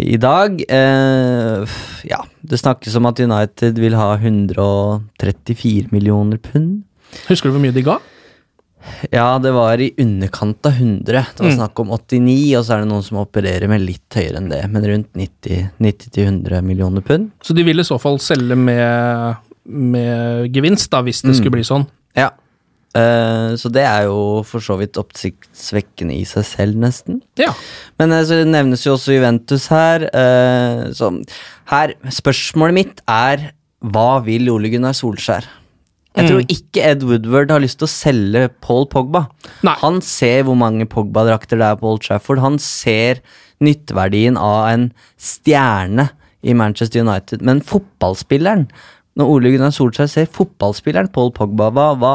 i 0.00 0.16
dag. 0.16 0.62
Eh, 0.64 1.74
ja, 2.08 2.22
det 2.40 2.60
snakkes 2.62 2.96
om 2.96 3.10
at 3.10 3.20
United 3.20 3.76
vil 3.82 3.98
ha 4.00 4.14
134 4.16 5.90
millioner 5.92 6.40
pund. 6.40 6.82
Husker 7.28 7.50
du 7.50 7.56
hvor 7.58 7.62
mye 7.66 7.74
de 7.76 7.84
ga? 7.84 7.98
Ja, 9.12 9.34
det 9.42 9.50
var 9.52 9.76
i 9.84 9.90
underkant 10.00 10.64
av 10.64 10.72
100. 10.78 11.04
Det 11.36 11.42
var 11.44 11.50
Mm. 11.50 11.58
snakk 11.58 11.80
om 11.82 11.90
89, 11.92 12.56
og 12.56 12.64
så 12.64 12.72
er 12.74 12.80
det 12.80 12.88
noen 12.88 13.04
som 13.04 13.18
opererer 13.20 13.68
med 13.68 13.82
litt 13.84 14.08
høyere 14.16 14.38
enn 14.40 14.48
det. 14.48 14.62
Men 14.72 14.86
rundt 14.88 15.12
90 15.12 15.68
90-100 15.78 16.62
millioner 16.64 17.02
pund. 17.04 17.30
Så 17.44 17.52
de 17.54 17.62
vil 17.62 17.78
i 17.78 17.84
så 17.84 18.00
fall 18.00 18.16
selge 18.18 18.56
med, 18.56 19.36
med 19.70 20.50
gevinst, 20.54 20.90
da, 20.92 21.02
hvis 21.06 21.22
det 21.22 21.30
Mm. 21.32 21.36
skulle 21.38 21.56
bli 21.58 21.66
sånn. 21.66 21.86
Ja. 22.16 22.30
Uh, 22.90 23.54
så 23.54 23.70
det 23.70 23.84
er 23.86 24.08
jo 24.08 24.42
for 24.42 24.58
så 24.58 24.74
vidt 24.80 24.98
oppsiktsvekkende 24.98 26.16
i 26.18 26.24
seg 26.26 26.42
selv, 26.44 26.74
nesten. 26.82 27.20
Ja. 27.38 27.52
Men 28.00 28.10
uh, 28.10 28.24
så 28.26 28.40
nevnes 28.44 28.82
jo 28.84 28.96
også 28.96 29.14
Juventus 29.14 29.68
her. 29.70 30.08
Uh, 30.10 30.90
så 30.92 31.12
her 31.70 31.94
Spørsmålet 32.10 32.74
mitt 32.74 33.00
er 33.06 33.52
hva 33.80 34.18
vil 34.26 34.50
Ole 34.50 34.68
Gunnar 34.72 34.92
Solskjær? 34.98 35.46
Jeg 36.18 36.26
tror 36.26 36.42
ikke 36.50 36.82
Ed 36.82 37.04
Woodward 37.06 37.52
har 37.54 37.62
lyst 37.62 37.78
til 37.78 37.86
å 37.86 37.92
selge 37.92 38.48
Paul 38.60 38.88
Pogba. 38.90 39.28
Nei. 39.62 39.76
Han 39.78 40.00
ser 40.02 40.42
hvor 40.42 40.58
mange 40.58 40.84
Pogba-drakter 40.90 41.60
det 41.62 41.68
er 41.68 41.78
på 41.78 41.86
Old 41.92 42.02
Trafford. 42.02 42.42
Han 42.42 42.58
ser 42.58 43.22
nytteverdien 43.62 44.34
av 44.36 44.66
en 44.72 44.88
stjerne 45.16 46.08
i 46.42 46.52
Manchester 46.58 47.04
United. 47.06 47.44
Men 47.46 47.62
fotballspilleren 47.62 48.66
Når 49.18 49.32
Ole 49.34 49.52
Gunnar 49.54 49.74
Solskjær 49.74 50.08
ser 50.10 50.30
fotballspilleren 50.30 51.10
Paul 51.14 51.32
Pogba, 51.34 51.70
hva, 51.74 51.88
hva 51.98 52.14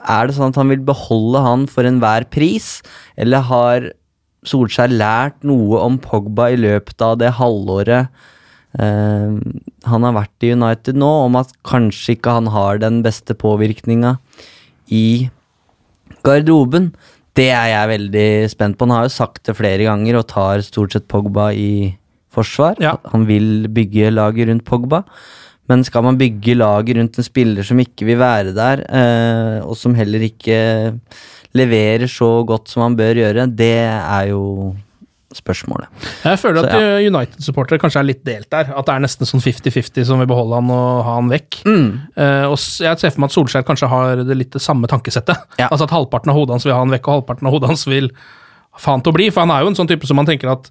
er 0.00 0.28
det 0.28 0.36
sånn 0.36 0.54
at 0.54 0.58
han 0.60 0.72
vil 0.72 0.82
beholde 0.84 1.42
han 1.44 1.66
for 1.70 1.86
enhver 1.88 2.26
pris, 2.32 2.78
eller 3.20 3.46
har 3.50 3.90
Solskjær 4.48 4.92
lært 4.92 5.42
noe 5.44 5.82
om 5.84 5.98
Pogba 6.00 6.48
i 6.54 6.58
løpet 6.60 7.02
av 7.04 7.18
det 7.20 7.34
halvåret 7.36 8.08
eh, 8.80 9.34
han 9.84 10.06
har 10.06 10.16
vært 10.16 10.46
i 10.46 10.54
United 10.56 10.96
nå, 10.96 11.10
om 11.26 11.36
at 11.40 11.52
kanskje 11.68 12.16
ikke 12.16 12.38
han 12.38 12.48
har 12.54 12.80
den 12.80 13.02
beste 13.04 13.36
påvirkninga 13.36 14.16
i 14.88 15.28
garderoben? 16.24 16.90
Det 17.36 17.50
er 17.54 17.68
jeg 17.70 17.90
veldig 17.92 18.30
spent 18.52 18.76
på. 18.76 18.88
Han 18.88 18.96
har 18.96 19.06
jo 19.06 19.14
sagt 19.14 19.44
det 19.46 19.56
flere 19.58 19.86
ganger 19.86 20.18
og 20.18 20.28
tar 20.32 20.64
stort 20.66 20.96
sett 20.96 21.06
Pogba 21.10 21.50
i 21.54 21.92
forsvar. 22.34 22.80
Ja. 22.82 22.96
Han 23.12 23.28
vil 23.28 23.68
bygge 23.72 24.10
laget 24.14 24.50
rundt 24.50 24.66
Pogba. 24.66 25.04
Men 25.70 25.86
skal 25.86 26.04
man 26.06 26.18
bygge 26.20 26.58
laget 26.58 26.98
rundt 26.98 27.18
en 27.20 27.26
spiller 27.26 27.66
som 27.66 27.80
ikke 27.80 28.08
vil 28.08 28.20
være 28.20 28.54
der, 28.56 28.84
eh, 28.90 29.58
og 29.62 29.78
som 29.78 29.94
heller 29.94 30.26
ikke 30.26 30.60
leverer 31.56 32.10
så 32.10 32.40
godt 32.46 32.70
som 32.70 32.84
han 32.86 32.96
bør 32.98 33.22
gjøre, 33.22 33.46
det 33.58 33.74
er 33.86 34.30
jo 34.30 34.74
spørsmålet. 35.34 35.86
Jeg 36.26 36.38
føler 36.42 36.66
at 36.66 36.74
ja. 36.74 36.94
United-supportere 37.06 37.78
kanskje 37.78 38.00
er 38.00 38.08
litt 38.08 38.22
delt 38.26 38.48
der. 38.50 38.72
At 38.74 38.88
det 38.88 38.96
er 38.96 39.04
nesten 39.04 39.28
sånn 39.28 39.42
50-50 39.44 40.08
som 40.08 40.18
vil 40.18 40.28
beholde 40.30 40.58
han 40.58 40.72
og 40.74 41.04
ha 41.06 41.14
han 41.20 41.30
vekk. 41.30 41.60
Eh, 41.70 42.46
og 42.48 42.56
jeg 42.58 42.98
ser 42.98 43.14
for 43.14 43.22
meg 43.22 43.30
at 43.30 43.36
Solskjær 43.36 43.66
kanskje 43.68 43.90
har 43.92 44.24
det 44.26 44.38
litt 44.38 44.56
det 44.56 44.62
samme 44.64 44.90
tankesettet. 44.90 45.38
Ja. 45.60 45.68
Altså 45.68 45.86
at 45.86 45.94
halvparten 45.94 46.32
av 46.32 46.38
hodet 46.38 46.56
hans 46.56 46.66
vil 46.66 46.74
ha 46.74 46.80
han 46.82 46.94
vekk, 46.96 47.06
og 47.06 47.20
halvparten 47.20 47.46
av 47.46 47.54
hodet 47.54 47.70
hans 47.70 47.86
vil 47.86 48.10
faen 48.80 49.04
til 49.04 49.14
å 49.14 49.18
bli. 49.20 49.30
For 49.30 49.44
han 49.44 49.54
er 49.54 49.62
jo 49.62 49.70
en 49.70 49.78
sånn 49.78 49.90
type 49.90 50.10
som 50.10 50.18
man 50.18 50.28
tenker 50.28 50.50
at 50.50 50.66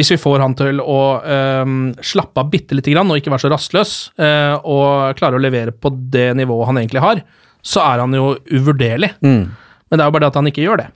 hvis 0.00 0.10
vi 0.14 0.20
får 0.20 0.40
han 0.42 0.56
til 0.58 0.80
å 0.82 0.98
eh, 1.20 1.72
slappe 2.10 2.40
av 2.42 2.48
bitte 2.52 2.74
lite 2.78 2.92
grann 2.94 3.10
og 3.12 3.20
ikke 3.20 3.32
være 3.34 3.44
så 3.44 3.52
rastløs, 3.52 3.94
eh, 4.18 4.54
og 4.64 5.14
klare 5.20 5.36
å 5.38 5.42
levere 5.44 5.74
på 5.76 5.92
det 6.12 6.30
nivået 6.40 6.70
han 6.72 6.80
egentlig 6.82 7.04
har, 7.04 7.20
så 7.60 7.82
er 7.84 8.00
han 8.00 8.16
jo 8.16 8.32
uvurderlig. 8.56 9.12
Men 9.20 9.98
det 9.98 10.04
er 10.04 10.06
jo 10.08 10.14
bare 10.14 10.22
det 10.24 10.30
at 10.32 10.38
han 10.38 10.48
ikke 10.48 10.62
gjør 10.64 10.80
det. 10.84 10.88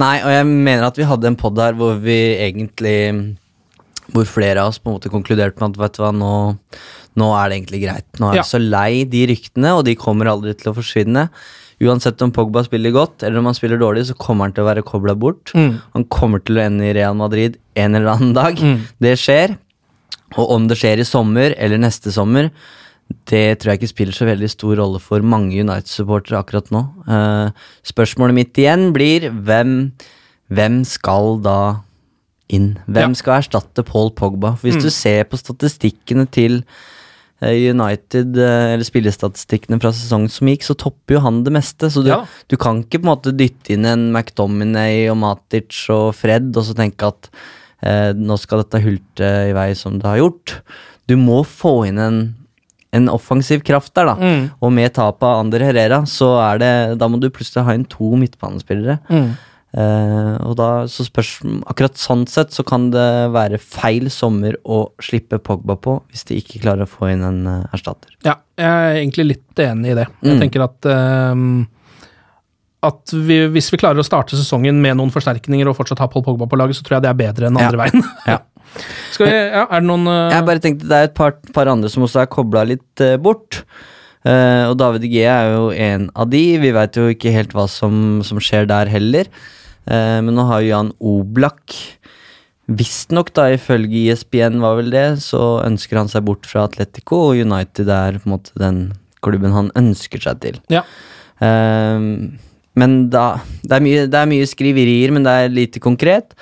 Nei, 0.00 0.14
og 0.24 0.30
jeg 0.32 0.46
mener 0.48 0.86
at 0.88 0.96
vi 0.98 1.06
hadde 1.06 1.28
en 1.28 1.36
pod 1.38 1.58
her 1.60 1.76
hvor 1.76 1.98
vi 2.00 2.16
egentlig 2.40 2.96
Hvor 4.10 4.24
flere 4.26 4.62
av 4.64 4.72
oss 4.72 4.78
på 4.80 4.88
en 4.90 4.96
måte 4.96 5.10
konkluderte 5.12 5.60
med 5.60 5.76
at 5.76 5.80
vet 5.84 5.98
du 5.98 6.00
hva, 6.02 6.08
nå, 6.16 6.30
nå 7.20 7.26
er 7.38 7.50
det 7.52 7.58
egentlig 7.60 7.80
greit. 7.84 8.08
Nå 8.18 8.30
er 8.32 8.38
Ja. 8.38 8.42
jeg 8.42 8.48
så 8.50 8.58
lei 8.58 9.04
de 9.06 9.20
ryktene, 9.30 9.74
og 9.78 9.84
de 9.86 9.94
kommer 9.94 10.26
aldri 10.32 10.56
til 10.58 10.72
å 10.72 10.74
forsvinne. 10.74 11.28
Uansett 11.80 12.20
om 12.20 12.30
Pogba 12.36 12.60
spiller 12.66 12.92
godt 12.92 13.22
eller 13.24 13.38
om 13.40 13.46
han 13.48 13.54
spiller 13.56 13.78
dårlig, 13.80 14.02
så 14.10 14.16
kommer 14.20 14.44
han 14.44 14.52
til 14.52 14.64
å 14.66 14.68
være 14.68 14.82
kobla 14.84 15.14
bort. 15.16 15.52
Han 15.54 16.04
kommer 16.12 16.42
til 16.44 16.58
å 16.60 16.64
ende 16.66 16.90
i 16.90 16.92
Real 16.92 17.14
Madrid 17.16 17.56
en 17.74 17.94
eller 17.96 18.12
annen 18.18 18.34
dag. 18.36 18.60
Det 19.00 19.14
skjer. 19.16 19.56
Og 20.36 20.50
om 20.54 20.68
det 20.68 20.76
skjer 20.78 21.00
i 21.00 21.08
sommer 21.08 21.54
eller 21.56 21.80
neste 21.80 22.12
sommer, 22.12 22.50
det 23.26 23.58
tror 23.58 23.72
jeg 23.72 23.80
ikke 23.80 23.88
spiller 23.90 24.14
så 24.14 24.28
veldig 24.28 24.50
stor 24.52 24.76
rolle 24.78 25.00
for 25.02 25.24
mange 25.26 25.56
United-supportere 25.58 26.38
akkurat 26.44 26.68
nå. 26.70 26.84
Eh, 27.10 27.50
spørsmålet 27.90 28.36
mitt 28.36 28.60
igjen 28.60 28.92
blir 28.94 29.26
hvem, 29.32 29.72
hvem 30.52 30.84
skal 30.86 31.40
da 31.42 31.56
inn? 32.50 32.76
Hvem 32.86 33.16
Ja. 33.16 33.18
skal 33.18 33.40
erstatte 33.40 33.82
Paul 33.88 34.10
Pogba? 34.12 34.52
Hvis 34.62 34.76
Mm. 34.76 34.82
du 34.82 34.90
ser 34.90 35.24
på 35.24 35.40
statistikkene 35.40 36.28
til 36.30 36.62
United, 37.48 38.36
eh, 38.36 38.74
eller 38.74 38.84
spillestatistikkene 38.84 39.78
fra 39.80 39.92
sesongen 39.96 40.28
som 40.28 40.48
gikk, 40.50 40.66
så 40.66 40.76
topper 40.76 41.16
jo 41.16 41.20
han 41.24 41.42
det 41.46 41.52
meste. 41.56 41.88
Så 41.90 42.02
du, 42.04 42.10
Ja. 42.12 42.24
du 42.48 42.56
kan 42.60 42.82
ikke 42.84 43.00
på 43.00 43.06
en 43.08 43.12
måte 43.16 43.32
dytte 43.36 43.72
inn 43.72 43.86
en 43.88 44.12
McDominay 44.12 45.08
og 45.08 45.16
Matic 45.22 45.86
og 45.88 46.14
Fred 46.14 46.50
og 46.54 46.64
så 46.68 46.76
tenke 46.76 47.08
at 47.08 47.30
eh, 47.82 48.12
nå 48.12 48.36
skal 48.38 48.60
dette 48.64 48.82
hulte 48.84 49.30
i 49.48 49.54
vei 49.56 49.70
som 49.74 49.98
det 49.98 50.04
har 50.04 50.18
gjort. 50.20 50.60
Du 51.08 51.16
må 51.16 51.40
få 51.48 51.86
inn 51.88 51.98
en, 51.98 52.18
en 52.92 53.08
offensiv 53.08 53.62
kraft 53.64 53.94
der, 53.94 54.10
da. 54.12 54.16
Mm. 54.20 54.50
Og 54.60 54.72
med 54.76 54.92
tapet 54.92 55.22
av 55.24 55.40
Ander 55.40 55.64
Herrera, 55.64 56.02
så 56.06 56.34
er 56.52 56.58
det 56.60 56.98
Da 57.00 57.08
må 57.08 57.18
du 57.18 57.30
plutselig 57.30 57.64
ha 57.64 57.72
inn 57.72 57.86
to 57.88 58.12
midtbanespillere. 58.20 58.98
Eh, 59.70 60.36
og 60.42 60.56
da, 60.58 60.68
så 60.90 61.04
spørs 61.06 61.36
Akkurat 61.70 61.94
sånn 62.00 62.24
sett 62.26 62.50
så 62.50 62.64
kan 62.66 62.88
det 62.90 63.04
være 63.30 63.60
feil 63.62 64.08
sommer 64.10 64.56
å 64.66 64.80
slippe 64.98 65.38
Pogba 65.38 65.76
på, 65.78 66.00
hvis 66.10 66.24
de 66.26 66.40
ikke 66.40 66.58
klarer 66.64 66.82
å 66.88 66.90
få 66.90 67.12
inn 67.12 67.22
en 67.22 67.38
uh, 67.46 67.68
erstatter. 67.76 68.10
Ja, 68.26 68.34
jeg 68.58 68.66
er 68.66 68.96
egentlig 68.98 69.26
litt 69.28 69.62
enig 69.62 69.92
i 69.92 69.98
det. 70.00 70.08
Jeg 70.26 70.34
Mm. 70.34 70.40
tenker 70.42 70.64
at 70.66 70.88
um, 70.90 71.44
at 72.82 73.12
vi, 73.12 73.36
hvis 73.52 73.68
vi 73.70 73.78
klarer 73.78 74.00
å 74.00 74.06
starte 74.06 74.34
sesongen 74.40 74.78
med 74.82 74.96
noen 74.98 75.12
forsterkninger 75.14 75.68
og 75.68 75.76
fortsatt 75.76 76.00
ha 76.00 76.08
Paul 76.10 76.24
Pogba 76.24 76.48
på 76.50 76.56
laget, 76.58 76.78
så 76.78 76.82
tror 76.86 76.96
jeg 76.98 77.04
det 77.04 77.10
er 77.12 77.18
bedre 77.20 77.50
enn 77.50 77.60
andre 77.60 77.76
Ja. 77.78 77.84
veien. 77.84 78.08
Ja. 78.32 78.38
Skal 79.14 79.26
vi, 79.26 79.32
ja, 79.36 79.64
er 79.66 79.80
det 79.82 79.86
noen 79.90 80.06
uh... 80.08 80.30
Jeg 80.30 80.46
bare 80.46 80.62
tenkte 80.62 80.86
Det 80.90 80.96
er 80.98 81.08
et 81.10 81.14
par, 81.18 81.32
par 81.54 81.68
andre 81.70 81.90
som 81.92 82.04
også 82.06 82.22
er 82.22 82.28
kobla 82.30 82.62
litt 82.70 83.02
bort. 83.22 83.62
Og 84.22 84.74
David 84.78 85.06
G 85.10 85.22
er 85.26 85.46
jo 85.54 85.70
en 85.72 86.04
av 86.14 86.28
de. 86.30 86.42
Vi 86.60 86.70
veit 86.76 86.98
jo 86.98 87.06
ikke 87.10 87.32
helt 87.34 87.54
hva 87.56 87.64
som, 87.72 88.20
som 88.26 88.38
skjer 88.42 88.66
der 88.70 88.90
heller. 88.92 89.30
Eh, 89.86 90.18
men 90.24 90.36
nå 90.36 90.44
har 90.48 90.64
jo 90.64 90.72
Jan 90.74 90.92
Oblak 91.00 91.76
Visstnok, 92.70 93.32
da, 93.34 93.48
ifølge 93.50 93.98
E 93.98 94.12
ISBN 94.12 94.60
var 94.62 94.76
vel 94.78 94.92
det, 94.92 95.06
så 95.24 95.58
ønsker 95.64 95.98
han 95.98 96.10
seg 96.10 96.22
bort 96.28 96.46
fra 96.46 96.68
Atletico, 96.68 97.18
og 97.30 97.40
United 97.42 97.90
er 97.90 98.20
på 98.20 98.28
en 98.28 98.34
måte 98.36 98.54
den 98.60 98.78
klubben 99.24 99.54
han 99.56 99.72
ønsker 99.78 100.22
seg 100.22 100.38
til. 100.44 100.60
Ja. 100.70 100.84
Um, 101.42 102.38
men 102.78 102.94
da 103.10 103.40
det 103.64 103.74
er, 103.74 103.82
mye, 103.82 104.04
det 104.06 104.20
er 104.20 104.30
mye 104.30 104.46
skriverier, 104.46 105.10
men 105.14 105.26
det 105.26 105.34
er 105.34 105.50
lite 105.52 105.82
konkret. 105.82 106.36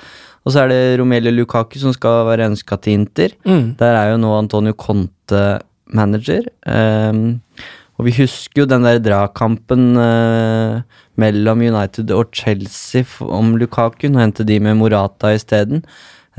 Og 0.45 0.53
så 0.53 0.63
er 0.63 0.71
det 0.71 0.99
Romelio 1.01 1.33
Lukaku 1.33 1.79
som 1.81 1.95
skal 1.95 2.27
være 2.29 2.47
ønska 2.51 2.77
til 2.77 3.01
Inter. 3.01 3.33
Mm. 3.47 3.73
Der 3.81 3.97
er 3.97 4.13
jo 4.13 4.21
nå 4.21 4.35
Antonio 4.37 4.77
Conte 4.77 5.43
manager. 5.89 6.45
Um, 6.63 7.39
og 7.99 8.07
vi 8.07 8.15
husker 8.21 8.63
jo 8.63 8.69
den 8.69 8.85
der 8.87 9.01
dragkampen 9.03 9.89
eh, 9.99 10.77
mellom 11.19 11.65
United 11.65 12.13
og 12.15 12.31
Chelsea 12.35 13.05
om 13.25 13.55
Lukaku. 13.59 14.07
Nå 14.11 14.21
hentet 14.21 14.49
de 14.49 14.59
med 14.63 14.79
Morata 14.79 15.33
isteden. 15.35 15.83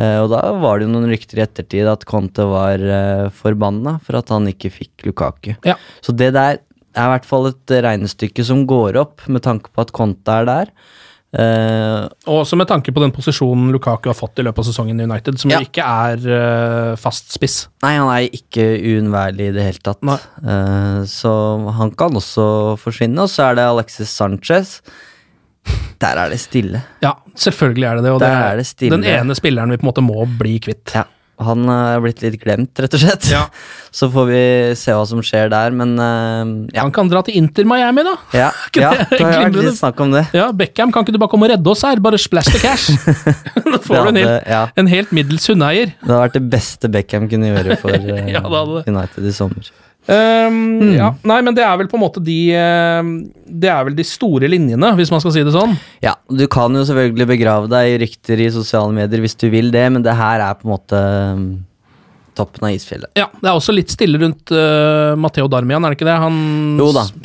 Uh, 0.01 0.23
og 0.23 0.31
da 0.33 0.41
var 0.63 0.79
det 0.79 0.87
jo 0.87 0.95
noen 0.95 1.11
rykter 1.11 1.41
i 1.41 1.45
ettertid 1.45 1.89
at 1.91 2.07
Conte 2.09 2.47
var 2.49 2.81
uh, 2.81 3.29
forbanna 3.37 3.99
for 4.07 4.17
at 4.21 4.33
han 4.33 4.49
ikke 4.49 4.73
fikk 4.73 5.05
Lukaku. 5.09 5.53
Ja. 5.67 5.77
Så 6.01 6.17
det 6.17 6.33
der 6.39 6.63
er 6.97 7.07
i 7.07 7.13
hvert 7.13 7.29
fall 7.29 7.51
et 7.51 7.75
regnestykke 7.85 8.45
som 8.47 8.65
går 8.69 8.99
opp, 8.99 9.27
med 9.31 9.45
tanke 9.45 9.71
på 9.71 9.85
at 9.85 9.93
Conte 9.95 10.41
er 10.41 10.49
der. 10.49 10.73
Eh, 11.31 12.09
Og 12.27 12.41
også 12.43 12.57
med 12.59 12.67
tanke 12.67 12.91
på 12.91 13.03
den 13.03 13.13
posisjonen 13.15 13.71
Lukaku 13.71 14.09
har 14.11 14.19
fått 14.19 14.41
i 14.43 14.45
løpet 14.47 14.65
av 14.65 14.67
sesongen 14.67 14.99
i 14.99 15.07
United, 15.07 15.39
som 15.39 15.53
Ja. 15.53 15.61
ikke 15.63 15.85
er 15.85 16.25
uh, 16.27 16.97
fast 16.99 17.31
spiss. 17.33 17.69
Nei, 17.85 17.95
han 17.99 18.11
er 18.11 18.27
ikke 18.35 18.67
uunnværlig 18.81 19.51
i 19.51 19.55
det 19.55 19.63
hele 19.69 19.85
tatt. 19.85 20.03
Eh, 20.03 21.05
så 21.07 21.33
han 21.77 21.95
kan 21.95 22.19
også 22.19 22.77
forsvinne. 22.83 23.23
Og 23.23 23.31
så 23.31 23.51
er 23.51 23.61
det 23.61 23.69
Alexis 23.69 24.11
Sanchez. 24.11 24.81
Der 26.01 26.17
er 26.17 26.31
det 26.33 26.41
stille. 26.41 26.83
Ja, 27.05 27.13
selvfølgelig 27.37 27.87
er 27.87 27.95
det 27.97 28.05
det. 28.05 28.13
Og 28.13 28.21
det 28.21 28.67
det 28.81 28.91
den 28.91 29.05
ene 29.05 29.35
spilleren 29.37 29.71
vi 29.71 29.77
på 29.77 29.85
en 29.87 29.91
måte 29.93 30.03
må 30.03 30.25
bli 30.39 30.59
kvitt. 30.59 30.95
Ja, 30.97 31.05
han 31.41 31.65
er 31.73 32.01
blitt 32.05 32.21
litt 32.25 32.37
glemt, 32.43 32.73
rett 32.83 32.97
og 32.97 33.03
slett. 33.03 33.29
Ja. 33.33 33.47
Så 34.01 34.07
får 34.13 34.27
vi 34.29 34.43
se 34.79 34.95
hva 34.95 35.03
som 35.09 35.23
skjer 35.25 35.51
der, 35.51 35.75
men 35.75 35.97
uh, 35.99 36.69
ja. 36.71 36.85
Han 36.85 36.93
kan 36.95 37.11
dra 37.11 37.25
til 37.27 37.39
Inter 37.41 37.67
Miami, 37.67 38.05
da. 38.07 38.15
Ja, 38.37 38.51
ja 38.79 38.93
det? 39.01 39.09
det 39.17 39.25
har 39.25 39.49
vært 39.49 39.59
litt 39.67 39.81
snakk 39.81 40.03
om 40.05 40.15
det. 40.15 40.25
Ja, 40.37 40.51
Beckham, 40.55 40.95
kan 40.95 41.07
ikke 41.07 41.17
du 41.17 41.21
bare 41.23 41.33
komme 41.33 41.49
og 41.49 41.55
redde 41.55 41.73
oss 41.73 41.83
her? 41.87 42.03
Bare 42.03 42.21
splash 42.21 42.53
the 42.55 42.63
cash. 42.63 42.93
da 43.73 43.81
får 43.83 44.11
du 44.11 44.13
en 44.13 44.21
helt, 44.21 44.31
hadde- 44.31 44.55
ja. 44.55 44.63
en 44.79 44.91
helt 44.91 45.15
middels 45.17 45.49
hundeeier. 45.51 45.95
Det 45.99 46.13
hadde 46.13 46.25
vært 46.29 46.39
det 46.39 46.47
beste 46.55 46.93
Beckham 46.93 47.29
kunne 47.33 47.51
gjøre 47.55 47.81
for 47.83 47.97
uh, 47.97 48.17
Ja, 48.31 48.45
det 48.45 48.59
hadde. 48.61 48.85
United 48.91 49.27
i 49.27 49.35
sommer. 49.35 49.73
Um, 50.09 50.95
ja, 50.97 51.11
nei, 51.29 51.37
men 51.45 51.55
det 51.55 51.63
er 51.63 51.77
vel 51.79 51.87
på 51.91 51.99
en 51.99 52.03
måte 52.03 52.23
de 52.25 52.37
eh, 52.57 53.09
Det 53.47 53.69
er 53.71 53.85
vel 53.87 53.95
de 53.99 54.07
store 54.09 54.49
linjene, 54.49 54.89
hvis 54.97 55.11
man 55.13 55.21
skal 55.23 55.35
si 55.35 55.43
det 55.47 55.53
sånn. 55.55 55.75
Ja, 56.03 56.15
du 56.27 56.47
kan 56.51 56.75
jo 56.75 56.83
selvfølgelig 56.89 57.27
begrave 57.35 57.69
deg 57.71 57.93
i 57.93 57.99
rykter 58.07 58.41
i 58.41 58.49
sosiale 58.55 58.95
medier 58.97 59.21
hvis 59.23 59.37
du 59.39 59.47
vil 59.53 59.69
det, 59.75 59.85
men 59.93 60.03
det 60.07 60.17
her 60.19 60.41
er 60.49 60.57
på 60.59 60.67
en 60.67 60.73
måte 60.73 61.03
um, 61.37 61.45
toppen 62.39 62.65
av 62.71 62.75
isfjellet. 62.79 63.13
Ja, 63.21 63.29
Det 63.37 63.45
er 63.51 63.59
også 63.61 63.75
litt 63.77 63.93
stille 63.93 64.19
rundt 64.23 64.51
uh, 64.57 65.13
Matteo 65.21 65.51
Darmian, 65.53 65.85
er 65.85 65.93
det 65.93 66.01
ikke 66.01 66.09
det? 66.09 66.17
Han 66.25 66.41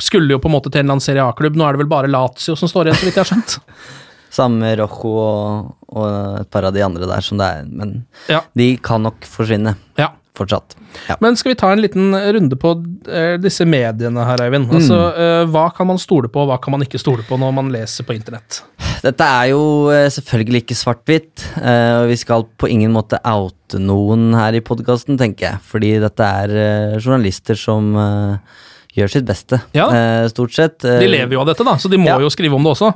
skulle 0.04 0.36
jo 0.36 0.42
på 0.44 0.50
en 0.52 0.56
måte 0.58 0.68
til 0.70 0.82
en 0.82 0.86
eller 0.86 0.98
annen 0.98 1.06
Serie 1.08 1.24
A-klubb, 1.24 1.56
nå 1.56 1.64
er 1.66 1.74
det 1.78 1.82
vel 1.86 1.90
bare 1.96 2.12
Lazio 2.12 2.58
som 2.60 2.70
står 2.70 2.90
igjen, 2.90 3.00
så 3.00 3.08
vidt 3.08 3.16
jeg 3.18 3.24
har 3.24 3.32
skjønt. 3.32 3.56
Samme 4.36 4.74
Rojo 4.76 5.14
og, 5.16 5.68
og 5.96 6.40
et 6.42 6.50
par 6.52 6.66
av 6.68 6.74
de 6.76 6.82
andre 6.84 7.08
der 7.08 7.24
som 7.24 7.40
det 7.40 7.46
er, 7.56 7.66
men 7.72 7.96
Ja. 8.28 8.42
de 8.58 8.74
kan 8.84 9.02
nok 9.08 9.24
forsvinne 9.24 9.78
Ja. 9.96 10.10
Fortsatt. 10.36 10.76
Ja. 11.08 11.16
Men 11.24 11.36
skal 11.38 11.52
vi 11.54 11.58
ta 11.60 11.70
en 11.72 11.80
liten 11.82 12.14
runde 12.36 12.56
på 12.60 12.72
eh, 13.08 13.34
disse 13.42 13.66
mediene 13.68 14.24
her, 14.28 14.42
Eivind? 14.44 14.68
Mm. 14.68 14.76
Altså, 14.78 14.98
mm. 15.16 15.52
Hva 15.54 15.66
kan 15.76 15.88
man 15.90 16.00
stole 16.02 16.28
på, 16.32 16.44
og 16.44 16.50
hva 16.52 16.58
kan 16.62 16.76
man 16.76 16.84
ikke 16.86 17.00
stole 17.00 17.24
på 17.26 17.38
når 17.40 17.54
man 17.56 17.72
leser 17.74 18.06
på 18.08 18.14
internett? 18.16 18.60
Dette 19.04 19.26
er 19.40 19.50
jo 19.52 19.62
eh, 19.92 20.06
selvfølgelig 20.12 20.62
ikke 20.64 20.78
svart-hvitt, 20.78 21.46
og 21.60 22.08
vi 22.12 22.16
skal 22.20 22.46
på 22.58 22.70
ingen 22.72 22.94
måte 22.94 23.20
oute 23.26 23.80
noen 23.82 24.30
her 24.36 24.56
i 24.56 24.62
podkasten, 24.64 25.18
tenker 25.20 25.50
jeg. 25.50 25.62
Fordi 25.72 25.92
dette 26.02 26.30
er 26.42 26.98
journalister 27.00 27.58
som 27.58 27.92
gjør 28.96 29.10
sitt 29.12 29.26
beste, 29.28 29.58
Ja. 29.76 29.88
stort 30.32 30.54
sett. 30.56 30.78
De 30.84 31.08
lever 31.10 31.36
jo 31.36 31.42
av 31.42 31.50
dette, 31.50 31.64
da, 31.66 31.74
så 31.80 31.90
de 31.92 31.98
må 32.00 32.08
Ja. 32.12 32.18
jo 32.22 32.30
skrive 32.32 32.54
om 32.56 32.62
det 32.64 32.72
også. 32.76 32.92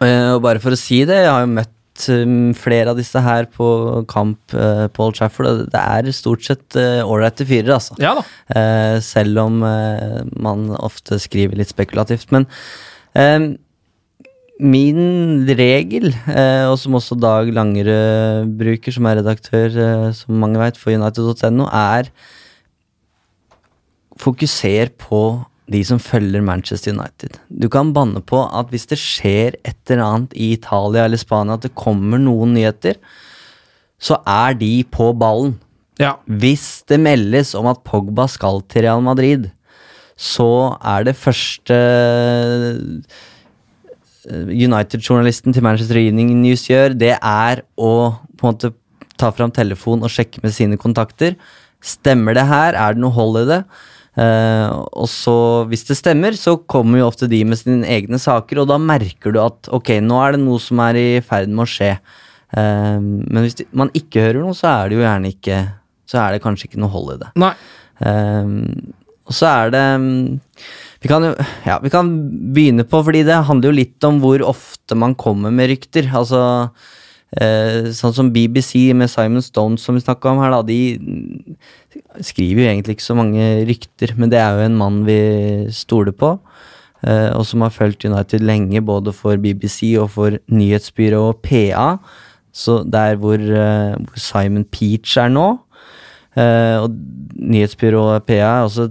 Og 0.00 0.42
bare 0.42 0.60
for 0.60 0.72
å 0.72 0.78
si 0.78 1.02
det, 1.04 1.22
jeg 1.24 1.30
har 1.30 1.44
jo 1.46 1.52
møtt 1.54 1.74
um, 2.08 2.52
flere 2.56 2.94
av 2.94 2.98
disse 3.00 3.20
her 3.20 3.48
på 3.52 3.68
kamp 4.10 4.54
uh, 4.56 4.86
Paul 4.96 5.12
Trafford, 5.16 5.46
og 5.50 5.64
det 5.74 5.80
er 5.82 6.12
stort 6.16 6.46
sett 6.46 6.78
ålreite 7.04 7.44
fyrer, 7.46 7.74
altså. 7.76 7.96
Ja 8.00 8.14
da. 8.16 8.24
Eh, 8.56 8.98
selv 9.04 9.38
om 9.42 9.60
eh, 9.66 10.20
man 10.40 10.70
ofte 10.78 11.18
skriver 11.20 11.58
litt 11.58 11.70
spekulativt. 11.72 12.30
Men 12.34 12.46
eh, 13.18 13.52
min 14.60 15.46
regel, 15.56 16.10
eh, 16.28 16.66
og 16.68 16.76
som 16.80 16.96
også 16.98 17.16
Dag 17.20 17.48
Langerød 17.54 18.50
bruker, 18.60 18.92
som 18.92 19.08
er 19.08 19.20
redaktør, 19.20 19.68
eh, 19.72 20.08
som 20.16 20.40
mange 20.42 20.60
vet, 20.60 20.80
for 20.80 20.92
United.no, 20.92 21.68
er 21.72 22.10
fokuser 24.20 24.92
på 25.00 25.40
de 25.70 25.80
som 25.86 26.00
følger 26.02 26.42
Manchester 26.42 26.94
United. 26.96 27.38
Du 27.48 27.68
kan 27.70 27.92
banne 27.94 28.22
på 28.26 28.42
at 28.42 28.72
hvis 28.72 28.88
det 28.90 28.98
skjer 28.98 29.58
et 29.62 29.90
eller 29.90 30.04
annet 30.04 30.34
i 30.34 30.52
Italia 30.56 31.06
eller 31.06 31.20
Spania, 31.20 31.54
at 31.58 31.66
det 31.66 31.76
kommer 31.78 32.18
noen 32.18 32.56
nyheter, 32.56 32.98
så 34.00 34.18
er 34.26 34.56
de 34.58 34.72
på 34.90 35.12
ballen. 35.20 35.54
Ja. 36.00 36.16
Hvis 36.24 36.82
det 36.88 36.98
meldes 37.02 37.54
om 37.58 37.68
at 37.70 37.82
Pogba 37.86 38.26
skal 38.30 38.62
til 38.72 38.86
Real 38.86 39.02
Madrid, 39.04 39.50
så 40.20 40.76
er 40.84 41.06
det 41.06 41.16
første 41.16 41.76
eh, 44.26 44.50
United-journalisten 44.50 45.54
til 45.54 45.64
Manchester 45.64 46.00
Evening 46.00 46.34
News 46.42 46.66
gjør, 46.68 46.96
det 46.96 47.14
er 47.16 47.62
å 47.76 47.92
på 48.36 48.44
en 48.44 48.52
måte 48.52 48.72
ta 49.20 49.30
fram 49.36 49.52
telefon 49.52 50.02
og 50.04 50.12
sjekke 50.12 50.42
med 50.42 50.54
sine 50.56 50.80
kontakter. 50.80 51.36
Stemmer 51.84 52.36
det 52.36 52.46
her? 52.48 52.76
Er 52.76 52.96
det 52.96 53.04
noe 53.04 53.14
hold 53.16 53.42
i 53.42 53.48
det? 53.48 53.62
Eh, 54.18 54.66
og 54.70 55.06
så, 55.10 55.36
hvis 55.70 55.86
det 55.88 55.98
stemmer, 56.00 56.34
så 56.38 56.56
kommer 56.70 57.00
jo 57.00 57.08
ofte 57.10 57.28
de 57.30 57.42
med 57.46 57.60
sine 57.60 57.86
egne 57.86 58.18
saker, 58.20 58.62
og 58.62 58.70
da 58.70 58.80
merker 58.82 59.34
du 59.34 59.40
at 59.42 59.70
ok, 59.70 59.96
nå 60.02 60.18
er 60.24 60.34
det 60.34 60.42
noe 60.42 60.62
som 60.62 60.82
er 60.82 60.98
i 60.98 61.08
ferd 61.24 61.52
med 61.52 61.64
å 61.66 61.70
skje. 61.70 61.92
Eh, 62.56 62.96
men 62.98 63.42
hvis 63.44 63.60
de, 63.60 63.68
man 63.76 63.92
ikke 63.96 64.26
hører 64.26 64.42
noe, 64.42 64.56
så 64.58 64.72
er 64.72 64.90
det 64.90 64.98
jo 64.98 65.06
gjerne 65.06 65.34
ikke 65.36 65.58
Så 66.10 66.18
er 66.18 66.32
det 66.34 66.42
kanskje 66.42 66.66
ikke 66.66 66.80
noe 66.82 66.90
hold 66.90 67.12
i 67.14 67.20
det. 67.20 67.28
Nei. 67.38 67.52
Eh, 68.02 68.54
og 69.30 69.36
så 69.36 69.46
er 69.46 69.74
det 69.76 69.84
vi 71.00 71.08
kan 71.08 71.24
jo 71.24 71.30
ja, 71.64 71.78
vi 71.80 71.92
kan 71.92 72.08
begynne 72.52 72.84
på, 72.84 72.98
fordi 73.06 73.22
det 73.24 73.38
handler 73.48 73.70
jo 73.70 73.78
litt 73.78 74.04
om 74.08 74.18
hvor 74.20 74.42
ofte 74.44 74.98
man 74.98 75.14
kommer 75.16 75.54
med 75.54 75.70
rykter. 75.70 76.10
Altså 76.18 76.40
eh, 77.38 77.90
Sånn 77.94 78.14
som 78.16 78.32
BBC 78.34 78.92
med 78.96 79.10
Simon 79.10 79.42
Stone 79.44 79.78
som 79.78 79.94
vi 79.94 80.02
snakka 80.02 80.32
om 80.32 80.40
her, 80.42 80.50
da. 80.50 80.62
De 80.66 80.80
skriver 82.24 82.64
jo 82.64 82.70
egentlig 82.70 82.96
ikke 82.98 83.06
så 83.06 83.18
mange 83.18 83.66
rykter, 83.68 84.14
men 84.16 84.30
det 84.32 84.40
er 84.40 84.58
jo 84.58 84.66
en 84.66 84.78
mann 84.80 85.04
vi 85.06 85.20
stoler 85.70 86.12
på. 86.12 86.38
eh, 87.02 87.30
og 87.32 87.46
som 87.46 87.62
har 87.64 87.70
fulgt 87.70 88.04
United 88.04 88.40
lenge, 88.44 88.82
både 88.84 89.12
for 89.12 89.36
BBC 89.36 89.96
og 89.98 90.10
for 90.10 90.36
nyhetsbyrået 90.52 91.40
PA. 91.42 91.98
Så 92.52 92.82
der 92.84 93.16
hvor, 93.16 93.38
eh, 93.40 93.96
hvor 93.96 94.18
Simon 94.18 94.64
Peach 94.64 95.16
er 95.16 95.28
nå. 95.28 95.58
Eh, 96.36 96.76
og 96.82 96.90
nyhetsbyrået 97.36 98.22
PA 98.24 98.34
er 98.34 98.64
også 98.66 98.90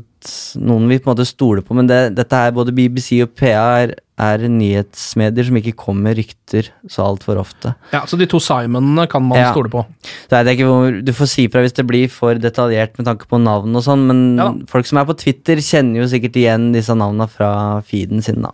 noen 0.60 0.88
vi 0.90 0.98
på 1.00 1.10
en 1.10 1.16
måte 1.16 1.26
stoler 1.28 1.64
på, 1.66 1.76
men 1.78 1.88
det, 1.90 2.00
dette 2.18 2.36
er 2.36 2.52
både 2.56 2.74
BBC 2.76 3.22
og 3.24 3.32
PA 3.40 3.62
er, 3.84 3.94
er 4.20 4.44
nyhetsmedier 4.52 5.48
som 5.48 5.60
ikke 5.62 5.74
kommer 5.80 6.10
med 6.10 6.18
rykter 6.20 6.68
så 6.92 7.06
altfor 7.08 7.40
ofte. 7.40 7.72
Ja, 7.94 8.02
Så 8.06 8.18
de 8.20 8.28
to 8.28 8.40
Simonene 8.44 9.08
kan 9.10 9.24
man 9.24 9.38
Ja. 9.40 9.52
stole 9.54 9.70
på. 9.72 9.86
Så 10.30 10.44
jeg 10.44 10.58
ikke 10.60 11.06
Du 11.06 11.12
får 11.14 11.28
si 11.32 11.48
fra 11.48 11.62
hvis 11.64 11.74
det 11.78 11.88
blir 11.88 12.10
for 12.12 12.36
detaljert 12.36 12.98
med 13.00 13.06
tanke 13.08 13.28
på 13.32 13.40
navn 13.42 13.76
og 13.76 13.84
sånn, 13.84 14.08
men 14.08 14.38
Ja 14.38 14.50
folk 14.68 14.86
som 14.86 14.98
er 15.00 15.06
på 15.06 15.18
Twitter, 15.18 15.56
kjenner 15.56 16.02
jo 16.04 16.08
sikkert 16.12 16.36
igjen 16.36 16.72
disse 16.74 16.94
navnene 16.96 17.30
fra 17.30 17.82
feeden 17.82 18.22
sin, 18.22 18.42
da. 18.42 18.52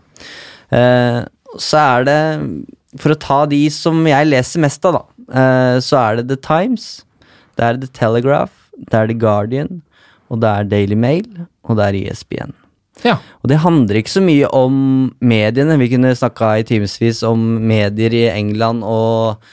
Eh, 0.71 1.25
så 1.57 1.77
er 1.99 2.03
det 2.05 2.65
For 2.97 3.11
å 3.11 3.19
ta 3.19 3.45
de 3.45 3.67
som 3.69 4.05
jeg 4.07 4.27
leser 4.29 4.61
mest 4.63 4.85
av, 4.85 4.93
da, 4.93 5.03
eh, 5.33 5.79
så 5.83 5.97
er 5.99 6.15
det 6.21 6.27
The 6.29 6.37
Times, 6.37 7.03
det 7.57 7.63
er 7.65 7.77
The 7.81 7.87
Telegraph, 7.87 8.51
det 8.77 8.93
er 8.93 9.07
The 9.07 9.13
Guardian, 9.19 9.81
og 10.29 10.41
det 10.41 10.51
er 10.51 10.69
Daily 10.69 10.97
Mail, 10.99 11.27
og 11.65 11.77
det 11.79 11.89
er 11.89 11.99
ESPN. 12.03 12.55
Ja. 13.03 13.17
Og 13.43 13.51
det 13.51 13.59
handler 13.63 13.99
ikke 13.99 14.13
så 14.13 14.23
mye 14.23 14.49
om 14.55 14.75
mediene. 15.19 15.77
Vi 15.81 15.91
kunne 15.91 16.15
snakka 16.15 16.55
i 16.61 16.65
timevis 16.67 17.21
om 17.27 17.41
medier 17.67 18.13
i 18.15 18.23
England 18.31 18.85
og 18.87 19.43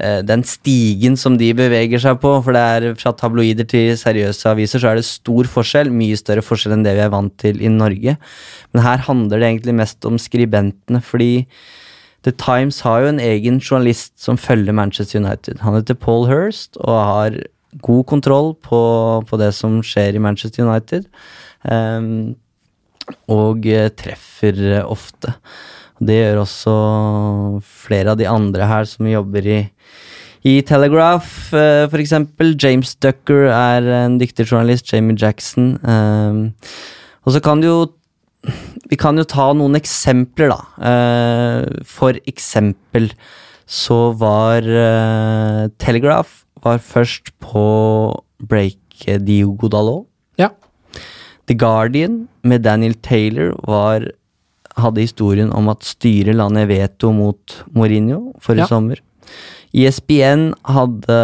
eh, 0.00 0.22
den 0.24 0.44
stigen 0.48 1.18
som 1.20 1.36
de 1.38 1.52
beveger 1.56 2.00
seg 2.02 2.20
på. 2.22 2.32
For 2.44 2.56
det 2.56 2.64
er 2.64 2.98
fra 2.98 3.12
tabloider 3.12 3.68
til 3.68 3.92
seriøse 4.00 4.48
aviser 4.54 4.82
så 4.82 4.92
er 4.92 5.00
det 5.00 5.08
stor 5.08 5.50
forskjell. 5.52 5.92
Mye 5.92 6.18
større 6.18 6.44
forskjell 6.46 6.78
enn 6.78 6.86
det 6.86 6.96
vi 6.96 7.04
er 7.04 7.12
vant 7.12 7.36
til 7.42 7.60
i 7.60 7.72
Norge. 7.72 8.16
Men 8.72 8.86
her 8.86 9.04
handler 9.10 9.42
det 9.42 9.50
egentlig 9.50 9.76
mest 9.82 10.08
om 10.08 10.16
skribentene, 10.20 11.04
fordi 11.04 11.44
The 12.26 12.32
Times 12.34 12.80
har 12.82 13.04
jo 13.04 13.10
en 13.12 13.20
egen 13.22 13.60
journalist 13.60 14.16
som 14.18 14.40
følger 14.40 14.74
Manchester 14.74 15.20
United. 15.20 15.60
Han 15.62 15.76
heter 15.76 15.94
Paul 15.94 16.26
Hirst 16.26 16.80
og 16.80 16.96
har 16.96 17.36
god 17.82 18.06
kontroll 18.08 18.54
på, 18.62 18.80
på 19.28 19.38
det 19.40 19.52
som 19.56 19.78
skjer 19.84 20.16
i 20.16 20.22
Manchester 20.22 20.66
United. 20.66 21.08
Ehm, 21.68 22.36
og 23.32 23.66
eh, 23.70 23.90
treffer 23.94 24.60
eh, 24.78 24.84
ofte. 24.84 25.34
Det 25.96 26.18
gjør 26.18 26.42
også 26.42 26.76
flere 27.64 28.12
av 28.12 28.20
de 28.20 28.28
andre 28.28 28.68
her 28.68 28.88
som 28.88 29.08
jobber 29.08 29.46
i, 29.48 29.60
i 30.46 30.58
Telegraph, 30.66 31.54
eh, 31.56 31.86
for 31.90 32.02
eksempel. 32.02 32.54
James 32.60 32.94
Ducker 33.02 33.48
er 33.50 33.90
en 34.04 34.18
dyktig 34.20 34.48
journalist. 34.50 34.92
Jamie 34.92 35.18
Jackson. 35.18 35.76
ehm, 35.82 36.42
og 37.26 37.34
så 37.34 37.42
kan 37.42 37.60
du 37.60 37.66
jo 37.68 37.78
Vi 38.86 38.94
kan 38.94 39.16
jo 39.18 39.24
ta 39.26 39.48
noen 39.52 39.74
eksempler, 39.74 40.52
da. 40.52 40.60
Eh, 40.78 41.82
for 41.82 42.14
eksempel 42.30 43.08
så 43.66 44.12
var 44.14 44.62
eh, 44.62 45.66
Telegraph 45.82 46.45
var 46.66 46.82
først 46.82 47.32
på 47.42 47.64
breaket 48.42 49.24
Diogo 49.26 49.70
Dalot. 49.72 50.06
Ja. 50.40 50.50
The 51.46 51.54
Guardian 51.58 52.26
med 52.42 52.64
Daniel 52.66 52.94
Taylor 53.06 53.54
var, 53.66 54.08
hadde 54.76 55.04
historien 55.04 55.52
om 55.54 55.70
at 55.72 55.86
styret 55.86 56.36
la 56.36 56.48
ned 56.52 56.68
veto 56.72 57.12
mot 57.14 57.60
Mourinho 57.72 58.32
forrige 58.42 58.66
Ja. 58.66 58.70
sommer. 58.72 59.02
ESPN 59.76 60.52
hadde 60.64 61.16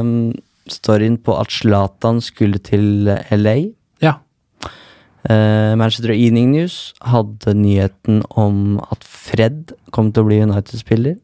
um, 0.00 0.34
storyen 0.68 1.16
på 1.22 1.36
at 1.40 1.50
Zlatan 1.50 2.20
skulle 2.20 2.58
til 2.58 3.08
LA. 3.30 3.56
Ja. 4.02 4.14
Uh, 5.24 5.72
Manchester 5.80 6.12
Evening 6.12 6.50
News 6.52 6.92
hadde 7.00 7.54
nyheten 7.56 8.22
om 8.36 8.78
at 8.92 9.04
Fred 9.04 9.72
kom 9.90 10.10
til 10.12 10.24
å 10.24 10.28
bli 10.28 10.42
United-spiller. 10.44 11.16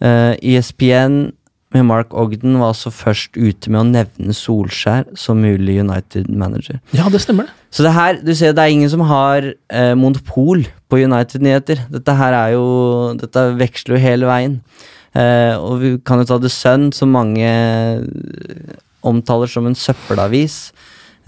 Uh, 0.00 0.34
ESPN 0.42 1.30
med 1.74 1.86
Mark 1.86 2.14
Ogden 2.18 2.58
var 2.58 2.72
altså 2.72 2.90
først 2.90 3.36
ute 3.38 3.70
med 3.70 3.80
å 3.80 3.86
nevne 3.86 4.34
Solskjær 4.34 5.06
som 5.18 5.38
mulig 5.42 5.78
United-manager. 5.84 6.80
ja, 6.96 7.06
det 7.12 7.20
stemmer 7.22 7.46
det. 7.46 7.54
Så 7.70 7.84
det 7.86 7.92
her, 7.94 8.18
du 8.18 8.32
ser, 8.34 8.52
det 8.56 8.64
er 8.64 8.74
ingen 8.74 8.90
som 8.90 9.04
har 9.06 9.52
eh, 9.54 9.94
monopol 9.94 10.64
på 10.90 10.98
United-nyheter. 10.98 11.84
Dette 11.94 12.16
her 12.18 12.34
er 12.34 12.56
jo 12.56 12.64
Dette 13.20 13.44
veksler 13.60 13.96
jo 13.96 14.02
hele 14.02 14.26
veien. 14.26 14.56
Eh, 15.14 15.54
og 15.58 15.78
vi 15.82 15.92
kan 16.06 16.18
jo 16.22 16.26
ta 16.26 16.38
The 16.42 16.50
Sun, 16.50 16.90
som 16.94 17.14
mange 17.14 17.46
eh, 17.46 18.74
omtaler 19.06 19.50
som 19.50 19.66
en 19.70 19.78
søppelavis. 19.78 20.72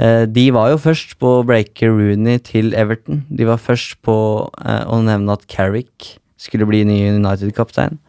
Eh, 0.03 0.25
de 0.27 0.49
var 0.55 0.73
jo 0.73 0.81
først 0.83 1.15
på 1.23 1.39
å 1.39 1.47
breake 1.47 1.87
Rooney 1.87 2.43
til 2.43 2.75
Everton. 2.75 3.23
De 3.31 3.47
var 3.47 3.63
først 3.63 4.01
på 4.03 4.17
eh, 4.65 4.85
å 4.91 4.99
nevne 5.07 5.39
at 5.39 5.47
Carrick 5.47 6.17
skulle 6.43 6.67
bli 6.67 6.83
ny 6.89 6.99
United-kaptein. 7.21 8.01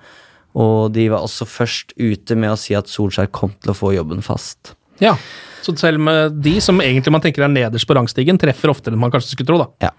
Og 0.54 0.94
de 0.94 1.08
var 1.10 1.26
også 1.26 1.48
først 1.50 1.96
ute 1.98 2.38
med 2.38 2.54
å 2.54 2.60
si 2.60 2.76
at 2.78 2.92
Solskjær 2.92 3.32
kom 3.34 3.56
til 3.64 3.74
å 3.74 3.78
få 3.78 3.94
jobben 3.96 4.22
fast. 4.26 4.76
Ja. 5.02 5.16
Så 5.64 5.74
selv 5.80 6.02
med 6.04 6.40
de 6.44 6.58
som 6.62 6.82
egentlig 6.84 7.14
man 7.16 7.24
tenker 7.24 7.46
er 7.46 7.52
nederst 7.52 7.88
på 7.90 7.96
rangstigen, 7.98 8.40
treffer 8.42 8.74
oftere 8.74 8.94
enn 8.94 9.02
man 9.02 9.14
kanskje 9.14 9.34
skulle 9.34 9.50
tro, 9.50 9.62
da. 9.64 9.70
Ja. 9.88 9.94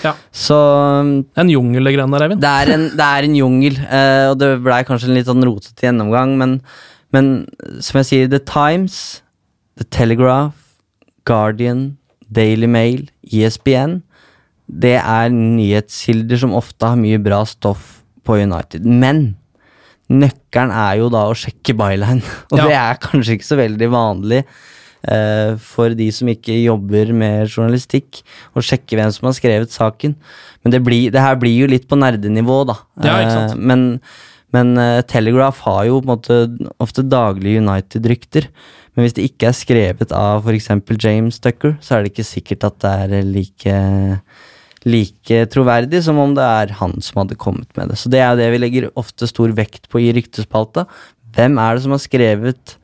Ja. 0.00 0.14
Så 0.32 0.56
er 0.56 1.42
en 1.42 1.52
jungel, 1.52 1.84
det 1.84 1.92
greiene 1.94 2.16
der, 2.16 2.24
Eivind. 2.26 2.42
Det 2.42 2.52
er 2.62 2.72
en, 2.74 2.86
det 2.96 3.08
er 3.08 3.26
en 3.26 3.36
jungel, 3.36 3.76
eh, 3.84 4.28
og 4.30 4.38
det 4.40 4.54
blei 4.64 4.80
kanskje 4.88 5.10
en 5.10 5.18
litt 5.18 5.28
sånn 5.28 5.44
rotete 5.44 5.84
gjennomgang, 5.84 6.32
men, 6.40 6.56
men 7.12 7.32
som 7.84 8.00
jeg 8.00 8.08
sier, 8.08 8.30
The 8.32 8.40
Times, 8.48 8.96
The 9.80 9.86
Telegraph, 9.92 10.56
Guardian, 11.28 11.92
Daily 12.32 12.66
Mail, 12.66 13.04
ESPN 13.28 14.00
Det 14.66 14.96
er 14.96 15.28
nyhetskilder 15.32 16.40
som 16.40 16.54
ofte 16.56 16.88
har 16.88 16.96
mye 16.96 17.20
bra 17.20 17.42
stoff 17.46 18.00
på 18.24 18.38
United. 18.40 18.86
Men 18.88 19.34
nøkkelen 20.12 20.72
er 20.76 20.98
jo 21.00 21.08
da 21.12 21.24
å 21.30 21.36
sjekke 21.38 21.74
byline, 21.78 22.22
og 22.52 22.58
Ja. 22.60 22.66
det 22.68 22.76
er 22.78 23.00
kanskje 23.08 23.38
ikke 23.38 23.48
så 23.50 23.58
veldig 23.60 23.88
vanlig. 23.92 24.42
eh, 25.08 25.56
for 25.58 25.90
de 25.98 26.10
som 26.14 26.28
ikke 26.30 26.54
jobber 26.62 27.08
med 27.12 27.48
journalistikk, 27.50 28.20
å 28.54 28.62
sjekke 28.62 28.94
hvem 28.94 29.10
som 29.10 29.26
har 29.26 29.32
skrevet 29.34 29.72
saken. 29.74 30.12
Men 30.62 30.70
det, 30.76 30.78
blir, 30.86 31.08
det 31.10 31.18
her 31.24 31.34
blir 31.42 31.56
jo 31.64 31.66
litt 31.72 31.88
på 31.90 31.98
nerdenivå, 31.98 32.60
da. 32.70 32.76
Ja. 33.02 33.16
Eh, 33.48 33.56
men 33.56 33.88
men 34.52 34.76
eh, 34.76 35.00
Telegraph 35.08 35.62
har 35.64 35.86
jo 35.88 36.02
på 36.02 36.04
en 36.04 36.10
måte 36.12 36.68
ofte 36.78 37.00
daglige 37.08 37.62
United-rykter. 37.64 38.50
Men 38.92 39.06
hvis 39.06 39.14
det 39.16 39.24
ikke 39.30 39.48
er 39.48 39.56
skrevet 39.56 40.12
av 40.12 40.44
f.eks. 40.44 40.68
James 41.00 41.38
Tucker, 41.40 41.78
så 41.80 41.94
er 41.96 42.02
det 42.04 42.12
ikke 42.12 42.26
sikkert 42.28 42.66
at 42.68 42.76
det 42.84 42.90
er 43.16 43.24
like, 43.24 43.76
like 44.88 45.46
troverdig 45.52 46.02
som 46.06 46.18
om 46.22 46.34
det 46.36 46.44
er 46.44 46.74
han 46.80 46.96
som 47.04 47.22
hadde 47.22 47.38
kommet 47.40 47.70
med 47.78 47.92
det. 47.92 47.98
Så 48.00 48.10
det 48.12 48.20
er 48.22 48.32
jo 48.32 48.40
det 48.42 48.50
vi 48.54 48.62
legger 48.62 48.90
ofte 48.98 49.28
stor 49.30 49.52
vekt 49.56 49.88
på 49.92 50.02
i 50.02 50.12
ryktespalta. 50.16 50.86
Hvem 51.36 51.58
er 51.62 51.74
det 51.74 51.84
som 51.84 51.94
har 51.94 52.02
skrevet 52.02 52.76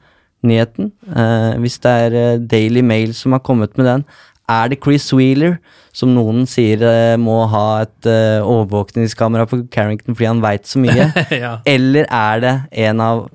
nyheten? 0.46 0.92
Eh, 1.10 1.52
hvis 1.62 1.80
det 1.84 1.94
er 2.06 2.18
eh, 2.22 2.40
Daily 2.40 2.84
Mail 2.86 3.14
som 3.16 3.34
har 3.36 3.42
kommet 3.44 3.76
med 3.78 3.90
den, 3.90 4.06
er 4.48 4.70
det 4.70 4.80
Chris 4.84 5.10
Wheeler, 5.12 5.58
som 5.92 6.14
noen 6.14 6.46
sier 6.48 6.82
eh, 6.86 7.16
må 7.20 7.42
ha 7.52 7.82
et 7.84 8.08
eh, 8.08 8.38
overvåkningskamera 8.40 9.48
på 9.50 9.64
Carrington 9.74 10.14
fordi 10.14 10.30
han 10.30 10.44
veit 10.44 10.68
så 10.68 10.80
mye? 10.82 11.10
ja. 11.44 11.58
Eller 11.68 12.08
er 12.08 12.44
det 12.44 12.54
en 12.86 13.04
av 13.04 13.26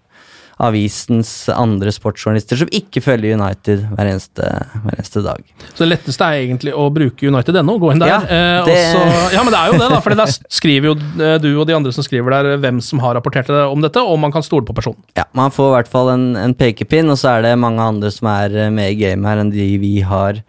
avisens 0.62 1.30
andre 1.54 1.92
sportsjournalister 1.94 2.60
som 2.62 2.70
ikke 2.74 3.02
følger 3.04 3.36
United 3.38 3.86
hver 3.94 4.10
eneste, 4.12 4.48
hver 4.84 4.98
eneste 4.98 5.24
dag? 5.26 5.42
Så 5.74 5.84
det 5.84 5.90
letteste 5.94 6.28
er 6.28 6.44
egentlig 6.44 6.74
å 6.78 6.88
bruke 6.94 7.28
United.no, 7.28 7.78
gå 7.82 7.92
inn 7.94 8.04
der. 8.04 8.12
Ja, 8.14 8.20
eh, 8.22 8.66
det- 8.66 8.78
så- 8.94 9.34
ja, 9.34 9.44
men 9.44 9.52
det 9.54 9.60
er 9.60 9.72
jo 9.74 9.80
det, 9.80 9.90
da. 9.90 10.00
For 10.02 10.16
der 10.16 10.26
skriver 10.50 10.92
jo 10.92 10.96
eh, 11.24 11.38
du 11.40 11.50
og 11.60 11.68
de 11.68 11.74
andre 11.76 11.92
som 11.92 12.04
skriver 12.04 12.30
der, 12.30 12.58
hvem 12.58 12.82
som 12.82 13.00
har 13.00 13.16
rapportert 13.16 13.50
om 13.50 13.82
dette, 13.82 13.98
og 14.02 14.20
man 14.20 14.32
kan 14.32 14.44
stole 14.44 14.66
på 14.66 14.74
personen. 14.76 15.02
Ja, 15.18 15.24
Man 15.34 15.52
får 15.52 15.72
i 15.72 15.76
hvert 15.82 15.88
fall 15.92 16.10
en, 16.10 16.36
en 16.38 16.54
pekepinn, 16.54 17.10
og 17.10 17.18
så 17.18 17.38
er 17.38 17.42
det 17.42 17.58
mange 17.60 17.80
andre 17.82 18.12
som 18.12 18.28
er 18.28 18.56
eh, 18.68 18.70
med 18.70 18.92
i 18.94 19.00
gamet 19.02 19.26
her 19.26 19.38
enn 19.42 19.52
de 19.52 19.78
vi 19.78 20.02
har 20.02 20.42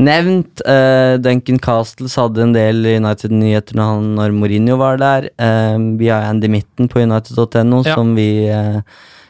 nevnt. 0.00 0.60
Uh, 0.66 1.16
Duncan 1.22 1.58
Castles 1.62 2.16
hadde 2.16 2.42
en 2.42 2.52
del 2.56 2.84
United-nyheter 2.96 3.74
når, 3.78 3.90
han- 3.94 4.14
når 4.16 4.32
Mourinho 4.32 4.76
var 4.80 4.96
der. 4.98 5.28
Uh, 5.38 5.96
vi 5.98 6.08
har 6.08 6.22
Andy 6.30 6.48
Mitten 6.48 6.88
på 6.88 7.00
United.no, 7.02 7.82
Ja. 7.84 7.94
som 7.94 8.14
vi 8.16 8.48
uh, 8.50 8.80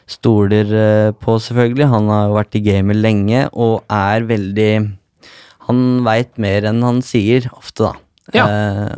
stoler 0.07 1.13
på, 1.19 1.37
selvfølgelig. 1.39 1.87
Han 1.89 2.07
har 2.09 2.27
jo 2.27 2.33
vært 2.39 2.55
i 2.55 2.63
gamet 2.65 2.95
lenge 2.99 3.49
og 3.53 3.83
er 3.89 4.21
veldig 4.21 4.97
Han 5.69 6.03
veit 6.03 6.37
mer 6.37 6.65
enn 6.67 6.81
han 6.83 6.97
sier, 7.01 7.45
ofte, 7.55 7.85
da. 7.87 7.93
Ja. 8.35 8.45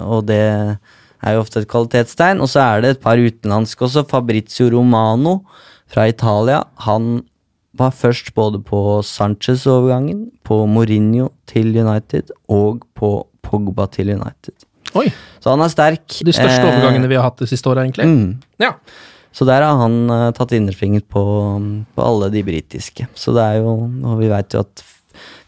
Og 0.01 0.25
det 0.25 0.39
er 0.41 1.33
jo 1.35 1.43
ofte 1.43 1.59
et 1.61 1.67
kvalitetstegn. 1.69 2.41
Og 2.41 2.49
så 2.49 2.59
er 2.63 2.81
det 2.81 2.89
et 2.95 3.01
par 3.03 3.17
utenlandske 3.21 3.85
også. 3.85 4.01
Fabrizio 4.09 4.71
Romano 4.73 5.43
fra 5.87 6.07
Italia. 6.09 6.63
Han 6.87 7.23
var 7.77 7.95
først 7.95 8.33
både 8.35 8.61
på 8.63 8.79
Sanchez-overgangen, 9.05 10.29
på 10.47 10.63
Mourinho 10.69 11.29
til 11.49 11.75
United 11.75 12.31
og 12.51 12.85
på 12.97 13.17
Pogba 13.45 13.87
til 13.91 14.13
United. 14.15 14.55
Oi, 14.95 15.09
Så 15.43 15.51
han 15.51 15.61
er 15.61 15.69
sterk. 15.69 16.05
De 16.23 16.33
største 16.33 16.63
Eh, 16.63 16.69
overgangene 16.71 17.09
vi 17.11 17.17
har 17.19 17.27
hatt 17.27 17.41
det 17.43 17.49
siste 17.51 17.69
året, 17.69 17.83
egentlig. 17.85 18.07
Mm. 18.07 18.41
Ja. 18.63 18.73
Så 19.35 19.45
der 19.45 19.61
har 19.61 19.75
han 19.81 20.09
uh, 20.09 20.31
tatt 20.31 20.53
innerfinger 20.55 21.03
på, 21.03 21.23
på 21.95 22.01
alle 22.01 22.31
de 22.31 22.43
britiske. 22.47 23.07
Så 23.13 23.33
det 23.35 23.43
er 23.43 23.57
jo 23.59 23.73
Og 23.83 24.19
vi 24.21 24.31
veit 24.31 24.55
jo 24.55 24.63
at 24.63 24.83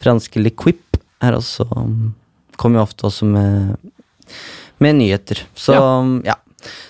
franske 0.04 0.42
Liquip 0.42 1.00
er 1.24 1.38
også 1.38 1.64
um, 1.72 2.14
Kommer 2.58 2.82
jo 2.82 2.88
ofte 2.88 3.06
også 3.08 3.26
med, 3.26 3.78
med 4.80 4.96
nyheter. 4.98 5.46
Så 5.56 5.78
ja. 6.26 6.36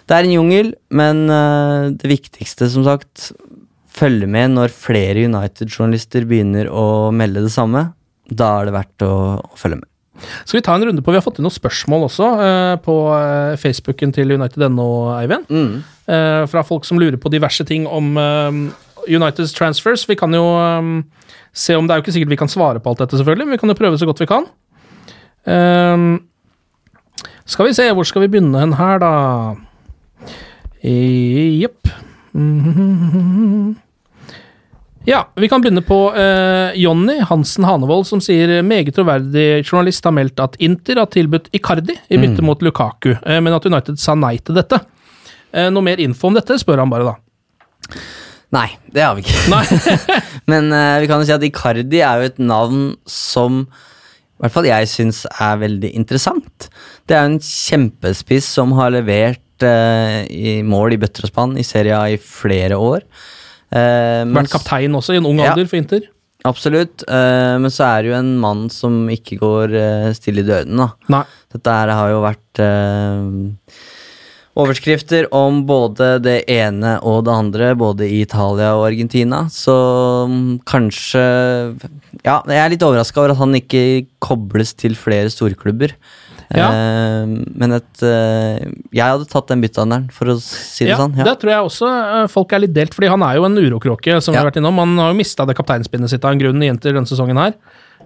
Det 0.08 0.16
er 0.16 0.24
en 0.24 0.32
jungel, 0.32 0.74
men 0.90 1.28
uh, 1.30 1.92
det 1.92 2.08
viktigste, 2.08 2.70
som 2.72 2.86
sagt 2.88 3.34
Følge 3.98 4.28
med 4.30 4.54
når 4.54 4.74
flere 4.76 5.26
United-journalister 5.26 6.26
begynner 6.30 6.70
å 6.70 7.10
melde 7.16 7.46
det 7.48 7.54
samme. 7.54 7.88
Da 8.28 8.50
er 8.60 8.68
det 8.68 8.76
verdt 8.76 9.06
å, 9.08 9.14
å 9.42 9.58
følge 9.60 9.80
med. 9.82 9.90
Skal 10.18 10.58
vi 10.58 10.64
ta 10.66 10.74
en 10.74 10.82
runde 10.88 11.04
på 11.06 11.14
Vi 11.14 11.18
har 11.20 11.22
fått 11.26 11.38
inn 11.38 11.46
noen 11.46 11.54
spørsmål 11.54 12.08
også 12.08 12.28
eh, 12.42 12.76
på 12.82 12.96
eh, 13.14 13.54
Facebooken 13.62 14.14
til 14.16 14.34
United.no, 14.34 14.88
Eivind. 15.14 15.50
Eh, 16.10 16.44
fra 16.50 16.64
folk 16.66 16.88
som 16.90 16.98
lurer 17.02 17.20
på 17.22 17.30
diverse 17.34 17.66
ting 17.70 17.86
om 17.86 18.18
eh, 18.22 18.58
Uniteds 19.08 19.54
transfers. 19.58 20.08
Vi 20.10 20.18
kan 20.20 20.34
jo 20.34 20.44
eh, 20.58 20.90
se 21.58 21.78
om 21.78 21.86
Det 21.88 21.94
er 21.94 22.02
jo 22.02 22.06
ikke 22.08 22.16
sikkert 22.18 22.34
vi 22.34 22.42
kan 22.42 22.52
svare 22.52 22.82
på 22.82 22.92
alt 22.92 23.04
dette, 23.06 23.20
selvfølgelig, 23.22 23.48
men 23.48 23.58
vi 23.58 23.62
kan 23.62 23.74
jo 23.74 23.78
prøve 23.78 24.02
så 24.02 24.10
godt 24.10 24.24
vi 24.26 24.30
kan. 24.34 24.50
Eh, 25.54 26.10
skal 27.48 27.70
vi 27.70 27.78
se, 27.78 27.88
hvor 27.96 28.10
skal 28.10 28.26
vi 28.26 28.32
begynne 28.34 28.60
hen 28.66 28.78
her, 28.82 29.02
da? 29.06 29.14
Jepp. 30.84 31.94
Mhm. 32.34 33.76
Ja, 35.08 35.22
vi 35.40 35.48
kan 35.48 35.64
begynne 35.64 35.80
på 35.88 35.98
uh, 36.12 36.76
Jonny 36.76 37.22
Hansen 37.30 37.64
Hanevold, 37.64 38.04
som 38.10 38.20
sier 38.24 38.58
meget 38.68 38.92
troverdig 38.98 39.62
journalist 39.62 40.04
har 40.04 40.12
meldt 40.12 40.42
at 40.44 40.58
Inter 40.60 41.00
har 41.00 41.08
tilbudt 41.14 41.48
Icardi 41.56 41.96
i 42.12 42.20
bytte 42.20 42.44
mot 42.44 42.60
Lukaku, 42.66 43.14
uh, 43.16 43.38
men 43.40 43.56
at 43.56 43.68
United 43.70 44.02
sa 44.04 44.18
nei 44.20 44.36
til 44.44 44.60
dette. 44.60 44.82
Uh, 45.56 45.70
noe 45.72 45.86
mer 45.88 46.04
info 46.04 46.28
om 46.28 46.36
dette, 46.36 46.60
spør 46.60 46.84
han 46.84 46.92
bare, 46.92 47.14
da. 47.14 47.96
Nei, 48.58 48.68
det 48.92 49.04
har 49.04 49.16
vi 49.16 49.24
ikke. 49.24 49.96
Men 50.52 50.70
uh, 50.72 51.00
vi 51.04 51.08
kan 51.10 51.20
jo 51.20 51.28
si 51.28 51.36
at 51.36 51.44
Icardi 51.44 52.00
er 52.00 52.22
jo 52.22 52.30
et 52.30 52.38
navn 52.40 52.86
som 53.08 53.66
i 54.38 54.44
hvert 54.44 54.54
fall 54.54 54.68
jeg 54.70 54.90
syns 54.92 55.24
er 55.32 55.58
veldig 55.64 55.90
interessant. 55.98 56.68
Det 57.10 57.16
er 57.18 57.26
en 57.26 57.40
kjempespiss 57.42 58.52
som 58.60 58.76
har 58.78 58.92
levert 58.94 59.66
eh, 59.66 60.28
i 60.30 60.52
mål 60.62 60.94
i 60.94 61.00
bøtter 61.02 61.26
og 61.26 61.32
spann 61.32 61.56
i 61.58 61.66
serien 61.66 62.14
i 62.14 62.20
flere 62.22 62.78
år. 62.78 63.02
Men 63.74 64.38
Vært 64.38 64.54
kaptein 64.54 64.96
også, 64.96 65.16
i 65.16 65.20
en 65.20 65.28
ung 65.28 65.42
Ja. 65.42 65.52
alder 65.52 65.68
for 65.68 65.78
Inter. 65.82 66.06
Absolutt, 66.48 67.04
uh, 67.10 67.58
men 67.60 67.68
så 67.74 67.84
er 67.90 68.04
det 68.04 68.12
jo 68.14 68.18
en 68.20 68.38
mann 68.40 68.70
som 68.72 69.08
ikke 69.12 69.40
går 69.42 69.74
uh, 69.76 70.14
stille 70.16 70.46
i 70.46 70.48
døden, 70.48 70.78
da. 70.80 70.92
Nei. 71.12 71.24
Dette 71.52 71.74
her 71.82 71.92
har 71.98 72.12
jo 72.14 72.22
vært 72.24 72.62
overskrifter 74.58 75.28
om 75.36 75.62
både 75.70 76.18
det 76.24 76.38
ene 76.50 76.96
og 77.06 77.26
det 77.28 77.34
andre, 77.34 77.72
både 77.78 78.08
i 78.08 78.22
Italia 78.24 78.74
og 78.78 78.88
Argentina. 78.90 79.44
Så 79.54 79.76
um, 80.26 80.58
kanskje 80.68 81.22
Ja, 82.26 82.42
jeg 82.48 82.62
er 82.62 82.74
litt 82.74 82.86
overraska 82.86 83.22
over 83.22 83.36
at 83.36 83.42
han 83.42 83.58
ikke 83.60 84.08
kobles 84.24 84.74
til 84.78 84.98
flere 84.98 85.30
storklubber. 85.34 85.94
Ja. 86.56 86.68
Eh, 86.72 87.24
men 87.28 87.74
et 87.76 88.04
eh, 88.08 88.62
Jeg 88.96 89.04
hadde 89.04 89.26
tatt 89.28 89.50
den 89.52 89.60
byttehandelen, 89.66 90.06
for 90.16 90.32
å 90.32 90.38
si 90.40 90.86
det 90.86 90.94
Ja, 90.94 91.02
sånn. 91.02 91.18
det 91.18 91.34
tror 91.42 91.52
jeg 91.52 91.66
også 91.68 91.90
eh, 91.92 92.28
folk 92.32 92.54
er 92.56 92.64
litt 92.64 92.76
delt, 92.76 92.96
fordi 92.96 93.10
han 93.12 93.26
er 93.28 93.36
jo 93.36 93.48
en 93.50 93.58
urokråke, 93.60 94.22
som 94.22 94.32
vi 94.32 94.38
Ja. 94.38 94.46
har 94.46 94.52
vært 94.52 94.62
innom. 94.62 94.80
Han 94.80 94.96
har 95.02 95.12
jo 95.12 95.18
mista 95.20 95.46
det 95.46 95.58
kapteinspinnet 95.58 96.10
sitt 96.14 96.24
av 96.24 96.32
en 96.32 96.40
grunn 96.40 96.64
igjen 96.64 96.80
denne 96.80 97.10
sesongen 97.10 97.38
her. 97.42 97.58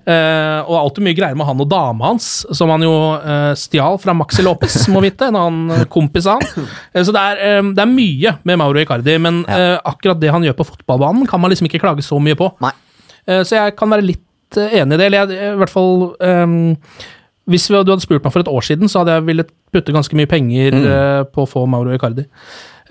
Uh, 0.02 0.66
og 0.66 0.74
alltid 0.80 1.04
mye 1.06 1.14
greier 1.14 1.38
med 1.38 1.46
han 1.46 1.60
og 1.62 1.68
dama 1.70 2.08
hans, 2.08 2.48
som 2.58 2.72
han 2.74 2.82
jo 2.82 2.90
uh, 3.22 3.52
stjal 3.54 4.00
fra 4.02 4.16
Maxi 4.18 4.42
Lopez, 4.42 4.88
må 4.90 5.04
vite. 5.06 5.28
En 5.30 5.38
annen 5.38 5.86
kompis 5.94 6.26
av 6.26 6.42
han. 6.42 6.66
Uh, 6.96 7.04
så 7.06 7.14
det 7.14 7.22
er, 7.22 7.60
um, 7.62 7.70
det 7.78 7.84
er 7.84 7.92
mye 7.92 8.34
med 8.50 8.58
Mauro 8.58 8.82
Icardi, 8.82 9.20
men 9.22 9.44
eh, 9.46 9.78
akkurat 9.86 10.18
det 10.18 10.32
han 10.34 10.42
gjør 10.42 10.58
på 10.58 10.66
fotballbanen, 10.72 11.28
kan 11.30 11.44
man 11.44 11.54
liksom 11.54 11.70
ikke 11.70 11.84
klage 11.84 12.02
så 12.02 12.18
mye 12.18 12.34
på. 12.40 12.50
Så 13.30 13.54
jeg 13.54 13.76
kan 13.78 13.94
være 13.94 14.08
litt 14.08 14.58
enig 14.58 14.98
i 14.98 14.98
det. 14.98 15.06
Eller 15.06 15.22
jeg, 15.22 15.54
i 15.54 15.60
hvert 15.62 15.70
fall 15.76 16.16
eh, 16.18 16.58
Hvis 17.52 17.68
du 17.70 17.78
hadde 17.78 18.00
spurt 18.04 18.24
meg 18.24 18.34
for 18.34 18.44
et 18.44 18.52
år 18.52 18.66
siden, 18.66 18.92
så 18.92 19.02
hadde 19.02 19.18
jeg 19.18 19.28
villet 19.30 19.52
putte 19.72 19.96
ganske 19.96 20.18
mye 20.18 20.30
penger 20.30 20.78
eh, 20.78 21.24
på 21.32 21.46
å 21.46 21.50
få 21.50 21.66
Mauro 21.70 21.94
Icardi. 21.96 22.26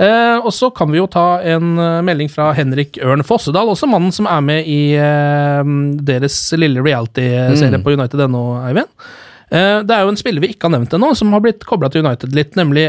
Eh, 0.00 0.36
og 0.38 0.52
så 0.56 0.70
kan 0.72 0.88
vi 0.92 1.00
jo 1.00 1.08
ta 1.12 1.42
en 1.44 1.74
eh, 1.76 1.98
melding 2.06 2.30
fra 2.32 2.50
Henrik 2.56 2.96
Ørn 3.04 3.24
Fossedal, 3.26 3.68
også 3.68 3.88
mannen 3.90 4.14
som 4.14 4.28
er 4.30 4.44
med 4.44 4.68
i 4.70 4.80
deres 6.06 6.38
lille 6.56 6.84
reality-serie 6.84 7.82
på 7.84 7.96
United.no, 7.98 8.44
Eivind. 8.64 8.88
Eh, 9.50 9.80
det 9.82 9.96
er 9.96 10.06
jo 10.06 10.12
en 10.12 10.20
spiller 10.20 10.44
vi 10.44 10.52
ikke 10.54 10.68
har 10.68 10.76
nevnt 10.76 10.94
ennå, 10.96 11.10
som 11.18 11.34
har 11.34 11.42
blitt 11.44 11.66
kobla 11.68 11.90
til 11.92 12.06
United 12.06 12.36
litt, 12.36 12.54
nemlig 12.56 12.86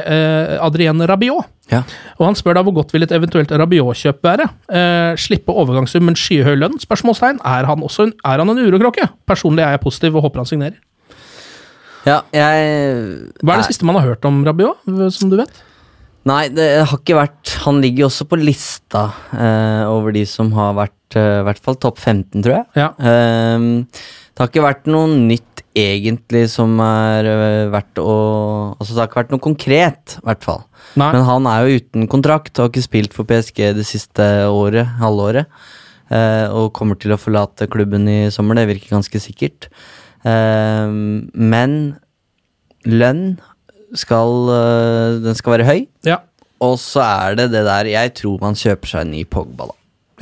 Adrien 0.62 1.04
Rabiot. 1.10 1.50
Ja. 1.72 1.82
Og 2.20 2.28
han 2.28 2.36
spør 2.38 2.58
da 2.58 2.64
hvor 2.68 2.76
godt 2.82 2.92
vil 2.94 3.06
et 3.06 3.14
eventuelt 3.16 3.52
Rabiot-kjøp 3.56 4.24
være? 4.28 4.48
Eh, 4.76 5.14
slippe 5.20 5.56
overgangssum, 5.56 6.04
men 6.08 6.20
skyhøy 6.20 6.58
lønn? 6.60 6.80
Spørsmålstegn. 6.84 7.40
Er 7.48 7.68
han 7.70 7.84
også 7.88 8.10
en, 8.10 8.16
er 8.28 8.44
han 8.44 8.52
en 8.52 8.60
urokråke? 8.60 9.08
Personlig 9.30 9.64
er 9.66 9.76
jeg 9.76 9.84
positiv 9.84 10.20
og 10.20 10.28
håper 10.28 10.44
han 10.44 10.52
signerer. 10.52 10.80
Ja, 12.08 12.22
jeg 12.34 12.70
Hva 13.44 13.54
er 13.56 13.62
det 13.62 13.68
siste 13.70 13.86
man 13.86 14.00
har 14.00 14.08
hørt 14.14 14.26
om 14.26 14.42
Rabiot, 14.48 14.82
som 15.14 15.30
du 15.32 15.38
vet? 15.42 15.62
Nei, 16.30 16.44
det 16.54 16.68
har 16.86 16.98
ikke 17.00 17.18
vært 17.18 17.52
Han 17.64 17.80
ligger 17.82 18.04
jo 18.04 18.10
også 18.12 18.28
på 18.30 18.38
lista 18.38 19.08
eh, 19.34 19.84
over 19.90 20.14
de 20.14 20.22
som 20.30 20.52
har 20.54 20.76
vært 20.78 21.18
eh, 21.18 21.40
i 21.42 21.46
hvert 21.48 21.62
fall 21.66 21.78
topp 21.82 21.98
15, 21.98 22.44
tror 22.46 22.54
jeg. 22.60 22.66
Ja. 22.78 22.92
Ehm, 23.02 23.72
det 23.90 24.44
har 24.44 24.52
ikke 24.52 24.66
vært 24.68 24.90
noe 24.90 25.10
nytt 25.18 25.64
egentlig 25.78 26.44
som 26.52 26.76
er 26.84 27.26
eh, 27.32 27.70
verdt 27.74 28.02
å 28.04 28.14
Altså, 28.76 28.94
det 28.94 29.02
har 29.02 29.10
ikke 29.10 29.22
vært 29.24 29.34
noe 29.34 29.44
konkret, 29.48 30.16
i 30.20 30.26
hvert 30.30 30.46
fall. 30.46 30.62
Nei. 31.00 31.10
Men 31.16 31.26
han 31.28 31.50
er 31.50 31.66
jo 31.70 31.82
uten 31.82 32.08
kontrakt 32.12 32.54
og 32.58 32.66
har 32.68 32.72
ikke 32.74 32.86
spilt 32.86 33.18
for 33.18 33.30
PSG 33.30 33.64
det 33.78 33.86
siste 33.90 34.28
året, 34.50 34.90
halvåret. 35.02 35.50
eh, 36.12 36.48
og 36.54 36.74
kommer 36.78 36.98
til 37.02 37.14
å 37.16 37.20
forlate 37.22 37.70
klubben 37.72 38.06
i 38.12 38.20
sommer, 38.34 38.58
det 38.60 38.68
virker 38.76 38.98
ganske 38.98 39.22
sikkert. 39.24 39.70
Ehm, 40.28 41.32
men 41.34 41.78
lønn 42.86 43.40
skal 43.98 44.52
eh, 44.54 45.20
Den 45.24 45.38
skal 45.38 45.58
være 45.58 45.68
høy. 45.68 45.80
Ja. 46.08 46.22
Og 46.62 46.78
så 46.80 47.02
er 47.04 47.38
det 47.40 47.50
det 47.56 47.64
der 47.66 47.90
Jeg 47.90 48.14
tror 48.22 48.42
man 48.44 48.58
kjøper 48.58 48.94
seg 48.94 49.08
en 49.08 49.16
ny 49.16 49.24
Pogba, 49.26 49.72
da. 49.72 49.78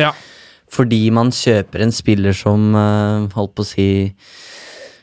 ja. 0.08 0.14
Fordi 0.70 1.10
man 1.10 1.34
kjøper 1.34 1.82
en 1.82 1.92
spiller 1.94 2.36
som 2.38 2.72
eh, 2.78 3.28
holdt 3.36 3.56
på 3.58 3.66
å 3.66 3.70
si 3.70 3.90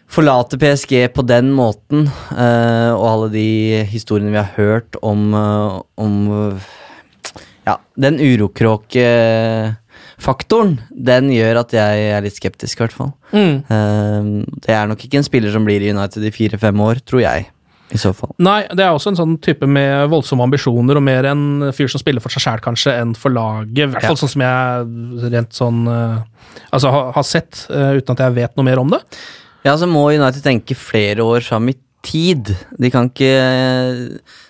Forlater 0.07 0.61
PSG 0.63 1.09
på 1.13 1.25
den 1.27 1.49
måten, 1.53 2.07
uh, 2.31 2.93
og 2.95 3.07
alle 3.11 3.31
de 3.33 3.49
historiene 3.91 4.31
vi 4.31 4.39
har 4.39 4.53
hørt 4.55 4.95
om, 5.03 5.35
uh, 5.35 5.83
om 5.99 6.15
uh, 6.31 6.69
Ja, 7.67 7.75
den 7.99 8.21
urokråkefaktoren, 10.27 10.79
den 10.91 11.31
gjør 11.31 11.61
at 11.63 11.73
jeg 11.73 12.07
er 12.13 12.23
litt 12.25 12.37
skeptisk, 12.37 12.79
i 12.79 12.85
hvert 12.85 12.95
fall. 12.97 13.13
Mm. 13.33 13.63
Uh, 13.71 14.45
det 14.65 14.75
er 14.75 14.87
nok 14.91 15.03
ikke 15.05 15.19
en 15.21 15.27
spiller 15.27 15.53
som 15.53 15.65
blir 15.65 15.83
i 15.83 15.93
United 15.93 16.25
i 16.25 16.31
fire-fem 16.35 16.81
år, 16.81 17.01
tror 17.07 17.23
jeg. 17.23 17.47
I 17.95 17.99
så 18.03 18.11
fall. 18.13 18.33
Nei, 18.43 18.65
det 18.75 18.83
er 18.83 18.91
også 18.91 19.13
en 19.13 19.19
sånn 19.19 19.37
type 19.39 19.67
med 19.71 20.09
voldsomme 20.11 20.43
ambisjoner, 20.43 20.99
og 20.99 21.05
mer 21.07 21.29
en 21.31 21.71
fyr 21.73 21.87
som 21.89 22.03
spiller 22.03 22.21
for 22.21 22.35
seg 22.35 22.43
sjæl, 22.43 22.63
kanskje, 22.65 22.97
enn 22.99 23.15
for 23.15 23.31
laget. 23.31 23.79
I 23.79 23.87
hvert 23.93 24.03
fall 24.09 24.17
Ja. 24.17 24.23
sånn 24.25 24.33
som 24.33 24.43
jeg 24.43 25.31
rent 25.33 25.53
sånn 25.55 25.87
uh, 25.87 26.25
Altså 26.73 26.91
har, 26.91 27.13
har 27.13 27.23
sett, 27.27 27.67
uh, 27.71 27.95
uten 27.95 28.17
at 28.17 28.19
jeg 28.25 28.35
vet 28.35 28.57
noe 28.57 28.65
mer 28.67 28.81
om 28.83 28.91
det. 28.91 29.01
Ja, 29.65 29.77
så 29.77 29.87
må 29.87 30.09
United 30.11 30.43
tenke 30.43 30.75
flere 30.75 31.23
år 31.23 31.45
fram 31.47 31.69
i 31.69 31.77
tid. 32.03 32.55
De 32.79 32.91
kan 32.91 33.09
ikke 33.11 33.31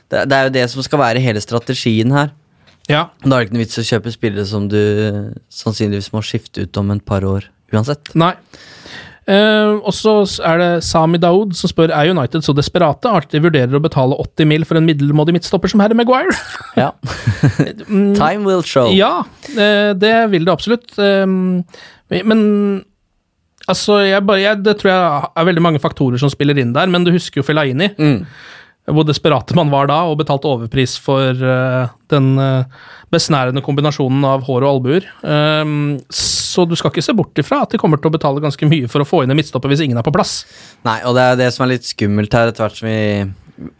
Det 0.08 0.24
det 0.28 0.36
er 0.36 0.44
jo 0.44 0.54
det 0.54 0.70
som 0.70 0.82
skal 0.84 1.00
være 1.00 1.20
hele 1.24 1.40
strategien 1.40 2.12
her. 2.12 2.30
Ja. 2.90 3.08
Da 3.24 3.34
er 3.34 3.42
det 3.42 3.48
ikke 3.48 3.56
noe 3.56 3.64
vits 3.64 3.82
å 3.82 3.86
kjøpe 3.88 4.14
spillere 4.14 4.46
som 4.46 4.70
du 4.70 4.80
sannsynligvis 5.50 6.12
må 6.14 6.22
skifte 6.24 6.66
ut 6.66 6.82
om 6.82 6.94
et 6.94 7.04
par 7.06 7.26
år 7.26 7.48
uansett. 7.74 8.12
Nei. 8.18 8.34
Uh, 9.26 9.82
og 9.82 9.90
så 9.90 10.12
er 10.46 10.60
det 10.60 10.68
Sami 10.86 11.18
Daoud 11.18 11.56
som 11.58 11.66
spør 11.66 11.90
er 11.90 12.12
United 12.12 12.44
så 12.46 12.52
desperate 12.54 13.10
at 13.10 13.32
de 13.32 13.40
vurderer 13.42 13.74
å 13.74 13.82
betale 13.82 14.14
80 14.22 14.46
mil 14.52 14.66
for 14.68 14.78
en 14.78 14.86
middelmådig 14.86 15.34
midtstopper 15.34 15.72
som 15.72 15.82
Harry 15.82 15.98
Maguire. 15.98 16.30
Ja. 16.78 16.92
Time 18.20 18.46
will 18.46 18.62
show. 18.62 18.92
Ja, 18.94 19.24
uh, 19.26 19.90
det 19.98 20.14
vil 20.30 20.46
det 20.46 20.54
absolutt. 20.54 20.94
Uh, 20.94 21.66
Men 22.22 22.44
altså, 23.66 23.98
jeg 24.06 24.22
bare, 24.28 24.44
jeg, 24.44 24.62
det 24.62 24.76
tror 24.78 24.92
jeg 24.92 25.32
er 25.34 25.48
veldig 25.50 25.64
mange 25.64 25.82
faktorer 25.82 26.22
som 26.22 26.30
spiller 26.30 26.62
inn 26.62 26.76
der, 26.76 26.86
men 26.86 27.02
du 27.02 27.10
husker 27.10 27.42
jo 27.42 27.46
Fellaini. 27.48 27.90
Mm. 27.98 28.20
Hvor 28.86 29.06
desperate 29.06 29.56
man 29.58 29.70
var 29.72 29.88
da, 29.90 30.02
og 30.06 30.20
betalte 30.20 30.46
overpris 30.46 30.94
for 31.02 31.34
uh, 31.42 31.88
den 32.12 32.36
uh, 32.38 32.68
besnærende 33.10 33.62
kombinasjonen 33.64 34.22
av 34.28 34.44
hår 34.46 34.62
og 34.62 34.76
albuer. 34.76 35.08
Um, 35.26 35.96
så 36.14 36.64
du 36.68 36.76
skal 36.78 36.92
ikke 36.92 37.04
se 37.04 37.14
bort 37.16 37.42
ifra 37.42 37.64
at 37.64 37.74
de 37.74 37.80
kommer 37.82 38.00
til 38.00 38.10
å 38.10 38.14
betale 38.14 38.42
ganske 38.44 38.68
mye 38.70 38.90
for 38.90 39.02
å 39.02 39.08
få 39.08 39.24
inn 39.24 39.34
en 39.34 39.38
midtstopper 39.38 39.72
hvis 39.72 39.82
ingen 39.86 39.98
er 39.98 40.06
på 40.06 40.14
plass. 40.14 40.38
Nei, 40.86 41.00
og 41.02 41.18
det 41.18 41.24
er 41.26 41.40
det 41.42 41.50
som 41.54 41.66
er 41.66 41.74
litt 41.74 41.88
skummelt 41.88 42.36
her, 42.38 42.52
etter 42.52 42.66
hvert 42.66 42.78
som 42.78 42.88
vi 42.90 43.00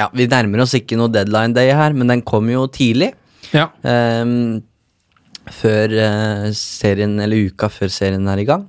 Ja, 0.01 0.09
vi 0.17 0.27
nærmer 0.33 0.65
oss 0.65 0.75
ikke 0.79 0.99
noe 0.99 1.13
deadline 1.13 1.55
day 1.57 1.71
her, 1.77 1.95
men 1.95 2.11
den 2.11 2.25
kom 2.27 2.49
jo 2.51 2.65
tidlig. 2.73 3.13
Ja. 3.55 3.69
Um, 3.87 4.65
før 5.53 5.93
uh, 5.95 6.47
serien, 6.57 7.15
eller 7.23 7.51
uka 7.51 7.71
før 7.71 7.93
serien 7.93 8.27
er 8.33 8.43
i 8.43 8.49
gang. 8.49 8.67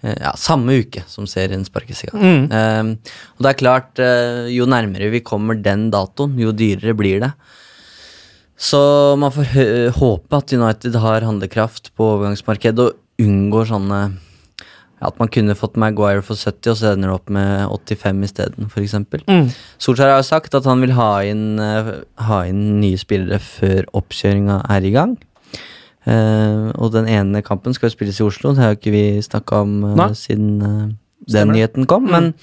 Eh, 0.00 0.16
ja, 0.16 0.32
samme 0.38 0.78
uke 0.80 1.02
som 1.10 1.26
serien 1.28 1.64
sparkes 1.66 2.04
i 2.04 2.10
gang. 2.10 2.22
Mm. 2.22 2.44
Ehm, 2.56 2.92
og 3.36 3.44
det 3.44 3.50
er 3.50 3.60
klart, 3.60 4.00
eh, 4.00 4.48
jo 4.54 4.68
nærmere 4.68 5.10
vi 5.12 5.20
kommer 5.20 5.60
den 5.60 5.90
datoen, 5.92 6.38
jo 6.40 6.52
dyrere 6.56 6.96
blir 6.96 7.20
det. 7.20 7.32
Så 8.60 9.16
man 9.16 9.32
får 9.32 9.92
håpe 9.96 10.36
at 10.36 10.52
United 10.52 10.96
har 11.00 11.24
handlekraft 11.24 11.94
på 11.96 12.16
overgangsmarkedet 12.16 12.90
og 12.90 12.98
unngår 13.20 13.70
sånne 13.72 14.00
ja, 15.00 15.08
At 15.08 15.16
man 15.16 15.30
kunne 15.32 15.56
fått 15.56 15.78
Maguire 15.80 16.20
for 16.20 16.36
70, 16.36 16.70
og 16.70 16.76
så 16.76 16.90
ender 16.92 17.08
det 17.08 17.14
opp 17.14 17.30
med 17.32 17.70
85 17.72 18.24
isteden, 18.26 18.66
f.eks. 18.68 18.98
Mm. 19.24 19.46
Solskjær 19.80 20.12
har 20.12 20.20
jo 20.20 20.26
sagt 20.28 20.54
at 20.54 20.68
han 20.68 20.84
vil 20.84 20.92
ha 20.92 21.22
inn, 21.24 21.56
ha 21.56 22.42
inn 22.44 22.82
nye 22.82 23.00
spillere 23.00 23.40
før 23.40 23.88
oppkjøringa 23.96 24.58
er 24.68 24.84
i 24.84 24.92
gang. 24.92 25.16
Eh, 26.08 26.66
og 26.80 26.94
den 26.94 27.08
ene 27.10 27.42
kampen 27.44 27.74
skal 27.76 27.90
jo 27.90 27.94
spilles 27.94 28.20
i 28.20 28.24
Oslo, 28.24 28.54
det 28.54 28.62
har 28.62 28.72
jo 28.72 28.78
ikke 28.78 28.94
vi 28.94 29.04
snakka 29.24 29.60
om 29.66 29.74
uh, 29.84 30.06
siden 30.16 30.54
uh, 30.64 30.86
den 31.28 31.52
nyheten 31.52 31.88
kom. 31.90 32.08
Mm. 32.08 32.12
Men 32.16 32.34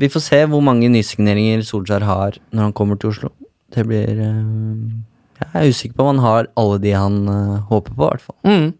vi 0.00 0.08
får 0.10 0.22
se 0.24 0.38
hvor 0.50 0.58
mange 0.66 0.88
nysigneringer 0.90 1.60
Solskjær 1.62 2.02
har 2.02 2.38
når 2.50 2.64
han 2.64 2.72
kommer 2.74 2.98
til 2.98 3.12
Oslo. 3.12 3.28
Det 3.70 3.84
blir 3.86 4.08
Jeg 4.18 5.52
er 5.54 5.68
usikker 5.70 5.94
på 5.94 6.02
om 6.02 6.08
han 6.16 6.24
har 6.24 6.48
alle 6.58 6.80
de 6.82 6.90
han 6.90 7.28
håper 7.68 7.94
på, 7.94 8.00
i 8.00 8.08
hvert 8.08 8.24
fall. 8.24 8.36
Mm. 8.42 8.72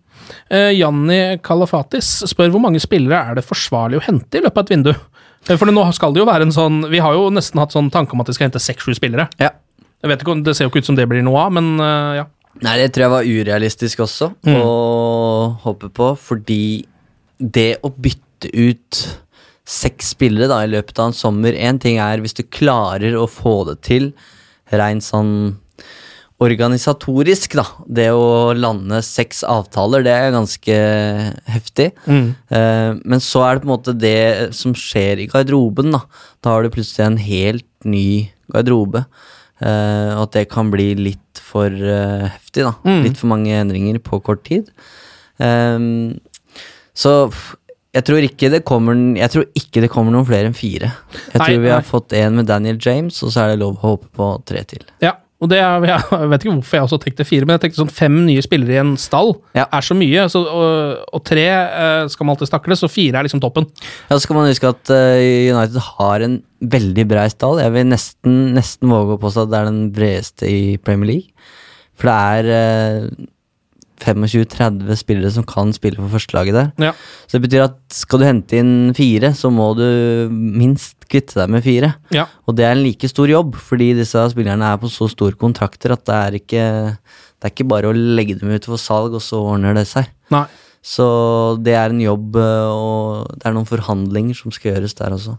Janni 0.74 1.20
Kalafatis 1.46 2.08
spør 2.32 2.50
hvor 2.50 2.64
mange 2.64 2.82
spillere 2.82 3.30
er 3.30 3.38
det 3.38 3.46
forsvarlig 3.46 4.00
å 4.00 4.04
hente 4.08 4.40
i 4.40 4.42
løpet 4.42 4.58
av 4.58 4.66
et 4.66 4.74
vindu? 4.74 4.90
For 5.46 5.70
nå 5.70 5.86
skal 5.94 6.18
det 6.18 6.24
jo 6.24 6.26
være 6.28 6.48
en 6.48 6.52
sånn 6.52 6.82
Vi 6.90 6.98
har 7.00 7.14
jo 7.14 7.30
nesten 7.32 7.62
hatt 7.62 7.72
sånn 7.72 7.92
tanke 7.94 8.18
om 8.18 8.24
at 8.24 8.32
de 8.32 8.34
skal 8.34 8.48
hente 8.48 8.61
seks-sju 8.61 8.90
spillere. 8.98 9.30
Ja. 9.38 9.54
Jeg 10.02 10.11
vet 10.11 10.26
ikke, 10.26 10.40
Det 10.42 10.56
ser 10.58 10.66
jo 10.66 10.74
ikke 10.74 10.82
ut 10.82 10.90
som 10.90 10.98
det 10.98 11.06
blir 11.06 11.22
noe 11.22 11.46
av, 11.46 11.54
men 11.54 11.76
ja. 12.18 12.26
Nei, 12.61 12.76
det 12.80 12.90
tror 12.92 13.05
jeg 13.07 13.12
var 13.14 13.28
urealistisk 13.30 14.03
også 14.05 14.32
Mm. 14.44 14.57
å 14.59 15.57
håpe 15.62 15.88
på, 15.94 16.16
fordi 16.18 16.84
det 17.38 17.78
å 17.82 17.90
bytte 17.94 18.51
ut 18.53 19.18
seks 19.64 20.11
spillere 20.16 20.48
da 20.51 20.64
i 20.64 20.70
løpet 20.72 20.98
av 20.98 21.07
en 21.07 21.12
sommer 21.16 21.53
Én 21.55 21.78
ting 21.80 21.98
er 22.03 22.18
hvis 22.18 22.34
du 22.34 22.42
klarer 22.42 23.14
å 23.14 23.28
få 23.30 23.64
det 23.68 23.80
til 23.86 24.12
rent 24.72 25.03
sånn 25.07 25.57
organisatorisk, 26.40 27.55
da. 27.59 27.66
Det 27.86 28.09
å 28.16 28.53
lande 28.57 29.03
seks 29.05 29.42
avtaler, 29.44 30.03
det 30.07 30.14
er 30.14 30.32
ganske 30.32 30.76
heftig. 31.53 31.90
Mm. 32.09 32.30
Uh, 32.48 32.96
men 33.05 33.20
så 33.20 33.42
er 33.44 33.59
det 33.59 33.64
på 33.64 33.68
en 33.68 33.74
måte 33.74 33.96
det 33.98 34.55
som 34.57 34.72
skjer 34.72 35.20
i 35.20 35.28
garderoben, 35.30 35.92
da. 35.92 36.01
Da 36.40 36.55
har 36.55 36.64
du 36.64 36.72
plutselig 36.72 37.05
en 37.07 37.20
helt 37.20 37.68
ny 37.84 38.30
garderobe. 38.55 39.05
Eh, 39.61 40.11
og 40.16 40.24
at 40.26 40.38
det 40.38 40.48
kan 40.52 40.70
bli 40.72 40.92
litt 40.96 41.40
for 41.50 41.68
uh, 41.68 42.26
heftig, 42.30 42.64
da. 42.64 42.74
Mm. 42.86 43.00
Litt 43.04 43.18
for 43.20 43.30
mange 43.32 43.56
endringer 43.58 43.98
på 44.04 44.20
kort 44.24 44.44
tid. 44.46 44.70
Um, 45.36 46.20
så 46.96 47.30
jeg 47.90 48.06
tror, 48.06 48.22
ikke 48.22 48.50
det 48.52 48.62
kommer, 48.68 48.98
jeg 49.18 49.32
tror 49.32 49.48
ikke 49.58 49.82
det 49.82 49.90
kommer 49.90 50.14
noen 50.14 50.28
flere 50.28 50.50
enn 50.50 50.56
fire. 50.56 50.92
Jeg 51.32 51.40
Nei, 51.40 51.48
tror 51.48 51.64
vi 51.64 51.72
har 51.74 51.86
fått 51.86 52.14
en 52.14 52.38
med 52.38 52.46
Daniel 52.46 52.78
James, 52.80 53.18
og 53.26 53.34
så 53.34 53.44
er 53.44 53.52
det 53.52 53.62
lov 53.64 53.80
å 53.80 53.88
håpe 53.88 54.12
på 54.14 54.30
tre 54.48 54.64
til. 54.70 54.86
ja. 55.04 55.16
Og 55.41 55.49
det 55.49 55.57
jeg 55.57 55.80
vet 56.28 56.43
ikke 56.45 56.53
hvorfor 56.53 56.76
jeg 56.76 56.84
også 56.84 56.99
tenkte 57.01 57.24
fire, 57.24 57.47
men 57.49 57.55
jeg 57.57 57.62
tenkte 57.62 57.80
sånn 57.80 57.93
fem 57.97 58.18
nye 58.26 58.43
spillere 58.45 58.74
i 58.76 58.80
en 58.82 58.91
stall 59.01 59.30
Ja. 59.57 59.64
er 59.72 59.86
så 59.86 59.95
mye. 59.97 60.26
Så, 60.28 60.43
og, 60.45 60.99
og 61.16 61.22
tre 61.24 61.47
eh, 61.49 62.03
skal 62.12 62.28
man 62.28 62.34
alltid 62.36 62.51
stakle, 62.51 62.76
så 62.76 62.91
fire 62.93 63.16
er 63.22 63.24
liksom 63.24 63.41
toppen. 63.41 63.64
Ja, 64.11 64.18
så 64.18 64.20
skal 64.26 64.36
man 64.36 64.51
huske 64.51 64.68
at 64.68 64.93
eh, 64.93 65.49
United 65.55 65.80
har 65.97 66.26
en 66.26 66.36
veldig 66.61 67.07
brei 67.09 67.24
stall. 67.32 67.62
Jeg 67.64 67.72
vil 67.72 67.88
nesten, 67.88 68.38
nesten 68.59 68.93
våge 68.93 69.16
å 69.16 69.22
påstå 69.22 69.47
at 69.47 69.53
det 69.55 69.61
er 69.62 69.70
den 69.72 69.82
bredeste 69.97 70.51
i 70.53 70.61
Premier 70.84 71.14
League. 71.14 71.49
For 71.97 72.12
det 72.12 72.18
er 72.36 72.53
eh, 72.61 73.28
25-30 74.03 74.98
spillere 74.98 75.32
som 75.34 75.46
kan 75.48 75.72
spille 75.76 76.01
for 76.01 76.14
førstelaget 76.16 76.57
der. 76.57 76.70
Ja. 76.90 76.92
Så 77.26 77.38
det 77.38 77.44
betyr 77.46 77.66
at 77.66 77.78
skal 77.94 78.22
du 78.22 78.26
hente 78.28 78.61
inn 78.61 78.94
fire, 78.96 79.32
så 79.36 79.53
må 79.53 79.70
du 79.78 79.84
minst 80.30 80.96
kvitte 81.11 81.40
deg 81.40 81.53
med 81.53 81.64
fire. 81.66 81.92
Ja. 82.14 82.26
Og 82.46 82.57
det 82.59 82.66
er 82.66 82.76
en 82.76 82.84
like 82.84 83.11
stor 83.11 83.30
jobb, 83.30 83.59
fordi 83.59 83.92
disse 83.98 84.24
spillerne 84.32 84.72
er 84.72 84.80
på 84.80 84.90
så 84.92 85.11
store 85.11 85.38
kontrakter 85.40 85.94
at 85.96 86.07
det 86.09 86.16
er 86.16 86.40
ikke, 86.40 86.64
det 86.96 87.48
er 87.48 87.55
ikke 87.55 87.70
bare 87.70 87.90
å 87.90 87.96
legge 87.96 88.38
dem 88.40 88.53
ut 88.55 88.68
for 88.68 88.80
salg, 88.80 89.16
og 89.16 89.24
så 89.24 89.42
ordner 89.55 89.76
det 89.76 89.86
seg. 89.90 90.11
Nei. 90.34 90.46
Så 90.80 91.07
det 91.61 91.74
er 91.76 91.92
en 91.92 92.01
jobb, 92.01 92.36
eh, 92.40 92.72
og 92.72 93.36
det 93.36 93.48
er 93.48 93.57
noen 93.57 93.68
forhandlinger 93.68 94.36
som 94.38 94.55
skal 94.55 94.74
gjøres 94.74 94.96
der 94.96 95.16
også. 95.16 95.36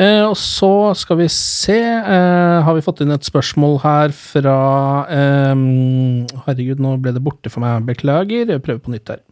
Eh, 0.00 0.22
og 0.24 0.34
så 0.40 0.70
skal 0.98 1.18
vi 1.20 1.26
se 1.30 1.76
eh, 1.76 2.62
Har 2.64 2.74
vi 2.74 2.82
fått 2.82 3.02
inn 3.04 3.12
et 3.14 3.26
spørsmål 3.26 3.76
her 3.84 4.14
fra 4.16 4.56
eh, 5.12 5.64
Herregud, 6.46 6.80
nå 6.82 6.96
ble 7.02 7.12
det 7.14 7.22
borte 7.24 7.52
for 7.52 7.64
meg. 7.64 7.84
Beklager. 7.88 8.50
Jeg 8.54 8.64
prøver 8.64 8.82
på 8.82 8.94
nytt 8.94 9.12
her. 9.12 9.22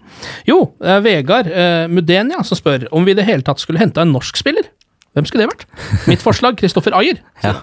Jo, 0.48 0.62
det 0.78 0.94
er 0.96 1.06
Vegard 1.06 1.50
eh, 1.50 1.86
Mudenia 1.90 2.44
som 2.46 2.58
spør 2.58 2.86
om 2.94 3.08
vi 3.08 3.16
i 3.16 3.18
det 3.18 3.26
hele 3.28 3.46
tatt 3.46 3.62
skulle 3.62 3.82
henta 3.82 4.04
en 4.04 4.14
norsk 4.14 4.38
spiller. 4.38 4.70
Hvem 5.16 5.26
skulle 5.26 5.46
det 5.46 5.50
vært? 5.50 5.66
Mitt 6.10 6.22
forslag 6.22 6.58
Kristoffer 6.60 6.96
Ayer. 7.00 7.22
Ja. 7.46 7.60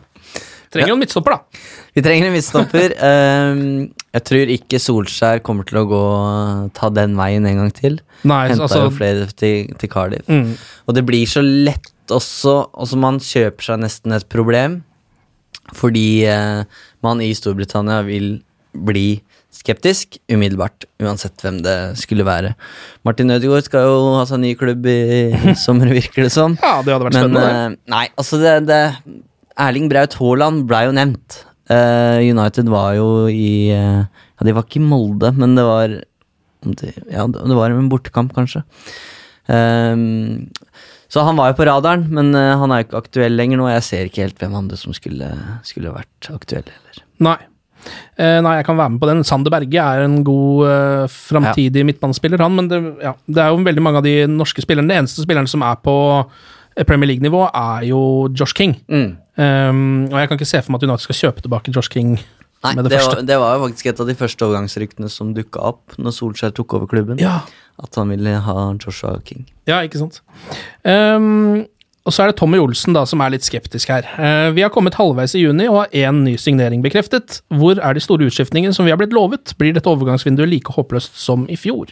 Trenger 0.68 0.92
jo 0.92 0.96
en 0.98 1.00
midtstopper, 1.00 1.32
da. 1.32 1.68
Vi 1.96 2.02
trenger 2.04 2.28
en 2.28 2.34
midtstopper. 2.36 2.96
Ehm, 3.08 3.62
jeg 4.12 4.24
tror 4.28 4.50
ikke 4.52 4.80
Solskjær 4.84 5.40
kommer 5.46 5.68
til 5.68 5.80
å 5.80 5.86
gå 5.88 6.02
ta 6.76 6.90
den 6.92 7.16
veien 7.16 7.48
en 7.48 7.62
gang 7.62 7.72
til. 7.76 7.96
Nei, 8.28 8.42
Henta 8.52 8.66
altså 8.68 8.82
jo 8.84 8.92
flere 8.98 9.30
til, 9.32 9.72
til 9.80 9.92
Cardiff. 9.92 10.28
Mm. 10.28 10.58
Og 10.88 10.98
det 10.98 11.06
blir 11.08 11.30
så 11.30 11.44
lett 11.46 11.94
også 12.16 12.54
Altså, 12.74 12.98
man 13.00 13.20
kjøper 13.24 13.64
seg 13.72 13.80
nesten 13.84 14.14
et 14.18 14.28
problem 14.32 14.84
fordi 15.76 16.24
eh, 16.24 16.62
man 17.04 17.20
i 17.20 17.34
Storbritannia 17.36 17.98
vil 18.08 18.38
bli 18.88 19.18
skeptisk 19.52 20.16
umiddelbart, 20.32 20.86
uansett 21.02 21.42
hvem 21.44 21.58
det 21.66 21.74
skulle 22.00 22.24
være. 22.28 22.54
Martin 23.08 23.34
Ødegaard 23.34 23.66
skal 23.66 23.88
jo 23.90 23.98
ha 24.16 24.22
seg 24.30 24.40
ny 24.44 24.54
klubb 24.60 24.86
i 24.88 25.56
sommer, 25.66 25.90
virker 25.92 26.24
det 26.28 26.32
som. 26.32 26.56
Ja, 26.62 26.78
det 26.86 26.94
hadde 26.94 27.08
vært 27.10 27.18
Men 27.18 27.26
spennende. 27.34 27.50
eh, 27.50 27.92
nei, 27.92 28.06
altså 28.16 28.40
det, 28.40 28.54
det 28.70 28.80
Erling 29.60 29.90
Braut 29.92 30.16
Haaland 30.22 30.64
ble 30.70 30.84
jo 30.88 30.96
nevnt. 30.96 31.42
Eh, 31.74 32.22
United 32.30 32.70
var 32.72 32.94
jo 32.96 33.10
i 33.28 33.50
eh, 33.76 34.06
Ja, 34.06 34.46
de 34.48 34.54
var 34.56 34.64
ikke 34.70 34.80
i 34.80 34.86
Molde, 34.88 35.34
men 35.36 35.58
det 35.58 35.66
var 35.68 35.98
Ja, 37.12 37.28
det 37.28 37.58
var 37.60 37.74
en 37.76 37.90
bortekamp, 37.92 38.32
kanskje. 38.38 38.64
Ehm, 39.52 40.48
så 41.12 41.24
han 41.24 41.38
var 41.40 41.52
jo 41.52 41.60
på 41.60 41.68
radaren, 41.70 42.08
men 42.12 42.34
eh, 42.36 42.56
han 42.60 42.72
er 42.72 42.82
jo 42.82 42.88
ikke 42.90 43.04
aktuell 43.06 43.38
lenger 43.40 43.62
nå. 43.62 43.70
Jeg 43.72 43.86
ser 43.88 44.10
ikke 44.10 44.26
helt 44.26 44.42
hvem 44.42 44.58
andre 44.60 44.80
som 44.80 44.96
skulle, 44.96 45.30
skulle 45.68 45.94
vært 45.94 46.32
aktuell 46.34 46.68
heller. 46.68 47.06
Nei. 47.24 47.38
Eh, 48.18 48.40
nei, 48.44 48.58
jeg 48.58 48.66
kan 48.68 48.78
være 48.80 48.94
med 48.96 49.02
på 49.02 49.10
den. 49.10 49.24
Sander 49.28 49.54
Berge 49.54 49.84
er 49.84 50.04
en 50.04 50.20
god 50.28 50.68
uh, 50.68 51.18
framtidig 51.30 51.86
midtbanespiller, 51.88 52.42
han. 52.44 52.56
Men 52.58 52.70
det, 52.72 52.82
ja, 53.06 53.14
det 53.30 53.44
er 53.44 53.54
jo 53.54 53.64
veldig 53.64 53.84
mange 53.86 54.02
av 54.02 54.08
de 54.08 54.16
norske 54.32 54.64
spillerne. 54.66 54.90
Den 54.92 55.06
eneste 55.06 55.24
spilleren 55.24 55.50
som 55.50 55.64
er 55.66 55.78
på 55.84 55.96
eh, 56.20 56.84
Premier 56.84 57.14
League-nivå, 57.14 57.46
er 57.54 57.88
jo 57.92 58.02
Josh 58.34 58.58
King. 58.58 58.76
Mm. 58.92 59.14
Um, 59.38 59.86
og 60.10 60.18
jeg 60.18 60.30
kan 60.30 60.40
ikke 60.40 60.50
se 60.50 60.64
for 60.66 60.74
meg 60.74 60.82
at 60.82 60.90
United 60.90 61.06
skal 61.06 61.22
kjøpe 61.22 61.44
tilbake 61.46 61.72
Josh 61.76 61.94
King 61.94 62.16
Nei, 62.66 62.72
med 62.74 62.88
det, 62.88 62.96
det, 62.96 63.02
var, 63.06 63.20
det 63.22 63.36
var 63.38 63.52
jo 63.54 63.66
faktisk 63.68 63.90
et 63.92 64.00
av 64.02 64.08
de 64.10 64.16
første 64.18 64.46
overgangsryktene 64.48 65.10
som 65.14 65.30
dukka 65.36 65.62
opp 65.70 65.94
når 66.02 66.16
Solskjær 66.16 66.56
tok 66.58 66.74
over 66.80 66.90
klubben. 66.90 67.22
Ja, 67.22 67.44
At 67.78 67.98
han 68.00 68.10
ville 68.10 68.40
ha 68.42 68.60
Joshua 68.82 69.20
King. 69.26 69.46
ja, 69.70 69.84
ikke 69.86 70.00
sant. 70.02 70.22
Um, 70.84 71.68
og 72.08 72.14
så 72.16 72.24
er 72.24 72.32
det 72.32 72.38
Tommy 72.40 72.58
Olsen 72.64 72.96
da, 72.96 73.04
som 73.06 73.20
er 73.22 73.34
litt 73.34 73.46
skeptisk 73.46 73.92
her. 73.92 74.08
Uh, 74.16 74.50
vi 74.56 74.64
har 74.64 74.72
kommet 74.74 74.96
halvveis 74.96 75.36
i 75.36 75.44
juni 75.44 75.68
og 75.68 75.82
har 75.82 75.96
én 76.08 76.22
ny 76.24 76.38
signering 76.40 76.82
bekreftet. 76.86 77.42
Hvor 77.52 77.82
er 77.84 77.98
de 77.98 78.04
store 78.04 78.30
utskiftningene 78.30 78.74
som 78.76 78.88
vi 78.88 78.94
har 78.94 79.00
blitt 79.02 79.16
lovet? 79.16 79.52
Blir 79.60 79.76
dette 79.76 79.92
overgangsvinduet 79.92 80.50
like 80.50 80.74
håpløst 80.78 81.20
som 81.20 81.44
i 81.52 81.60
fjor? 81.60 81.92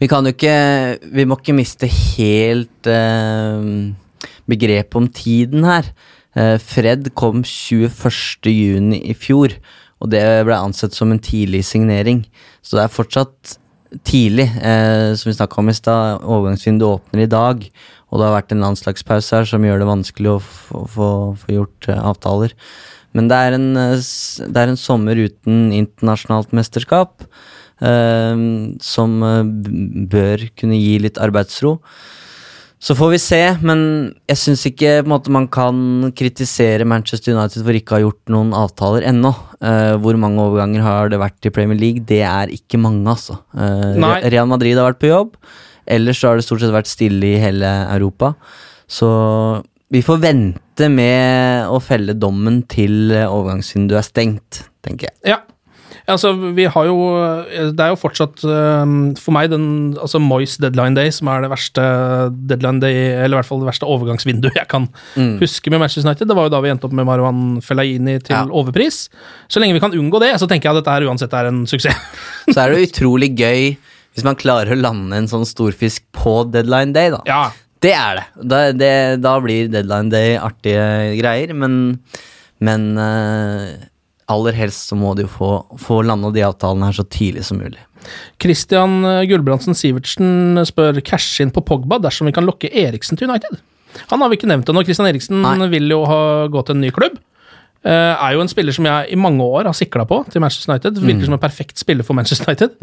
Vi 0.00 0.08
kan 0.08 0.24
jo 0.24 0.32
ikke 0.32 0.54
Vi 1.12 1.26
må 1.28 1.36
ikke 1.36 1.52
miste 1.58 1.90
helt 1.90 2.88
uh, 2.88 3.90
begrepet 4.48 4.96
om 5.02 5.10
tiden 5.10 5.66
her. 5.66 5.90
Uh, 6.38 6.56
Fred 6.62 7.10
kom 7.18 7.42
21. 7.42 8.46
juni 8.46 9.02
i 9.10 9.16
fjor, 9.18 9.56
og 10.00 10.14
det 10.14 10.22
ble 10.46 10.56
ansett 10.56 10.94
som 10.94 11.10
en 11.10 11.18
tidlig 11.18 11.64
signering. 11.66 12.22
Så 12.62 12.78
det 12.78 12.86
er 12.86 12.94
fortsatt 12.94 13.58
tidlig, 14.06 14.46
eh, 14.62 15.14
som 15.18 15.30
vi 15.30 15.36
snakka 15.36 15.60
om 15.60 15.70
i 15.70 15.76
stad. 15.76 16.22
Overgangsvinduet 16.22 17.00
åpner 17.00 17.24
i 17.24 17.30
dag, 17.30 17.64
og 18.10 18.18
det 18.18 18.26
har 18.26 18.36
vært 18.36 18.54
en 18.54 18.64
landslagspause 18.64 19.36
her 19.36 19.48
som 19.48 19.66
gjør 19.66 19.82
det 19.82 19.90
vanskelig 19.90 20.32
å 20.34 20.40
få, 20.94 21.10
gjort 21.50 21.90
eh, 21.90 21.98
avtaler. 21.98 22.54
Men 23.16 23.30
det 23.30 23.38
er, 23.38 23.56
en, 23.58 23.70
eh, 23.76 23.96
det 24.46 24.62
er 24.62 24.72
en 24.72 24.80
sommer 24.80 25.18
uten 25.18 25.72
internasjonalt 25.74 26.54
mesterskap. 26.56 27.26
eh, 27.80 28.36
som 28.84 29.22
eh, 29.24 29.44
bør 30.12 30.48
kunne 30.52 30.76
gi 30.76 30.98
litt 31.00 31.16
arbeidsro. 31.16 31.78
Så 32.80 32.94
får 32.96 33.10
vi 33.12 33.18
se, 33.20 33.40
men 33.60 33.80
jeg 34.30 34.40
syns 34.40 34.62
ikke 34.70 35.02
måte, 35.04 35.32
man 35.32 35.50
kan 35.52 36.08
kritisere 36.16 36.86
Manchester 36.88 37.34
United 37.36 37.66
for 37.66 37.76
ikke 37.76 37.92
å 37.92 37.98
ha 37.98 38.04
gjort 38.06 38.32
noen 38.32 38.54
avtaler 38.56 39.04
ennå. 39.10 39.34
Uh, 39.60 39.98
hvor 40.00 40.16
mange 40.20 40.40
overganger 40.40 40.86
har 40.86 41.12
det 41.12 41.18
vært 41.20 41.44
i 41.44 41.52
Premier 41.52 41.76
League? 41.76 42.06
Det 42.08 42.22
er 42.24 42.52
ikke 42.54 42.80
mange, 42.80 43.04
altså. 43.12 43.36
Uh, 43.52 43.92
Real 44.32 44.48
Madrid 44.48 44.80
har 44.80 44.88
vært 44.88 45.02
på 45.04 45.12
jobb. 45.12 45.36
Ellers 45.90 46.24
har 46.24 46.40
det 46.40 46.46
stort 46.46 46.64
sett 46.64 46.72
vært 46.72 46.88
stille 46.88 47.34
i 47.34 47.42
hele 47.42 47.68
Europa. 47.92 48.32
Så 48.88 49.10
vi 49.92 50.00
får 50.06 50.24
vente 50.24 50.88
med 50.88 51.68
å 51.68 51.82
felle 51.84 52.16
dommen 52.16 52.62
til 52.70 53.12
overgangsvinduet 53.12 54.00
er 54.00 54.08
stengt, 54.08 54.64
tenker 54.86 55.10
jeg. 55.10 55.34
Ja. 55.34 55.42
Altså, 56.12 56.32
vi 56.56 56.64
har 56.70 56.86
jo 56.88 56.96
Det 57.74 57.80
er 57.84 57.92
jo 57.92 57.98
fortsatt 58.00 58.42
eh, 58.44 58.94
for 59.20 59.34
meg 59.36 59.50
den 59.52 59.64
altså 60.00 60.20
Moyes 60.22 60.56
deadline 60.62 60.94
day 60.98 61.10
som 61.14 61.28
er 61.32 61.44
det 61.44 61.50
verste 61.52 61.84
deadline 62.50 62.80
day, 62.82 62.94
eller 63.20 63.36
i 63.36 63.38
hvert 63.40 63.48
fall 63.48 63.62
det 63.62 63.68
verste 63.70 63.88
overgangsvinduet 63.88 64.56
jeg 64.58 64.68
kan 64.70 64.88
huske 65.40 65.70
med 65.72 65.80
Manchester 65.82 66.08
United. 66.08 66.28
Det 66.30 66.36
var 66.36 66.48
jo 66.48 66.54
da 66.56 66.60
vi 66.64 66.72
endte 66.72 66.88
opp 66.88 66.96
med 66.96 67.06
Marwan 67.08 67.60
Fellaini 67.64 68.18
til 68.22 68.36
Ja. 68.36 68.44
overpris. 68.50 69.08
Så 69.48 69.60
lenge 69.62 69.74
vi 69.78 69.80
kan 69.82 69.94
unngå 69.96 70.20
det, 70.22 70.34
så 70.40 70.48
tenker 70.50 70.68
jeg 70.70 70.76
at 70.76 70.82
dette 70.84 70.94
her 70.98 71.08
uansett 71.08 71.32
er 71.36 71.48
en 71.50 71.64
suksess. 71.70 71.96
Så 72.52 72.58
er 72.60 72.70
det 72.74 72.88
utrolig 72.90 73.32
gøy 73.38 73.76
hvis 74.14 74.24
man 74.26 74.34
klarer 74.34 74.72
å 74.74 74.80
lande 74.80 75.14
en 75.16 75.28
sånn 75.30 75.44
storfisk 75.46 76.02
på 76.16 76.40
deadline 76.50 76.92
day, 76.96 77.10
da. 77.14 77.20
ja. 77.30 77.42
Det 77.80 77.94
er 77.96 78.18
det. 78.18 78.24
Da, 78.44 78.58
det. 78.76 78.88
da 79.24 79.30
blir 79.40 79.70
deadline 79.72 80.10
day 80.12 80.34
artige 80.36 81.14
greier, 81.16 81.54
men, 81.56 81.78
men 82.60 82.82
eh, 83.00 83.70
aller 84.32 84.56
helst 84.56 84.90
så 84.90 84.98
må 84.98 85.14
de 85.18 85.26
jo 85.26 85.32
få, 85.32 85.52
få 85.80 86.00
landa 86.06 86.32
de 86.34 86.44
avtalene 86.46 86.90
her 86.90 86.98
så 87.00 87.06
tidlig 87.06 87.44
som 87.48 87.60
mulig. 87.60 87.80
Christian 88.40 89.00
eh, 89.04 89.24
Gulbrandsen 89.28 89.76
Sivertsen 89.76 90.60
spør 90.68 91.02
cash 91.04 91.42
inn 91.44 91.52
på 91.54 91.64
Pogba 91.66 92.00
dersom 92.00 92.30
vi 92.30 92.34
kan 92.36 92.46
lokke 92.48 92.70
Eriksen 92.70 93.20
til 93.20 93.28
United. 93.30 93.60
Han 94.12 94.22
har 94.22 94.30
vi 94.30 94.38
ikke 94.38 94.48
nevnt 94.50 94.70
ennå. 94.70 94.84
Christian 94.86 95.10
Eriksen 95.10 95.42
Nei. 95.42 95.68
vil 95.72 95.90
jo 95.90 96.04
ha 96.08 96.20
gått 96.52 96.70
til 96.70 96.78
en 96.78 96.86
ny 96.86 96.92
klubb. 96.94 97.18
Uh, 97.80 98.12
er 98.12 98.34
jo 98.36 98.42
en 98.44 98.50
spiller 98.50 98.76
som 98.76 98.84
jeg 98.84 99.08
i 99.08 99.16
mange 99.16 99.40
år 99.40 99.64
har 99.64 99.74
sikla 99.76 100.04
på 100.06 100.20
til 100.30 100.42
Manchester 100.44 100.74
United. 100.74 101.00
Virker 101.00 101.26
som 101.26 101.36
en 101.36 101.42
perfekt 101.42 101.80
spiller 101.80 102.06
for 102.06 102.18
Manchester 102.18 102.52
United. 102.52 102.76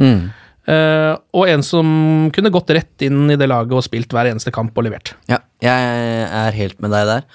Eh, 0.67 1.13
og 1.31 1.47
en 1.47 1.63
som 1.63 1.87
kunne 2.35 2.51
gått 2.51 2.73
rett 2.75 3.05
inn 3.07 3.29
i 3.31 3.37
det 3.39 3.47
laget 3.47 3.77
og 3.77 3.85
spilt 3.85 4.11
hver 4.11 4.27
eneste 4.27 4.51
kamp 4.51 4.75
og 4.75 4.83
levert. 4.83 5.13
Ja, 5.31 5.39
jeg 5.63 6.25
er 6.27 6.57
helt 6.57 6.81
med 6.83 6.91
deg 6.91 7.07
der. 7.07 7.27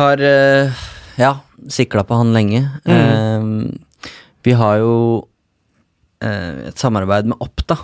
Har 0.00 0.24
eh, 0.24 0.80
ja, 1.20 1.34
sikla 1.68 2.04
på 2.08 2.16
han 2.18 2.32
lenge. 2.36 2.64
Eh, 2.88 3.46
vi 4.46 4.56
har 4.56 4.80
jo 4.80 4.94
eh, 6.24 6.68
et 6.70 6.80
samarbeid 6.80 7.28
med 7.30 7.40
Oppda. 7.44 7.76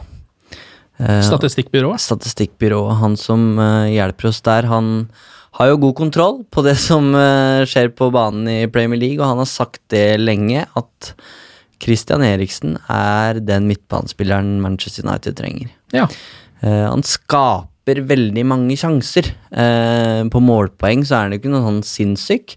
Eh, 0.98 1.20
Statistikkbyrået. 1.26 2.00
statistikkbyrået, 2.00 2.96
han 3.02 3.16
som 3.20 3.58
eh, 3.60 3.92
hjelper 3.98 4.30
oss 4.30 4.40
der, 4.46 4.68
han 4.70 5.10
har 5.56 5.70
jo 5.70 5.78
god 5.86 5.96
kontroll 5.96 6.38
på 6.52 6.64
det 6.64 6.76
som 6.80 7.12
eh, 7.16 7.64
skjer 7.68 7.92
på 7.96 8.10
banen 8.12 8.48
i 8.48 8.66
Premier 8.72 9.00
League, 9.00 9.20
og 9.20 9.28
han 9.34 9.42
har 9.44 9.50
sagt 9.50 9.82
det 9.92 10.18
lenge, 10.20 10.64
at 10.76 11.12
Christian 11.82 12.24
Eriksen 12.24 12.78
er 12.88 13.40
den 13.44 13.68
midtbanespilleren 13.68 14.56
Manchester 14.64 15.04
United 15.04 15.36
trenger. 15.36 15.68
Ja. 15.92 16.08
Eh, 16.64 16.84
han 16.88 17.04
skaper 17.04 18.00
veldig 18.08 18.44
mange 18.48 18.76
sjanser. 18.80 19.28
Eh, 19.52 20.22
på 20.32 20.40
målpoeng 20.42 21.04
så 21.04 21.18
er 21.18 21.26
han 21.26 21.36
jo 21.36 21.42
ikke 21.42 21.52
noe 21.52 21.66
sånn 21.68 21.82
sinnssyk, 21.84 22.56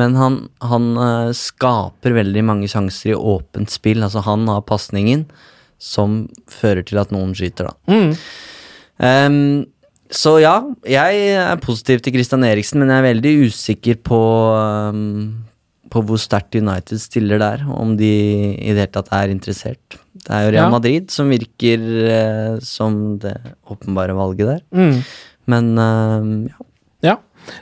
men 0.00 0.16
han, 0.16 0.38
han 0.64 0.92
eh, 0.96 1.32
skaper 1.36 2.14
veldig 2.16 2.44
mange 2.48 2.70
sjanser 2.70 3.12
i 3.12 3.18
åpent 3.18 3.72
spill. 3.72 4.00
Altså 4.06 4.22
han 4.24 4.46
har 4.48 4.64
pasningen 4.68 5.26
som 5.82 6.24
fører 6.50 6.84
til 6.86 7.00
at 7.02 7.12
noen 7.14 7.34
skyter, 7.36 7.68
da. 7.68 7.96
Ehm, 9.02 9.64
så 10.12 10.36
ja, 10.42 10.58
jeg 10.86 11.22
er 11.34 11.62
positiv 11.62 12.02
til 12.04 12.14
Christian 12.14 12.44
Eriksen, 12.46 12.82
men 12.82 12.92
jeg 12.92 13.00
er 13.00 13.08
veldig 13.08 13.32
usikker 13.48 13.98
på, 14.04 14.20
um, 14.92 15.44
på 15.92 16.02
hvor 16.06 16.20
sterkt 16.20 16.54
United 16.58 17.00
stiller 17.02 17.40
der, 17.42 17.64
om 17.66 17.96
de 17.98 18.12
i 18.54 18.74
det 18.74 18.84
hele 18.84 18.92
tatt 18.94 19.10
er 19.16 19.32
interessert. 19.32 19.98
Det 20.14 20.30
er 20.30 20.46
jo 20.46 20.52
Real 20.54 20.68
Ja. 20.68 20.72
Madrid 20.72 21.10
som 21.10 21.32
virker 21.32 21.86
uh, 22.06 22.60
som 22.62 23.18
det 23.22 23.34
åpenbare 23.72 24.14
valget 24.16 24.52
der. 24.52 24.62
Mm. 24.70 25.00
Men 25.50 25.72
uh, 25.80 26.52
ja. 26.52 26.68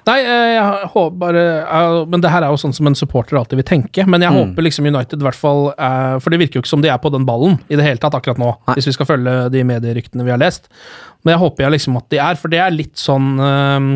Nei, 0.08 0.16
eh, 0.20 0.54
jeg 0.56 0.88
håper 0.92 1.18
bare 1.20 1.44
eh, 1.62 1.94
Men 2.10 2.22
det 2.24 2.32
her 2.32 2.44
er 2.44 2.52
jo 2.52 2.58
sånn 2.60 2.74
som 2.76 2.88
en 2.90 2.96
supporter 2.98 3.38
alltid 3.40 3.60
vil 3.60 3.68
tenke. 3.68 4.04
Men 4.10 4.24
jeg 4.24 4.34
håper 4.34 4.66
liksom 4.66 4.88
United 4.88 5.22
i 5.22 5.26
hvert 5.26 5.38
fall 5.38 5.70
eh, 5.72 6.16
For 6.20 6.32
det 6.32 6.40
virker 6.42 6.58
jo 6.58 6.64
ikke 6.64 6.72
som 6.72 6.84
de 6.84 6.90
er 6.92 7.00
på 7.02 7.12
den 7.14 7.26
ballen 7.28 7.58
i 7.68 7.78
det 7.78 7.86
hele 7.86 8.02
tatt 8.02 8.16
akkurat 8.18 8.40
nå, 8.40 8.50
Nei. 8.68 8.76
hvis 8.78 8.90
vi 8.90 8.96
skal 8.96 9.08
følge 9.08 9.36
de 9.54 9.64
medieryktene 9.66 10.26
vi 10.26 10.34
har 10.34 10.40
lest. 10.40 10.68
Men 11.24 11.34
jeg 11.34 11.42
håper 11.42 11.66
jeg 11.66 11.76
liksom 11.76 11.98
at 12.00 12.10
de 12.12 12.20
er, 12.22 12.38
for 12.40 12.52
det 12.52 12.60
er 12.62 12.74
litt 12.74 13.00
sånn 13.00 13.32
øh, 13.44 13.88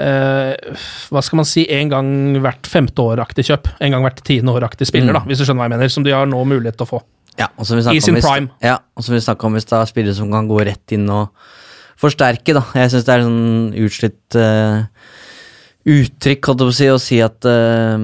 eh, 0.00 0.76
hva 1.10 1.22
skal 1.24 1.40
man 1.42 1.48
si, 1.48 1.66
en 1.74 1.92
gang 1.92 2.10
hvert 2.42 2.68
femte 2.70 3.04
år-aktig 3.12 3.46
kjøp. 3.50 3.72
En 3.80 3.94
gang 3.94 4.04
hvert 4.06 4.22
tiende 4.26 4.54
år-aktig 4.56 4.88
spiller, 4.88 5.16
da, 5.16 5.24
hvis 5.28 5.40
du 5.40 5.46
skjønner 5.46 5.64
hva 5.64 5.70
jeg 5.70 5.76
mener. 5.76 5.94
Som 5.96 6.06
de 6.06 6.14
har 6.16 6.28
nå 6.30 6.42
mulighet 6.48 6.80
til 6.80 6.88
å 6.88 6.92
få. 6.96 7.02
Ja, 7.38 7.48
og 7.56 7.68
vil 7.68 7.80
vi 7.86 8.02
sin 8.02 8.16
om 8.16 8.20
hvis-. 8.20 8.50
Ja, 8.64 8.80
om 8.96 9.56
hvis 9.56 9.70
det 9.70 9.78
er 9.78 9.88
spillere 9.88 10.16
som 10.16 10.32
kan 10.32 10.48
gå 10.50 10.60
rett 10.66 10.96
inn 10.96 11.08
og 11.12 11.30
forsterke, 12.00 12.54
da. 12.56 12.62
Jeg 12.74 12.92
syns 12.94 13.06
det 13.08 13.14
er 13.16 13.24
sånn 13.26 13.74
utslitt 13.84 14.36
uh, 14.40 14.84
uttrykk, 15.90 16.44
holdt 16.50 16.60
jeg 16.60 16.68
på 16.68 16.72
å 16.72 16.76
si, 16.76 16.88
å 16.92 16.98
si 17.00 17.18
at 17.24 17.46
uh, 17.48 17.96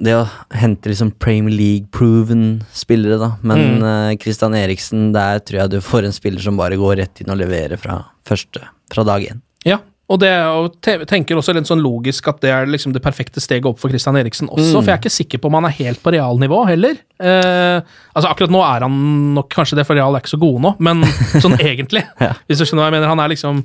det 0.00 0.14
å 0.16 0.22
hente 0.56 0.92
liksom 0.92 1.12
Premier 1.20 1.52
League-proven 1.54 2.62
spillere, 2.76 3.18
da. 3.20 3.30
Men 3.42 3.64
Mm. 3.78 3.82
uh, 3.84 4.12
Christian 4.20 4.56
Eriksen, 4.56 5.10
der 5.16 5.40
tror 5.44 5.62
jeg 5.62 5.74
du 5.76 5.80
får 5.84 6.08
en 6.08 6.16
spiller 6.16 6.44
som 6.44 6.56
bare 6.60 6.78
går 6.80 6.96
rett 7.02 7.20
inn 7.24 7.32
og 7.34 7.40
leverer 7.40 7.80
fra 7.80 8.00
første, 8.28 8.64
fra 8.92 9.04
dag 9.04 9.24
én. 9.28 9.40
Ja, 9.66 9.80
og 10.08 10.20
det 10.22 10.30
og 10.48 10.78
tenker 11.10 11.36
også 11.36 11.52
litt 11.52 11.68
sånn 11.68 11.82
logisk 11.84 12.30
at 12.30 12.38
det 12.40 12.48
er 12.54 12.70
liksom 12.70 12.94
det 12.94 13.02
perfekte 13.04 13.42
steget 13.44 13.66
opp 13.68 13.76
for 13.82 13.92
Christian 13.92 14.16
Eriksen 14.16 14.48
også, 14.48 14.78
for 14.80 14.88
jeg 14.88 14.94
er 14.94 15.02
ikke 15.02 15.12
sikker 15.12 15.42
på 15.42 15.50
om 15.50 15.58
han 15.58 15.66
er 15.68 15.74
helt 15.82 16.00
på 16.00 16.14
realnivå 16.14 16.62
heller. 16.70 16.96
Eh, 17.20 17.82
altså 18.16 18.30
Akkurat 18.30 18.54
nå 18.54 18.62
er 18.64 18.86
han 18.86 18.96
nok 19.36 19.50
kanskje 19.52 19.76
det, 19.76 19.84
for 19.84 19.98
Real 19.98 20.16
er 20.16 20.24
ikke 20.24 20.32
så 20.32 20.40
gode 20.40 20.62
nå, 20.64 20.72
men 20.80 21.04
sånn 21.44 21.58
egentlig, 21.60 22.06
Ja. 22.24 22.32
hvis 22.48 22.62
du 22.62 22.64
skjønner 22.64 22.86
hva 22.86 22.88
jeg 22.88 22.96
mener. 22.96 23.12
Han 23.12 23.20
er 23.26 23.32
liksom 23.34 23.60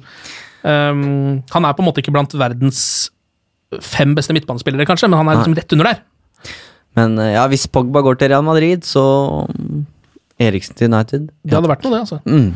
um, 0.68 1.02
Han 1.56 1.66
er 1.70 1.78
på 1.78 1.84
en 1.86 1.88
måte 1.88 2.04
ikke 2.04 2.12
blant 2.16 2.36
verdens 2.36 2.84
fem 3.82 4.12
beste 4.14 4.36
midtbanespillere, 4.36 4.86
kanskje, 4.86 5.08
men 5.10 5.24
han 5.24 5.32
er 5.32 5.40
liksom 5.40 5.56
rett 5.58 5.74
under 5.74 5.90
der. 5.94 6.04
Men 7.00 7.16
eh, 7.24 7.32
ja, 7.38 7.48
hvis 7.50 7.66
Pogba 7.72 8.04
går 8.06 8.20
til 8.20 8.30
Real 8.36 8.44
Madrid, 8.46 8.84
så 8.86 9.02
mm, 9.50 9.86
Eriksen 10.42 10.74
til 10.76 10.90
United. 10.90 11.28
Det 11.46 11.54
hadde 11.54 11.70
vært 11.70 11.84
noe, 11.86 11.94
det, 11.94 12.00
altså. 12.08 12.18
Mm. 12.26 12.48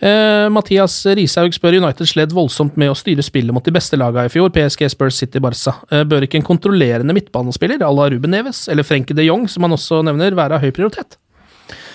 Eh, 0.00 0.46
Mathias 0.54 0.94
Rishaug 1.18 1.52
spør 1.52 1.76
United 1.82 2.08
sled 2.08 2.32
voldsomt 2.32 2.78
med 2.80 2.88
å 2.90 2.96
styre 2.96 3.22
spillet 3.22 3.52
mot 3.52 3.64
de 3.64 3.74
beste 3.76 3.98
lagene 4.00 4.30
i 4.30 4.32
fjor, 4.32 4.48
PSG, 4.54 4.86
Spurs, 4.94 5.18
City, 5.20 5.38
Barca. 5.44 5.74
Eh, 5.92 6.02
bør 6.08 6.24
ikke 6.24 6.40
en 6.40 6.46
kontrollerende 6.48 7.12
midtbanespiller 7.16 7.84
à 7.84 7.90
la 7.92 8.08
Ruben 8.10 8.32
Neves 8.32 8.64
eller 8.72 8.82
Frenke 8.88 9.14
de 9.14 9.28
Jong, 9.28 9.44
som 9.52 9.62
han 9.68 9.76
også 9.76 10.00
nevner, 10.08 10.34
være 10.38 10.56
av 10.56 10.64
høy 10.64 10.72
prioritet? 10.72 11.18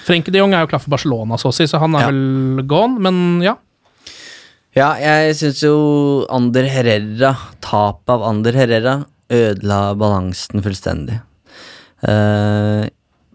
Frenke 0.06 0.32
de 0.34 0.40
Jong 0.42 0.54
er 0.54 0.62
jo 0.66 0.70
klar 0.76 0.82
for 0.86 0.94
Barcelona, 0.94 1.38
så 1.42 1.50
å 1.50 1.54
si, 1.58 1.66
så 1.70 1.80
han 1.82 1.96
er 1.96 2.06
Ja. 2.06 2.08
vel 2.14 2.64
gone, 2.70 3.00
men 3.02 3.42
ja. 3.42 3.56
Ja, 4.76 4.94
jeg 4.96 5.36
syns 5.36 5.60
jo 5.66 6.26
Ander 6.30 6.64
Herrera, 6.70 7.34
tapet 7.60 8.14
av 8.14 8.24
Ander 8.24 8.54
Herrera, 8.54 9.06
ødela 9.30 9.96
balansen 9.98 10.62
fullstendig. 10.64 11.18
Eh, 12.08 12.88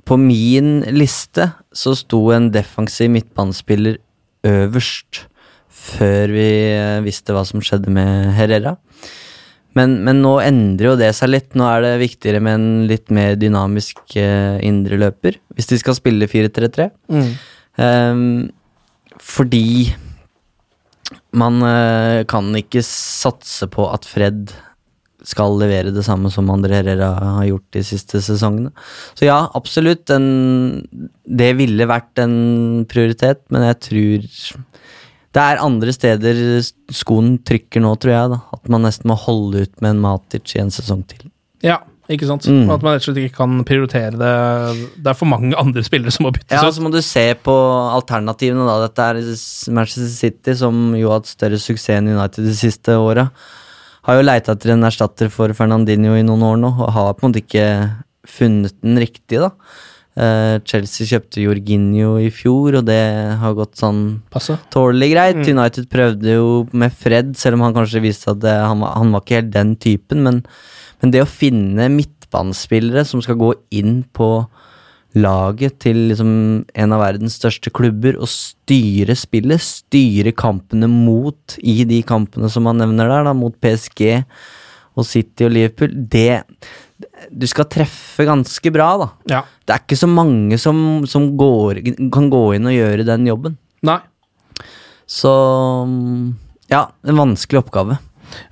på 0.07 0.19
min 0.21 0.81
liste 0.95 1.51
så 1.75 1.95
sto 1.99 2.21
en 2.35 2.51
defensiv 2.55 3.11
midtbanespiller 3.15 3.99
øverst 4.47 5.27
før 5.77 6.33
vi 6.33 6.49
eh, 6.73 7.03
visste 7.05 7.35
hva 7.35 7.43
som 7.47 7.63
skjedde 7.65 7.93
med 7.93 8.33
Herrera. 8.37 8.77
Men, 9.77 9.99
men 10.07 10.23
nå 10.25 10.39
endrer 10.41 10.93
jo 10.93 10.97
det 10.99 11.11
seg 11.19 11.31
litt. 11.35 11.51
Nå 11.59 11.67
er 11.69 11.85
det 11.85 11.97
viktigere 12.01 12.41
med 12.41 12.57
en 12.57 12.69
litt 12.89 13.13
mer 13.13 13.37
dynamisk 13.37 14.01
uh, 14.17 14.57
indreløper, 14.65 15.37
hvis 15.53 15.69
de 15.69 15.79
skal 15.83 15.99
spille 15.99 16.29
4-3-3. 16.33 16.87
Ehm, 17.85 18.47
fordi 19.21 19.93
man 21.37 21.61
uh, 21.61 22.25
kan 22.29 22.49
ikke 22.57 22.81
satse 22.89 23.69
på 23.69 23.85
at 23.93 24.09
Fred 24.09 24.55
skal 25.27 25.57
levere 25.59 25.91
det 25.95 26.05
samme 26.07 26.31
som 26.31 26.49
André 26.55 26.79
Herrera 26.81 27.11
har 27.41 27.47
gjort 27.49 27.67
de 27.75 27.83
siste 27.87 28.21
sesongene. 28.23 28.71
Så 29.19 29.27
ja, 29.27 29.41
absolutt. 29.59 30.07
En, 30.15 30.85
det 31.27 31.51
ville 31.59 31.89
vært 31.91 32.23
en 32.23 32.85
prioritet, 32.91 33.43
men 33.51 33.67
jeg 33.67 33.81
tror 33.89 34.29
det 35.37 35.43
er 35.45 35.59
andre 35.61 35.93
steder 35.93 36.39
skoen 36.95 37.35
trykker 37.45 37.83
nå, 37.85 37.91
tror 38.01 38.15
jeg. 38.15 38.31
da 38.33 38.39
At 38.57 38.71
man 38.73 38.87
nesten 38.87 39.11
må 39.11 39.19
holde 39.21 39.67
ut 39.67 39.75
med 39.85 39.97
en 39.97 40.01
Matic 40.07 40.55
i 40.57 40.63
en 40.63 40.71
sesong 40.73 41.03
til. 41.11 41.27
Ja, 41.67 41.81
ikke 42.09 42.29
sant? 42.31 42.47
Mm. 42.47 42.71
At 42.71 42.87
man 42.87 42.95
rett 42.95 43.03
og 43.03 43.09
slett 43.11 43.21
ikke 43.27 43.43
kan 43.43 43.59
prioritere 43.67 44.15
det. 44.17 44.33
Det 45.03 45.11
er 45.13 45.19
for 45.19 45.29
mange 45.29 45.59
andre 45.59 45.83
spillere 45.85 46.15
som 46.15 46.29
må 46.29 46.33
byttes 46.39 46.55
Ja, 46.55 46.63
ut. 46.71 46.79
så 46.79 46.87
må 46.87 46.93
du 46.95 47.03
se 47.05 47.27
på 47.43 47.53
alternativene, 47.99 48.65
da. 48.65 48.79
Dette 48.87 49.11
er 49.11 49.21
Manchester 49.75 50.09
City, 50.15 50.55
som 50.63 50.95
jo 50.97 51.11
har 51.11 51.21
hatt 51.21 51.35
større 51.35 51.59
suksess 51.61 51.99
enn 51.99 52.15
United 52.15 52.47
de 52.47 52.55
siste 52.57 52.95
åra. 52.97 53.27
Har 54.07 54.21
jo 54.21 54.27
leita 54.27 54.55
etter 54.55 54.77
en 54.77 54.87
erstatter 54.87 55.31
for 55.35 55.51
Fernandinho 55.57 56.15
i 56.15 56.25
noen 56.27 56.45
år 56.47 56.59
nå, 56.63 56.71
og 56.79 56.95
har 56.95 57.15
på 57.17 57.27
en 57.27 57.33
måte 57.33 57.43
ikke 57.43 57.67
funnet 58.27 58.77
den 58.85 59.01
riktige, 59.03 59.49
da. 59.49 59.51
Eh, 60.17 60.57
Chelsea 60.65 61.05
kjøpte 61.11 61.43
Jorginho 61.43 62.15
i 62.23 62.31
fjor, 62.33 62.79
og 62.79 62.87
det 62.89 63.03
har 63.37 63.57
gått 63.59 63.77
sånn 63.77 64.23
Passe. 64.33 64.57
tålelig 64.73 65.11
greit. 65.13 65.43
United 65.45 65.91
prøvde 65.93 66.39
jo 66.39 66.47
med 66.73 66.95
Fred, 66.95 67.35
selv 67.37 67.59
om 67.59 67.67
han 67.67 67.77
kanskje 67.77 68.05
viste 68.05 68.33
at 68.33 68.41
det, 68.41 68.55
han, 68.55 68.81
var, 68.81 68.95
han 68.97 69.13
var 69.13 69.25
ikke 69.25 69.41
helt 69.43 69.53
den 69.53 69.75
typen. 69.77 70.23
Men, 70.25 70.41
men 71.03 71.13
det 71.13 71.25
å 71.25 71.29
finne 71.29 71.91
midtbanespillere 71.93 73.05
som 73.05 73.21
skal 73.25 73.37
gå 73.43 73.53
inn 73.77 74.01
på 74.17 74.31
laget 75.17 75.79
til 75.83 75.99
liksom 76.11 76.31
en 76.69 76.95
av 76.95 77.03
verdens 77.03 77.39
største 77.41 77.73
klubber 77.75 78.19
og 78.21 78.29
styre 78.31 79.17
spillet, 79.19 79.63
styre 79.63 80.33
kampene 80.37 80.89
mot 80.91 81.57
i 81.59 81.81
de 81.89 82.03
kampene 82.07 82.51
som 82.53 82.69
han 82.69 82.83
nevner 82.83 83.11
der, 83.11 83.27
da, 83.29 83.35
mot 83.37 83.57
PSG 83.63 84.23
og 84.97 85.07
City 85.09 85.47
og 85.47 85.55
Liverpool, 85.57 85.93
det 85.93 86.43
Du 87.29 87.45
skal 87.45 87.69
treffe 87.69 88.25
ganske 88.25 88.71
bra, 88.73 88.89
da. 88.97 89.09
Ja. 89.29 89.41
Det 89.67 89.75
er 89.75 89.83
ikke 89.83 89.99
så 90.01 90.09
mange 90.09 90.57
som, 90.59 91.05
som 91.05 91.35
går, 91.37 91.83
kan 92.13 92.31
gå 92.33 92.45
inn 92.57 92.69
og 92.71 92.73
gjøre 92.73 93.05
den 93.05 93.27
jobben. 93.29 93.59
Nei. 93.85 93.99
Så 95.07 95.33
ja, 96.73 96.87
en 97.05 97.21
vanskelig 97.21 97.61
oppgave. 97.61 97.99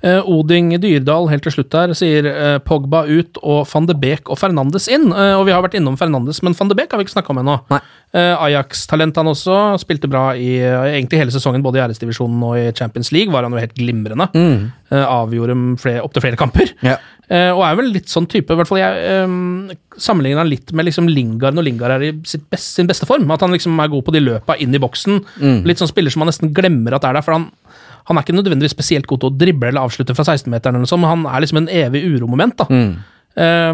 Eh, 0.01 0.21
Oding 0.29 0.73
Dyrdal 0.81 1.29
helt 1.31 1.43
til 1.45 1.53
slutt 1.55 1.75
her 1.77 1.93
sier 1.97 2.27
eh, 2.29 2.57
Pogba 2.65 3.03
ut 3.07 3.39
og 3.43 3.65
van 3.71 3.87
de 3.89 3.95
Beek 3.99 4.29
og 4.31 4.39
Fernandes 4.41 4.87
inn. 4.91 5.09
Eh, 5.11 5.33
og 5.37 5.45
vi 5.49 5.53
har 5.55 5.63
vært 5.65 5.77
innom 5.79 5.97
Fernandes, 5.99 6.41
men 6.45 6.55
van 6.57 6.71
de 6.71 6.77
Beek 6.79 6.91
har 6.93 7.01
vi 7.01 7.07
ikke 7.07 7.17
snakka 7.17 7.33
om 7.35 7.43
ennå. 7.43 7.59
Ajax-talent 8.15 9.17
han 9.19 9.27
også. 9.27 9.55
Spilte 9.81 10.07
bra 10.07 10.29
i 10.39 10.53
egentlig 10.63 11.19
hele 11.19 11.33
sesongen, 11.35 11.63
både 11.65 11.81
i 11.81 11.83
æresdivisjonen 11.83 12.45
og 12.47 12.55
i 12.59 12.69
Champions 12.77 13.11
League. 13.11 13.33
Var 13.33 13.43
han 13.43 13.51
jo 13.55 13.59
helt 13.59 13.75
glimrende. 13.75 14.29
Eh, 14.35 15.03
avgjorde 15.03 15.57
flere- 15.81 16.03
opptil 16.05 16.23
flere 16.23 16.39
kamper. 16.39 16.71
Ja. 16.85 16.95
Og 17.25 17.63
er 17.65 17.75
vel 17.79 17.87
litt 17.89 18.11
sånn 18.11 18.27
type, 18.29 18.53
i 18.53 18.57
hvert 18.59 18.69
fall 18.69 18.77
jeg 18.77 19.23
um, 19.25 19.71
sammenligner 19.97 20.43
han 20.43 20.49
litt 20.51 20.69
med 20.77 20.85
liksom 20.85 21.07
Lingard 21.09 21.55
når 21.57 21.65
Lingard 21.65 21.95
er 21.95 22.03
i 22.05 22.11
sitt 22.29 22.43
best, 22.53 22.75
sin 22.77 22.85
beste 22.85 23.07
form. 23.09 23.25
At 23.33 23.41
han 23.41 23.51
liksom 23.55 23.79
er 23.81 23.89
god 23.89 24.05
på 24.05 24.13
de 24.13 24.21
løpa 24.21 24.55
inn 24.61 24.75
i 24.77 24.81
boksen. 24.83 25.23
Litt 25.65 25.81
sånn 25.81 25.89
spiller 25.89 26.13
som 26.13 26.21
man 26.21 26.29
nesten 26.29 26.53
glemmer 26.55 26.93
at 26.95 27.07
er 27.09 27.17
der. 27.17 27.25
for 27.25 27.33
han 27.39 27.49
han 28.05 28.17
er 28.17 28.21
ikke 28.25 28.35
nødvendigvis 28.37 28.75
spesielt 28.75 29.07
god 29.09 29.19
til 29.23 29.29
å 29.31 29.37
drible 29.37 29.67
eller 29.71 29.81
avslutte 29.85 30.15
fra 30.17 30.25
16-meteren, 30.27 30.73
eller 30.75 30.83
noe 30.85 30.91
sånt, 30.91 31.01
men 31.01 31.13
han 31.13 31.23
er 31.31 31.39
liksom 31.41 31.61
en 31.63 31.71
evig 31.73 32.01
uromoment. 32.15 32.55
da. 32.61 32.65
Eh, 33.35 33.73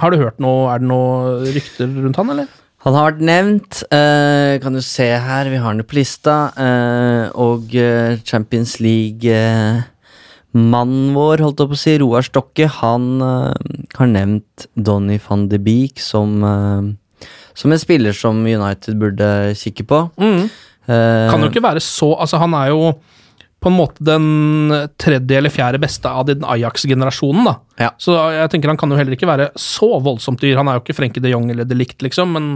har 0.00 0.08
du 0.10 0.16
hørt 0.20 0.38
noe, 0.42 0.60
Er 0.74 0.78
det 0.82 0.88
noe 0.90 1.14
rykter 1.54 1.86
rundt 1.86 2.18
han, 2.20 2.30
eller? 2.34 2.46
Han 2.80 2.94
har 2.96 3.10
vært 3.10 3.20
nevnt. 3.28 3.72
Uh, 3.92 4.56
kan 4.62 4.72
du 4.72 4.80
se 4.80 5.04
her, 5.20 5.44
vi 5.52 5.58
har 5.60 5.74
den 5.74 5.84
på 5.84 5.98
lista. 5.98 6.36
Uh, 6.56 7.28
og 7.36 7.74
eh, 7.76 8.16
Champions 8.24 8.78
League-mannen 8.80 9.84
vår, 11.12 11.44
holdt 11.44 11.60
jeg 11.60 11.70
på 11.70 11.76
å 11.76 11.82
si, 11.82 11.98
Roar 12.00 12.24
Stokke, 12.24 12.64
han 12.80 13.20
har 13.20 14.08
nevnt 14.08 14.64
Donny 14.74 15.20
van 15.28 15.44
de 15.52 15.58
Beek 15.60 16.00
som, 16.00 16.40
som 17.54 17.72
en 17.76 17.82
spiller 17.82 18.16
som 18.16 18.40
United 18.48 18.96
burde 18.98 19.28
kikke 19.60 19.84
på. 19.86 20.00
Eh, 20.90 21.28
Kan 21.30 21.44
jo 21.44 21.50
ikke 21.50 21.62
være 21.62 21.80
så 21.84 22.08
Altså, 22.18 22.38
han 22.40 22.54
er 22.56 22.70
jo 22.72 22.94
på 23.60 23.68
en 23.68 23.76
måte 23.76 24.04
den 24.04 24.72
tredje 25.00 25.36
eller 25.36 25.52
fjerde 25.52 25.80
beste 25.82 26.08
av 26.08 26.24
den 26.30 26.44
Ajax-generasjonen, 26.48 27.44
da. 27.44 27.54
Ja. 27.80 27.90
Så 28.00 28.16
jeg 28.32 28.52
tenker 28.52 28.72
han 28.72 28.80
kan 28.80 28.92
jo 28.92 28.96
heller 28.96 29.16
ikke 29.16 29.28
være 29.28 29.50
så 29.60 29.92
voldsomt 30.00 30.40
dyr. 30.40 30.56
Han 30.60 30.70
er 30.70 30.78
jo 30.78 30.84
ikke 30.84 30.96
Frenkie 30.96 31.22
de 31.24 31.34
Jong 31.34 31.50
eller 31.52 31.68
de 31.68 31.76
Ligt, 31.76 32.00
liksom, 32.04 32.32
men 32.36 32.52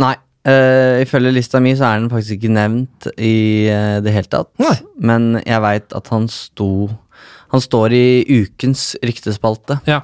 Nei. 0.00 0.16
Uh, 0.44 1.00
ifølge 1.00 1.30
lista 1.32 1.56
mi 1.64 1.70
så 1.72 1.86
er 1.88 2.02
den 2.02 2.10
faktisk 2.12 2.34
ikke 2.36 2.52
nevnt 2.52 3.06
i 3.16 3.64
uh, 3.72 4.02
det 4.04 4.12
hele 4.12 4.28
tatt. 4.28 4.50
Nei. 4.60 4.74
Men 5.00 5.38
jeg 5.40 5.62
veit 5.64 5.94
at 5.96 6.10
han 6.12 6.28
sto 6.28 6.90
Han 7.54 7.62
står 7.62 7.94
i 7.94 8.06
ukens 8.42 8.96
ryktespalte. 9.00 9.78
ja. 9.88 10.02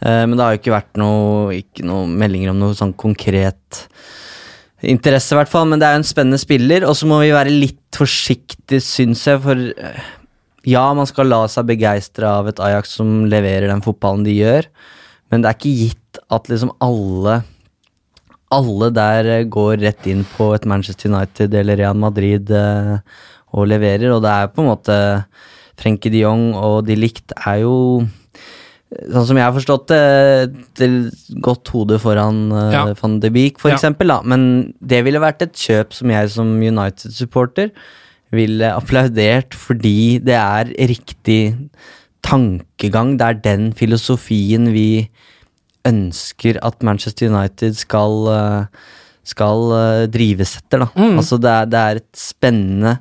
Uh, 0.00 0.24
men 0.28 0.36
det 0.36 0.44
har 0.44 0.54
jo 0.54 0.60
ikke 0.60 0.74
vært 0.76 1.00
noe, 1.00 1.56
ikke 1.58 1.84
noe 1.88 2.06
meldinger 2.06 2.52
om 2.52 2.60
noe 2.62 2.76
sånn 2.76 2.92
konkret 2.96 3.80
interesse, 4.82 5.34
i 5.34 5.38
hvert 5.38 5.52
fall. 5.52 5.68
Men 5.68 5.80
det 5.80 5.88
er 5.88 5.96
jo 5.96 6.02
en 6.02 6.08
spennende 6.08 6.40
spiller, 6.40 6.86
og 6.88 6.96
så 6.98 7.08
må 7.10 7.20
vi 7.22 7.34
være 7.34 7.52
litt 7.52 7.82
forsiktige, 7.96 8.80
syns 8.84 9.26
jeg, 9.28 9.42
for 9.44 9.60
eh, 9.70 10.10
ja, 10.68 10.84
man 10.96 11.08
skal 11.08 11.30
la 11.30 11.44
seg 11.50 11.68
begeistre 11.70 12.28
av 12.28 12.50
et 12.50 12.60
Ajax 12.62 12.96
som 13.00 13.24
leverer 13.30 13.70
den 13.70 13.84
fotballen 13.84 14.26
de 14.26 14.36
gjør, 14.40 14.70
Men 15.30 15.42
det 15.42 15.48
er 15.48 15.58
ikke 15.58 15.78
gitt 15.78 16.18
at 16.34 16.48
liksom 16.50 16.72
alle 16.82 17.42
alle 18.50 18.90
der 18.90 19.28
eh, 19.30 19.46
går 19.46 19.78
rett 19.84 20.06
inn 20.10 20.24
på 20.36 20.50
et 20.56 20.66
Manchester 20.66 21.12
United 21.12 21.54
eller 21.54 21.78
Real 21.78 21.98
Madrid 21.98 22.50
eh, 22.50 22.96
og 23.54 23.68
leverer, 23.70 24.10
og 24.10 24.24
det 24.24 24.30
er 24.30 24.50
på 24.50 24.62
en 24.62 24.70
måte 24.72 24.96
Frenkie 25.80 26.12
de 26.12 26.24
Jong 26.24 26.50
og 26.58 26.82
de 26.88 26.96
likt 26.98 27.32
er 27.38 27.62
jo 27.62 27.76
Sånn 28.90 29.26
som 29.28 29.38
jeg 29.38 29.44
har 29.46 29.54
forstått 29.54 29.86
det, 29.86 30.88
godt 31.46 31.68
hode 31.70 31.98
foran 32.02 32.40
eh, 32.50 32.72
Ja. 32.74 32.80
van 32.98 33.20
de 33.22 33.30
Beek, 33.30 33.60
for 33.62 33.70
Ja. 33.70 33.76
eksempel. 33.76 34.08
Da. 34.08 34.20
Men 34.22 34.74
det 34.82 35.04
ville 35.04 35.20
vært 35.22 35.42
et 35.42 35.52
kjøp 35.54 35.92
som 35.94 36.10
jeg 36.10 36.28
som 36.30 36.56
United-supporter 36.60 37.70
ville 38.32 38.62
applaudert, 38.74 39.54
fordi 39.54 40.18
det 40.22 40.34
er 40.34 40.64
riktig 40.90 41.70
tankegang. 42.22 43.16
Det 43.18 43.26
er 43.28 43.40
den 43.44 43.72
filosofien 43.72 44.72
vi 44.72 45.08
ønsker 45.86 46.58
at 46.62 46.82
Manchester 46.82 47.28
United 47.30 47.76
skal, 47.76 48.28
eh, 48.28 48.66
skal 49.24 49.72
eh, 49.72 50.06
drives 50.06 50.56
etter. 50.58 50.80
Da. 50.80 50.90
Altså 51.16 51.38
det, 51.40 51.50
er, 51.50 51.64
det 51.66 51.78
er 51.80 51.96
et 52.02 52.10
spennende 52.16 52.98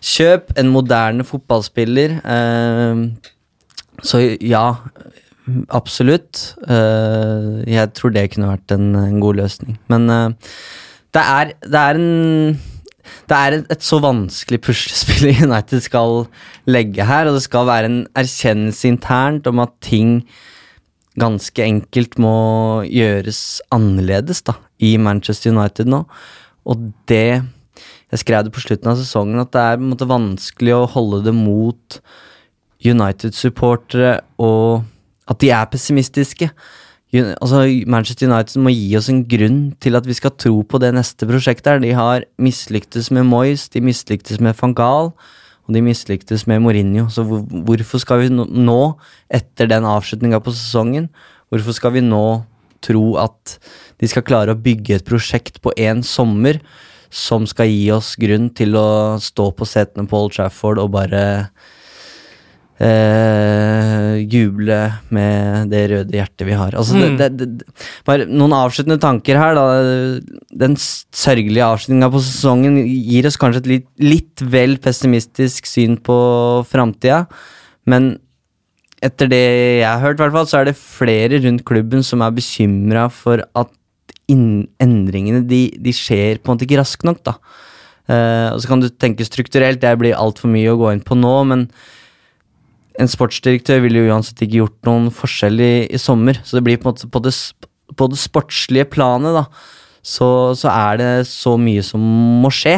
kjøp. 0.00 0.56
En 0.56 0.72
moderne 0.72 1.24
fotballspiller. 1.24 2.20
eh, 2.24 3.10
så 4.02 4.18
ja, 4.40 4.74
absolutt. 5.74 6.54
Eh, 6.68 7.62
jeg 7.70 7.92
tror 7.96 8.14
det 8.14 8.30
kunne 8.32 8.54
vært 8.54 8.74
en, 8.74 9.20
god 9.22 9.42
løsning. 9.42 9.76
Men 9.92 10.08
eh, 10.10 10.56
det 11.14 11.22
er, 11.22 11.52
det 11.66 11.82
er 11.82 12.00
en 12.00 12.58
det 13.30 13.36
er 13.38 13.54
et, 13.58 13.82
så 13.86 14.00
vanskelig 14.02 14.60
puslespill 14.66 15.28
United 15.46 15.82
skal 15.84 16.24
legge 16.66 17.06
her, 17.06 17.28
og 17.28 17.38
det 17.38 17.44
skal 17.44 17.68
være 17.68 17.90
en 17.90 18.00
erkjennelse 18.18 18.88
internt 18.90 19.46
om 19.50 19.62
at 19.62 19.74
ting 19.84 20.20
ganske 21.16 21.62
enkelt 21.62 22.18
må 22.20 22.36
gjøres 22.90 23.62
annerledes 23.74 24.42
da, 24.46 24.56
i 24.82 24.96
Manchester 25.00 25.54
United 25.54 25.88
nå. 25.90 26.04
Og 26.66 26.90
det 27.08 27.42
Jeg 28.06 28.20
skrev 28.22 28.44
det 28.46 28.52
på 28.54 28.62
slutten 28.62 28.92
av 28.92 28.98
sesongen 29.00 29.42
at 29.42 29.50
det 29.54 29.62
er 29.62 29.80
måte 29.82 30.06
vanskelig 30.06 30.76
å 30.76 30.90
holde 30.92 31.24
det 31.26 31.32
mot 31.34 31.96
United-supportere 32.86 34.12
og 34.38 34.84
at 35.28 35.38
de 35.42 35.50
er 35.50 35.66
pessimistiske. 35.70 36.50
Altså, 37.14 37.62
Manchester 37.88 38.28
United 38.28 38.60
må 38.60 38.72
gi 38.74 38.96
oss 38.98 39.08
en 39.08 39.22
grunn 39.24 39.60
til 39.80 39.96
at 39.96 40.06
vi 40.06 40.16
skal 40.16 40.34
tro 40.36 40.60
på 40.66 40.80
det 40.82 40.92
neste 40.94 41.26
prosjektet. 41.28 41.66
her. 41.66 41.78
De 41.80 41.92
har 41.94 42.24
mislyktes 42.38 43.10
med 43.10 43.24
Moyes, 43.24 43.68
de 43.68 43.80
mislyktes 43.80 44.40
med 44.40 44.54
van 44.60 44.74
Gaal, 44.74 45.12
og 45.66 45.74
de 45.74 45.82
mislyktes 45.82 46.46
med 46.46 46.60
Mourinho. 46.60 47.08
Så 47.10 47.24
hvorfor 47.24 47.98
skal 48.00 48.20
vi 48.20 48.28
nå- 48.28 48.96
etter 49.30 49.66
den 49.66 49.84
avslutninga 49.84 50.42
på 50.42 50.52
sesongen, 50.52 51.08
hvorfor 51.50 51.72
skal 51.72 51.92
vi 51.92 52.00
nå 52.00 52.44
tro 52.82 53.16
at 53.16 53.58
de 53.98 54.06
skal 54.06 54.22
klare 54.22 54.54
å 54.54 54.60
bygge 54.60 54.96
et 54.96 55.04
prosjekt 55.04 55.60
på 55.62 55.72
én 55.76 56.04
sommer 56.04 56.60
som 57.10 57.46
skal 57.46 57.70
gi 57.70 57.90
oss 57.90 58.14
grunn 58.16 58.50
til 58.54 58.76
å 58.78 59.18
stå 59.22 59.50
på 59.56 59.66
setene 59.68 60.08
på 60.08 60.18
Old 60.18 60.34
Trafford 60.36 60.78
og 60.82 60.92
bare 60.92 61.50
eh, 62.82 64.16
juble 64.28 64.78
med 65.14 65.70
det 65.72 65.82
røde 65.92 66.16
hjertet 66.18 66.46
vi 66.48 66.56
har. 66.58 66.74
Altså, 66.76 66.96
Mm. 66.96 67.16
det, 67.18 67.28
det, 67.38 67.48
det, 67.60 67.66
bare 68.04 68.26
noen 68.28 68.52
avsluttende 68.56 69.00
tanker 69.00 69.38
her. 69.40 69.54
Da. 69.54 70.20
Den 70.64 70.76
sørgelige 70.76 71.64
avslutninga 71.66 72.10
på 72.12 72.20
sesongen 72.24 72.78
gir 72.84 73.26
oss 73.26 73.38
kanskje 73.40 73.62
et 73.64 73.70
litt, 73.72 73.88
litt 73.98 74.42
vel 74.42 74.76
pessimistisk 74.82 75.66
syn 75.66 75.96
på 75.96 76.18
framtida, 76.68 77.26
men 77.86 78.18
etter 79.04 79.28
det 79.28 79.42
jeg 79.82 79.86
har 79.86 80.00
hørt, 80.00 80.18
hvert 80.18 80.32
fall, 80.32 80.46
så 80.48 80.60
er 80.60 80.70
det 80.70 80.76
flere 80.80 81.38
rundt 81.44 81.64
klubben 81.68 82.02
som 82.02 82.22
er 82.24 82.32
bekymra 82.34 83.10
for 83.12 83.42
at 83.54 83.72
endringene 84.32 85.44
de, 85.46 85.68
de 85.78 85.92
skjer 85.94 86.40
på 86.40 86.50
en 86.50 86.56
måte 86.56 86.66
ikke 86.66 86.80
raskt 86.80 87.04
nok. 87.06 87.20
da. 87.22 87.36
Eh, 88.08 88.48
og 88.54 88.60
Så 88.62 88.70
kan 88.70 88.80
du 88.82 88.88
tenke 88.90 89.22
strukturelt, 89.26 89.80
det 89.80 89.92
blir 90.00 90.16
altfor 90.16 90.50
mye 90.50 90.72
å 90.72 90.78
gå 90.80 90.90
inn 90.94 91.04
på 91.04 91.14
nå, 91.14 91.34
men 91.46 91.68
en 93.00 93.10
sportsdirektør 93.10 93.82
ville 93.84 94.02
jo 94.02 94.12
uansett 94.12 94.42
ikke 94.44 94.60
gjort 94.62 94.88
noen 94.88 95.08
forskjell 95.14 95.62
i, 95.62 95.72
i 95.92 96.00
sommer. 96.00 96.38
Så 96.44 96.58
det 96.58 96.64
blir 96.66 96.80
på 96.82 96.94
på 96.94 97.22
det, 97.24 97.32
på 97.96 98.08
det 98.12 98.20
sportslige 98.20 98.88
planet, 98.92 99.36
da. 99.36 99.46
Så, 100.06 100.54
så 100.54 100.70
er 100.70 101.00
det 101.00 101.12
så 101.26 101.56
mye 101.58 101.82
som 101.82 102.02
må 102.42 102.46
skje 102.54 102.76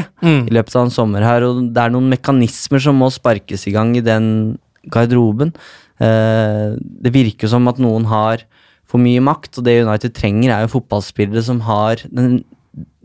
i 0.49 0.55
løpet 0.55 0.77
av 0.79 0.87
en 0.87 0.95
sommer 0.95 1.27
her. 1.27 1.45
Og 1.45 1.66
det 1.75 1.83
er 1.83 1.93
noen 1.93 2.09
mekanismer 2.09 2.81
som 2.81 2.97
må 2.97 3.11
sparkes 3.12 3.66
i 3.69 3.75
gang 3.75 3.93
i 3.99 4.05
den 4.05 4.57
garderoben. 4.89 5.53
Eh, 6.01 6.79
det 6.79 7.12
virker 7.12 7.51
som 7.53 7.69
at 7.69 7.81
noen 7.83 8.09
har 8.09 8.47
for 8.89 9.03
mye 9.03 9.21
makt, 9.21 9.59
og 9.59 9.66
det 9.66 9.83
United 9.85 10.14
trenger, 10.16 10.55
er 10.55 10.64
jo 10.64 10.79
fotballspillere 10.79 11.45
som 11.45 11.61
har 11.66 12.01
den, 12.09 12.41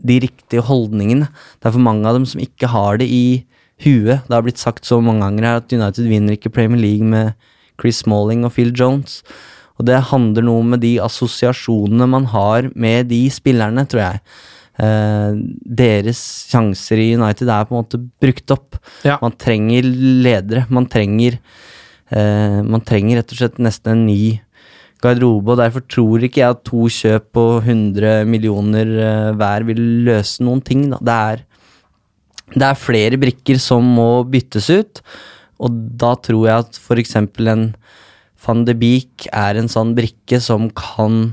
de 0.00 0.20
riktige 0.24 0.64
holdningene. 0.64 1.28
Det 1.60 1.68
er 1.68 1.76
for 1.76 1.84
mange 1.84 2.08
av 2.08 2.16
dem 2.16 2.24
som 2.28 2.40
ikke 2.40 2.70
har 2.72 3.02
det 3.02 3.10
i 3.12 3.44
huet. 3.82 4.22
Det 4.26 4.34
har 4.34 4.44
blitt 4.46 4.62
sagt 4.62 4.86
så 4.86 5.00
mange 5.02 5.24
ganger 5.24 5.48
her 5.48 5.60
at 5.60 5.72
United 5.74 6.08
vinner 6.08 6.36
ikke 6.36 6.52
Premier 6.54 6.80
League 6.80 7.06
med 7.06 7.34
Chris 7.80 8.04
Smalling 8.04 8.44
og 8.46 8.54
Phil 8.54 8.72
Jones. 8.76 9.22
Og 9.78 9.88
det 9.88 9.98
handler 10.12 10.46
noe 10.46 10.62
med 10.74 10.84
de 10.84 10.96
assosiasjonene 11.02 12.06
man 12.06 12.28
har 12.30 12.70
med 12.78 13.10
de 13.10 13.24
spillerne, 13.34 13.86
tror 13.90 14.04
jeg. 14.04 14.20
Eh, 14.74 15.36
deres 15.78 16.20
sjanser 16.50 16.98
i 16.98 17.12
United 17.14 17.50
er 17.50 17.66
på 17.66 17.74
en 17.74 17.82
måte 17.82 18.00
brukt 18.22 18.54
opp. 18.54 18.78
Ja. 19.06 19.18
Man 19.22 19.34
trenger 19.38 19.86
ledere. 19.86 20.64
Man 20.70 20.88
trenger 20.90 21.38
eh, 22.10 22.60
Man 22.62 22.82
trenger 22.86 23.20
rett 23.20 23.34
og 23.34 23.40
slett 23.40 23.62
nesten 23.62 23.94
en 23.94 24.06
ny 24.06 24.40
garderobe, 25.04 25.52
og 25.52 25.60
derfor 25.60 25.84
tror 25.90 26.22
ikke 26.24 26.40
jeg 26.40 26.54
at 26.54 26.62
to 26.64 26.86
kjøp 26.88 27.26
på 27.36 27.44
100 27.60 28.24
millioner 28.30 28.92
eh, 29.04 29.32
hver 29.36 29.66
vil 29.68 29.82
løse 30.06 30.44
noen 30.46 30.62
ting. 30.64 30.86
Da. 30.92 31.00
Det, 31.04 31.18
er, 31.34 31.44
det 32.52 32.66
er 32.66 32.78
flere 32.78 33.18
brikker 33.20 33.58
som 33.62 33.86
må 33.96 34.24
byttes 34.28 34.68
ut, 34.74 35.00
og 35.64 35.78
da 36.00 36.12
tror 36.20 36.44
jeg 36.48 36.66
at 36.66 36.76
f.eks. 36.80 37.16
en 37.16 37.64
van 38.44 38.66
de 38.68 38.74
Beek 38.76 39.28
er 39.32 39.56
en 39.56 39.70
sånn 39.72 39.94
brikke 39.96 40.40
som 40.42 40.68
kan 40.76 41.32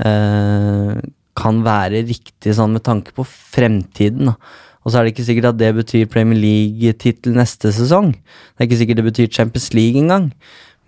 eh, 0.00 0.96
kan 1.38 1.60
være 1.62 2.02
riktig 2.08 2.54
sånn 2.56 2.74
med 2.76 2.84
tanke 2.86 3.14
på 3.14 3.24
fremtiden. 3.28 4.32
Da. 4.32 4.34
Og 4.82 4.90
så 4.90 4.98
er 4.98 5.06
det 5.06 5.14
ikke 5.14 5.26
sikkert 5.28 5.50
at 5.52 5.60
det 5.60 5.70
betyr 5.76 6.10
Premier 6.10 6.40
League-tittel 6.40 7.36
neste 7.36 7.70
sesong. 7.74 8.14
Det 8.14 8.62
er 8.62 8.68
ikke 8.68 8.80
sikkert 8.80 9.00
det 9.00 9.08
betyr 9.10 9.30
Champions 9.36 9.70
League 9.76 10.00
engang. 10.00 10.30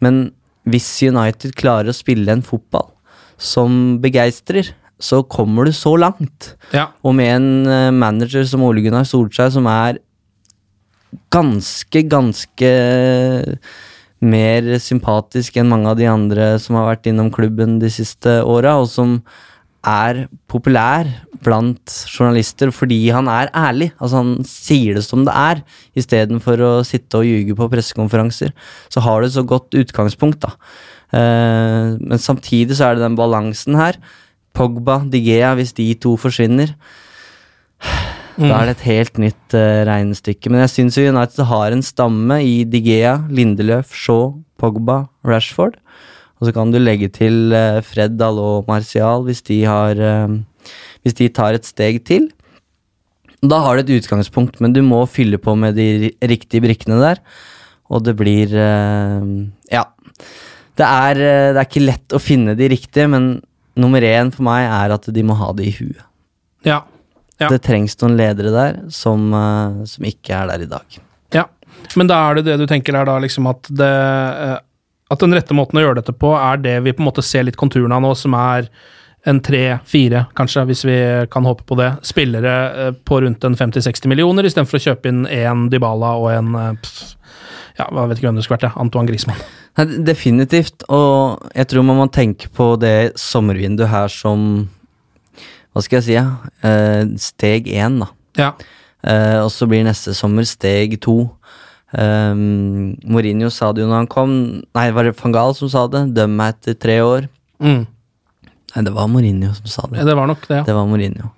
Men 0.02 0.30
hvis 0.70 0.88
United 1.06 1.54
klarer 1.58 1.92
å 1.92 1.96
spille 1.96 2.32
en 2.32 2.44
fotball 2.46 2.88
som 3.40 4.00
begeistrer, 4.02 4.72
så 5.00 5.22
kommer 5.24 5.66
du 5.66 5.72
så 5.76 5.94
langt. 5.98 6.54
Ja. 6.76 6.90
Og 7.02 7.16
med 7.18 7.34
en 7.34 7.50
eh, 7.66 7.90
manager 7.94 8.44
som 8.48 8.64
Ole 8.66 8.84
Gunnar 8.84 9.08
Solskjær, 9.08 9.52
som 9.54 9.68
er 9.70 10.00
ganske, 11.32 12.04
ganske 12.10 12.72
mer 14.20 14.74
sympatisk 14.84 15.56
enn 15.56 15.70
mange 15.70 15.88
av 15.90 15.96
de 15.98 16.08
andre 16.10 16.52
som 16.60 16.76
har 16.76 16.90
vært 16.92 17.08
innom 17.08 17.30
klubben 17.32 17.78
de 17.80 17.88
siste 17.92 18.40
åra, 18.44 18.76
og 18.82 18.90
som 18.92 19.20
er 19.80 20.26
populær 20.50 21.08
blant 21.40 21.94
journalister 22.12 22.68
fordi 22.74 22.98
han 23.14 23.30
er 23.32 23.48
ærlig. 23.56 23.90
Altså 23.96 24.20
Han 24.20 24.32
sier 24.44 24.98
det 24.98 25.04
som 25.06 25.24
det 25.24 25.32
er, 25.32 25.62
istedenfor 25.96 26.60
å 26.60 26.72
sitte 26.84 27.22
og 27.22 27.28
ljuge 27.28 27.56
på 27.56 27.68
pressekonferanser. 27.72 28.52
Så 28.92 29.00
har 29.00 29.20
du 29.20 29.28
et 29.30 29.36
så 29.38 29.46
godt 29.46 29.72
utgangspunkt, 29.72 30.44
da. 30.44 30.52
Eh, 31.16 31.96
men 31.96 32.20
samtidig 32.20 32.76
så 32.76 32.90
er 32.90 32.98
det 32.98 33.06
den 33.06 33.16
balansen 33.18 33.78
her. 33.80 33.96
Pogba, 34.56 35.00
Digea, 35.10 35.54
hvis 35.58 35.72
de 35.76 35.92
to 36.00 36.16
forsvinner 36.20 36.74
da 38.40 38.56
er 38.56 38.70
det 38.70 38.76
et 38.78 38.86
helt 38.88 39.18
nytt 39.20 39.56
uh, 39.56 39.82
regnestykke. 39.88 40.50
Men 40.52 40.62
jeg 40.64 40.72
syns 40.74 40.98
United 41.00 41.44
har 41.50 41.74
en 41.74 41.84
stamme 41.84 42.38
i 42.44 42.62
Digea, 42.68 43.18
Lindeløf, 43.28 43.92
Shaw, 43.96 44.32
Pogba, 44.60 45.02
Rashford. 45.26 45.76
Og 46.40 46.48
så 46.48 46.54
kan 46.56 46.72
du 46.72 46.78
legge 46.80 47.10
til 47.12 47.52
uh, 47.52 47.82
Fred, 47.84 48.16
Dalot 48.20 48.68
Martial 48.70 49.26
hvis 49.26 49.44
de, 49.44 49.60
har, 49.68 50.00
uh, 50.00 50.70
hvis 51.04 51.18
de 51.20 51.28
tar 51.36 51.58
et 51.58 51.68
steg 51.68 52.00
til. 52.08 52.30
Da 53.40 53.60
har 53.64 53.76
du 53.76 53.84
et 53.84 54.00
utgangspunkt, 54.00 54.60
men 54.60 54.72
du 54.76 54.82
må 54.84 55.02
fylle 55.08 55.40
på 55.40 55.56
med 55.56 55.76
de 55.76 56.12
riktige 56.24 56.64
brikkene 56.64 57.00
der. 57.00 57.20
Og 57.90 58.04
det 58.06 58.16
blir 58.16 58.52
Ja. 59.72 59.84
Det 60.80 60.86
er, 60.86 61.18
det 61.52 61.58
er 61.58 61.66
ikke 61.66 61.82
lett 61.82 62.14
å 62.14 62.20
finne 62.22 62.54
de 62.56 62.68
riktige, 62.72 63.08
men 63.10 63.40
nummer 63.80 64.04
én 64.04 64.32
for 64.34 64.46
meg 64.46 64.68
er 64.68 64.94
at 64.96 65.08
de 65.14 65.26
må 65.26 65.36
ha 65.38 65.50
det 65.56 65.68
i 65.70 65.74
huet. 65.80 66.02
Ja. 66.66 66.82
Ja. 67.40 67.48
Det 67.48 67.62
trengs 67.64 67.96
noen 68.02 68.18
ledere 68.18 68.52
der 68.52 68.80
som, 68.92 69.30
eh, 69.32 69.84
som 69.88 70.04
ikke 70.04 70.34
er 70.36 70.50
der 70.50 70.64
i 70.66 70.68
dag. 70.68 70.98
Ja, 71.32 71.46
men 71.96 72.10
da 72.10 72.18
er 72.28 72.36
det 72.36 72.50
det 72.50 72.58
du 72.60 72.66
tenker 72.68 72.98
er 72.98 73.08
da 73.08 73.16
liksom 73.22 73.48
at 73.50 73.70
det 73.70 73.88
eh, 73.88 74.58
At 75.10 75.18
den 75.18 75.34
rette 75.34 75.56
måten 75.58 75.74
å 75.74 75.82
gjøre 75.82 75.98
dette 75.98 76.12
på, 76.14 76.28
er 76.38 76.60
det 76.62 76.76
vi 76.84 76.92
på 76.94 77.02
en 77.02 77.08
måte 77.08 77.22
ser 77.26 77.42
litt 77.42 77.56
konturene 77.58 77.96
av 77.96 78.04
nå, 78.04 78.12
som 78.14 78.30
er 78.38 78.68
en 79.26 79.40
tre-fire, 79.42 80.20
kanskje, 80.38 80.62
hvis 80.68 80.84
vi 80.86 80.98
kan 81.32 81.42
håpe 81.44 81.64
på 81.66 81.74
det. 81.80 81.88
Spillere 82.06 82.52
eh, 82.70 82.92
på 82.94 83.18
rundt 83.24 83.42
en 83.42 83.56
50-60 83.58 84.06
millioner, 84.06 84.46
istedenfor 84.46 84.78
å 84.78 84.84
kjøpe 84.84 85.10
inn 85.10 85.24
én 85.26 85.66
Dybala 85.72 86.12
og 86.20 86.30
en 86.30 86.54
pff, 86.78 87.16
Ja, 87.80 87.88
hva 87.90 88.06
vet 88.06 88.20
ikke 88.20 88.28
hvem 88.28 88.38
det 88.38 88.46
skulle 88.46 88.60
vært, 88.60 88.68
ja. 88.70 88.84
Antoine 88.84 89.10
Griezmann. 89.10 89.42
Nei, 89.78 89.86
definitivt, 90.04 90.84
og 90.90 91.46
jeg 91.54 91.68
tror 91.70 91.86
man 91.86 92.00
må 92.00 92.06
tenke 92.12 92.50
på 92.52 92.72
det 92.80 93.12
sommervinduet 93.20 93.90
her 93.90 94.10
som 94.12 94.68
Hva 95.70 95.82
skal 95.84 96.00
jeg 96.00 96.06
si, 96.08 96.14
ja? 96.16 96.24
Eh, 96.66 97.04
steg 97.22 97.68
én, 97.70 98.00
da. 98.02 98.08
Ja. 98.40 98.48
Eh, 99.06 99.38
og 99.38 99.52
så 99.54 99.68
blir 99.70 99.86
neste 99.86 100.16
sommer 100.18 100.44
steg 100.48 100.98
to. 101.04 101.22
Um, 101.90 102.96
Mourinho 103.02 103.48
sa 103.50 103.72
det 103.74 103.82
jo 103.82 103.88
når 103.90 104.04
han 104.04 104.10
kom 104.10 104.32
Nei, 104.78 104.84
var 104.94 105.08
det 105.08 105.16
van 105.18 105.32
Gaal 105.34 105.56
som 105.58 105.66
sa 105.72 105.88
det? 105.90 106.04
Døm 106.14 106.36
meg 106.38 106.54
etter 106.54 106.76
tre 106.78 107.00
år. 107.02 107.26
Mm. 107.58 107.82
Nei, 108.74 108.84
det 108.86 108.92
var 108.94 109.10
Mourinho 109.10 109.50
som 109.56 109.70
sa 109.70 109.86
det. 109.90 110.04
Det 110.06 110.14
var 110.18 110.30
nok 110.30 110.44
det, 110.46 110.60
ja. 110.60 110.66
Det 110.68 110.76
var 110.76 110.86
Mourinho. 110.90 111.32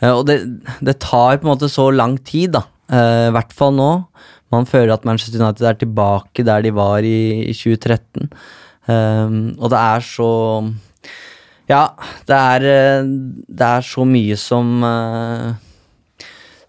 Eh, 0.00 0.12
og 0.12 0.26
det, 0.28 0.40
det 0.84 0.98
tar 1.04 1.38
på 1.38 1.46
en 1.46 1.52
måte 1.54 1.70
så 1.72 1.88
lang 1.94 2.18
tid, 2.20 2.56
da. 2.58 2.66
Eh, 2.92 3.28
I 3.30 3.34
hvert 3.36 3.54
fall 3.56 3.72
nå. 3.76 3.90
Man 4.54 4.66
føler 4.68 4.94
at 4.94 5.04
Manchester 5.08 5.42
United 5.42 5.66
er 5.66 5.78
tilbake 5.80 6.44
der 6.46 6.62
de 6.62 6.72
var 6.74 7.04
i, 7.06 7.48
i 7.50 7.54
2013. 7.56 8.30
Um, 8.86 9.56
og 9.58 9.72
det 9.72 9.78
er 9.80 10.04
så 10.06 10.30
Ja, 11.66 11.88
det 12.28 12.36
er, 12.36 12.66
eh, 12.70 13.08
det 13.50 13.66
er 13.66 13.82
så 13.82 14.04
mye 14.06 14.36
som 14.38 14.84
uh, 14.86 15.56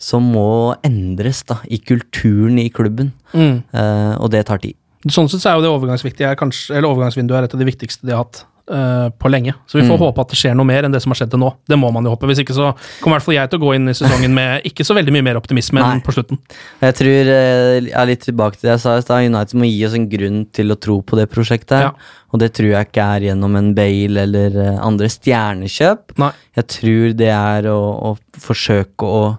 Som 0.01 0.32
må 0.34 0.73
endres 0.82 1.43
da, 1.45 1.59
i 1.69 1.78
kulturen 1.78 2.57
i 2.57 2.69
klubben. 2.73 3.13
Mm. 3.34 3.61
Uh, 3.73 4.17
og 4.17 4.32
det 4.34 4.47
tar 4.49 4.61
tid. 4.63 4.78
Sånn 5.05 5.30
sett 5.30 5.43
så 5.43 5.51
er 5.51 5.59
jo 5.59 5.67
det 5.67 5.71
overgangsviktige, 5.71 6.34
kanskje, 6.39 6.75
eller 6.75 6.89
overgangsvinduet 6.89 7.38
er 7.38 7.47
et 7.47 7.53
av 7.53 7.61
de 7.61 7.69
viktigste 7.69 8.07
de 8.07 8.15
har 8.15 8.25
hatt 8.25 8.41
eh, 8.70 9.07
på 9.18 9.30
lenge. 9.32 9.53
Så 9.68 9.80
vi 9.80 9.86
får 9.88 9.97
Mm. 9.97 10.03
håpe 10.05 10.22
at 10.22 10.30
det 10.30 10.38
skjer 10.38 10.55
noe 10.55 10.65
mer 10.68 10.84
enn 10.84 10.91
det 10.91 11.01
som 11.01 11.11
har 11.11 11.15
skjedd 11.22 11.32
til 11.32 11.39
nå. 11.39 11.53
Det 11.68 11.78
må 11.80 11.91
man 11.93 12.03
jo 12.03 12.11
håpe. 12.15 12.28
Hvis 12.28 12.39
ikke 12.43 12.53
så 12.55 12.74
kommer 13.01 13.15
i 13.15 13.20
hvert 13.20 13.26
fall 13.26 13.36
jeg 13.38 13.49
til 13.49 13.59
å 13.59 13.63
gå 13.65 13.76
inn 13.76 13.88
i 13.89 13.93
sesongen 13.97 14.34
med 14.34 14.63
ikke 14.68 14.84
så 14.86 14.95
veldig 14.97 15.13
mye 15.15 15.24
mer 15.30 15.39
optimisme 15.39 15.80
enn 15.84 16.01
på 16.03 16.11
slutten. 16.15 16.38
Jeg 16.82 16.95
tror, 16.99 17.32
eh, 17.32 17.80
jeg 17.88 17.93
er 17.95 18.05
litt 18.11 18.22
tilbake 18.28 18.57
til 18.59 18.68
det 18.70 18.74
jeg 18.76 18.84
sa 18.86 18.97
i 18.97 19.01
stad, 19.01 19.26
United 19.32 19.55
må 19.59 19.65
gi 19.70 19.86
oss 19.88 19.93
en 19.95 20.09
grunn 20.09 20.45
til 20.51 20.68
å 20.72 20.80
tro 20.80 21.01
på 21.01 21.15
det 21.18 21.30
prosjektet. 21.32 21.82
Ja. 21.82 21.91
Og 22.34 22.39
det 22.39 22.53
tror 22.53 22.70
jeg 22.74 22.88
ikke 22.91 23.05
er 23.15 23.20
gjennom 23.30 23.55
en 23.55 23.74
Bale 23.74 24.18
eller 24.28 24.57
eh, 24.59 24.80
andre 24.84 25.07
stjernekjøp. 25.07 26.18
Nei. 26.20 26.32
Jeg 26.57 26.68
tror 26.68 27.13
det 27.15 27.32
er 27.32 27.63
å, 27.72 27.80
å 28.11 28.18
forsøke 28.38 29.03
å 29.07 29.38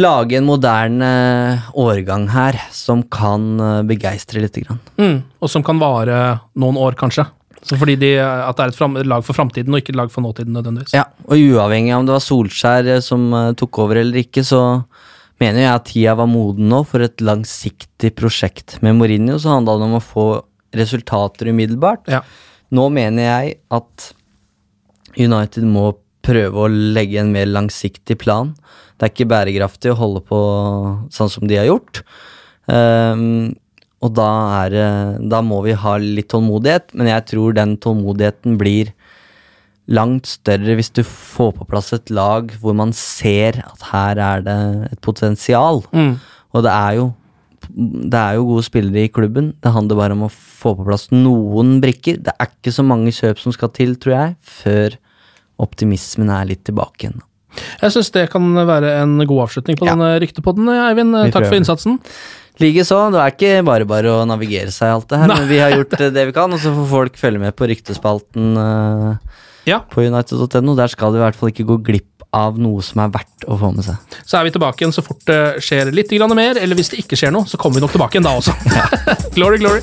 lage 0.00 0.38
en 0.38 0.46
moderne 0.46 1.08
årgang 1.76 2.28
her 2.32 2.56
som 2.72 3.02
kan 3.02 3.58
begeistre 3.88 4.40
lite 4.40 4.62
grann. 4.64 4.78
Mm. 4.96 5.18
Og 5.42 5.50
som 5.50 5.62
kan 5.66 5.78
vare 5.82 6.40
noen 6.56 6.78
år, 6.80 6.94
kanskje. 6.96 7.26
Så 7.66 7.76
fordi 7.76 7.96
de, 8.00 8.14
At 8.20 8.56
det 8.56 8.64
er 8.64 8.72
et 8.72 8.78
fram, 8.78 8.96
lag 9.04 9.24
for 9.26 9.36
framtiden 9.36 9.74
og 9.74 9.82
ikke 9.82 9.92
et 9.92 10.00
lag 10.00 10.12
for 10.12 10.24
nåtiden, 10.24 10.54
nødvendigvis. 10.56 10.94
Ja, 10.96 11.06
og 11.26 11.36
uavhengig 11.36 11.92
av 11.92 12.02
om 12.02 12.08
det 12.08 12.16
var 12.16 12.24
Solskjær 12.24 12.88
eh, 12.96 13.02
som 13.04 13.26
uh, 13.36 13.52
tok 13.58 13.82
over 13.84 14.00
eller 14.00 14.22
ikke, 14.22 14.44
så 14.46 14.62
mener 15.40 15.64
jeg 15.64 15.72
at 15.74 15.88
tida 15.88 16.14
var 16.16 16.28
moden 16.30 16.70
nå 16.72 16.82
for 16.88 17.04
et 17.04 17.20
langsiktig 17.24 18.14
prosjekt. 18.16 18.78
Med 18.84 18.96
Mourinho 18.96 19.38
så 19.40 19.56
handla 19.56 19.76
det 19.80 19.88
om 19.88 19.98
å 19.98 20.04
få 20.04 20.26
resultater 20.76 21.50
umiddelbart. 21.52 22.08
Ja. 22.12 22.22
Nå 22.76 22.86
mener 22.94 23.26
jeg 23.26 23.58
at 23.74 24.10
United 25.18 25.66
må 25.66 25.90
prøve 26.24 26.66
å 26.66 26.70
legge 26.70 27.20
en 27.22 27.32
mer 27.34 27.48
langsiktig 27.48 28.18
plan. 28.20 28.52
Det 28.96 29.08
er 29.08 29.14
ikke 29.14 29.30
bærekraftig 29.32 29.94
å 29.94 29.98
holde 29.98 30.22
på 30.28 30.40
sånn 31.12 31.32
som 31.32 31.48
de 31.50 31.58
har 31.58 31.68
gjort. 31.70 32.02
Ehm, 32.70 33.56
og 34.00 34.14
da, 34.16 34.28
er, 34.64 34.74
da 35.20 35.42
må 35.44 35.60
vi 35.66 35.74
ha 35.76 35.96
litt 36.00 36.30
tålmodighet, 36.32 36.94
men 36.96 37.10
jeg 37.10 37.26
tror 37.34 37.56
den 37.56 37.76
tålmodigheten 37.82 38.56
blir 38.60 38.94
langt 39.90 40.28
større 40.30 40.76
hvis 40.78 40.92
du 40.94 41.02
får 41.06 41.52
på 41.58 41.66
plass 41.68 41.90
et 41.96 42.12
lag 42.14 42.52
hvor 42.62 42.76
man 42.78 42.92
ser 42.96 43.58
at 43.64 43.82
her 43.90 44.20
er 44.22 44.44
det 44.46 44.58
et 44.92 45.00
potensial. 45.04 45.82
Mm. 45.92 46.14
Og 46.54 46.64
det 46.64 46.72
er 46.74 47.00
jo 47.00 47.08
det 47.70 48.16
er 48.16 48.38
jo 48.38 48.46
gode 48.48 48.64
spillere 48.64 49.04
i 49.04 49.10
klubben. 49.12 49.50
Det 49.62 49.70
handler 49.74 49.98
bare 49.98 50.14
om 50.16 50.24
å 50.26 50.30
få 50.32 50.72
på 50.78 50.86
plass 50.86 51.10
noen 51.12 51.76
brikker. 51.82 52.16
Det 52.24 52.32
er 52.40 52.48
ikke 52.48 52.72
så 52.72 52.82
mange 52.86 53.12
kjøp 53.14 53.38
som 53.42 53.52
skal 53.54 53.70
til, 53.76 53.92
tror 54.00 54.14
jeg, 54.16 54.36
før 54.40 54.96
optimismen 55.60 56.32
er 56.32 56.48
litt 56.48 56.64
tilbake 56.66 57.04
igjen. 57.04 57.20
Jeg 57.82 57.92
syns 57.94 58.10
det 58.14 58.24
kan 58.32 58.46
være 58.54 58.94
en 59.02 59.18
god 59.26 59.44
avslutning 59.44 59.76
på 59.78 59.86
Ja. 59.86 59.92
denne 59.94 60.08
ryktepodden, 60.22 60.70
Eivind. 60.72 61.12
Takk 61.34 61.46
for 61.50 61.58
innsatsen. 61.58 61.98
innsatsen. 61.98 62.39
Likeså. 62.60 63.00
Det 63.14 63.20
er 63.22 63.34
ikke 63.34 63.52
bare 63.66 63.88
bare 63.88 64.12
å 64.20 64.26
navigere 64.28 64.72
seg 64.74 64.90
i 64.90 64.94
alt 64.98 65.08
det 65.10 65.20
her, 65.22 65.32
men 65.32 65.48
vi 65.50 65.60
har 65.62 65.74
gjort 65.74 65.96
eh, 65.98 66.12
det 66.14 66.26
vi 66.28 66.36
kan, 66.36 66.52
og 66.52 66.62
så 66.62 66.72
får 66.76 66.88
folk 66.92 67.20
følge 67.20 67.42
med 67.42 67.56
på 67.56 67.68
ryktespalten 67.70 68.52
uh, 68.60 69.40
Ja. 69.68 69.82
på 69.88 70.04
united.no. 70.04 70.76
Der 70.78 70.92
skal 70.92 71.14
du 71.14 71.20
i 71.20 71.24
hvert 71.24 71.38
fall 71.38 71.52
ikke 71.54 71.68
gå 71.68 71.80
glipp 71.90 72.06
av 72.36 72.60
noe 72.62 72.82
som 72.86 73.02
er 73.02 73.10
verdt 73.16 73.48
å 73.50 73.56
få 73.58 73.72
med 73.74 73.86
seg. 73.88 74.18
Så 74.22 74.38
er 74.38 74.46
vi 74.46 74.54
tilbake 74.54 74.84
igjen 74.84 74.94
så 74.94 75.02
fort 75.02 75.24
det 75.26 75.40
skjer 75.66 75.90
litt 75.94 76.12
mer, 76.30 76.60
eller 76.60 76.78
hvis 76.78 76.92
det 76.92 77.02
ikke 77.02 77.18
skjer 77.18 77.34
noe, 77.34 77.48
så 77.50 77.58
kommer 77.58 77.80
vi 77.80 77.86
nok 77.86 77.96
tilbake 77.96 78.18
igjen 78.18 78.28
da 78.28 78.36
også. 78.38 78.54
glory, 79.36 79.58
glory. 79.58 79.82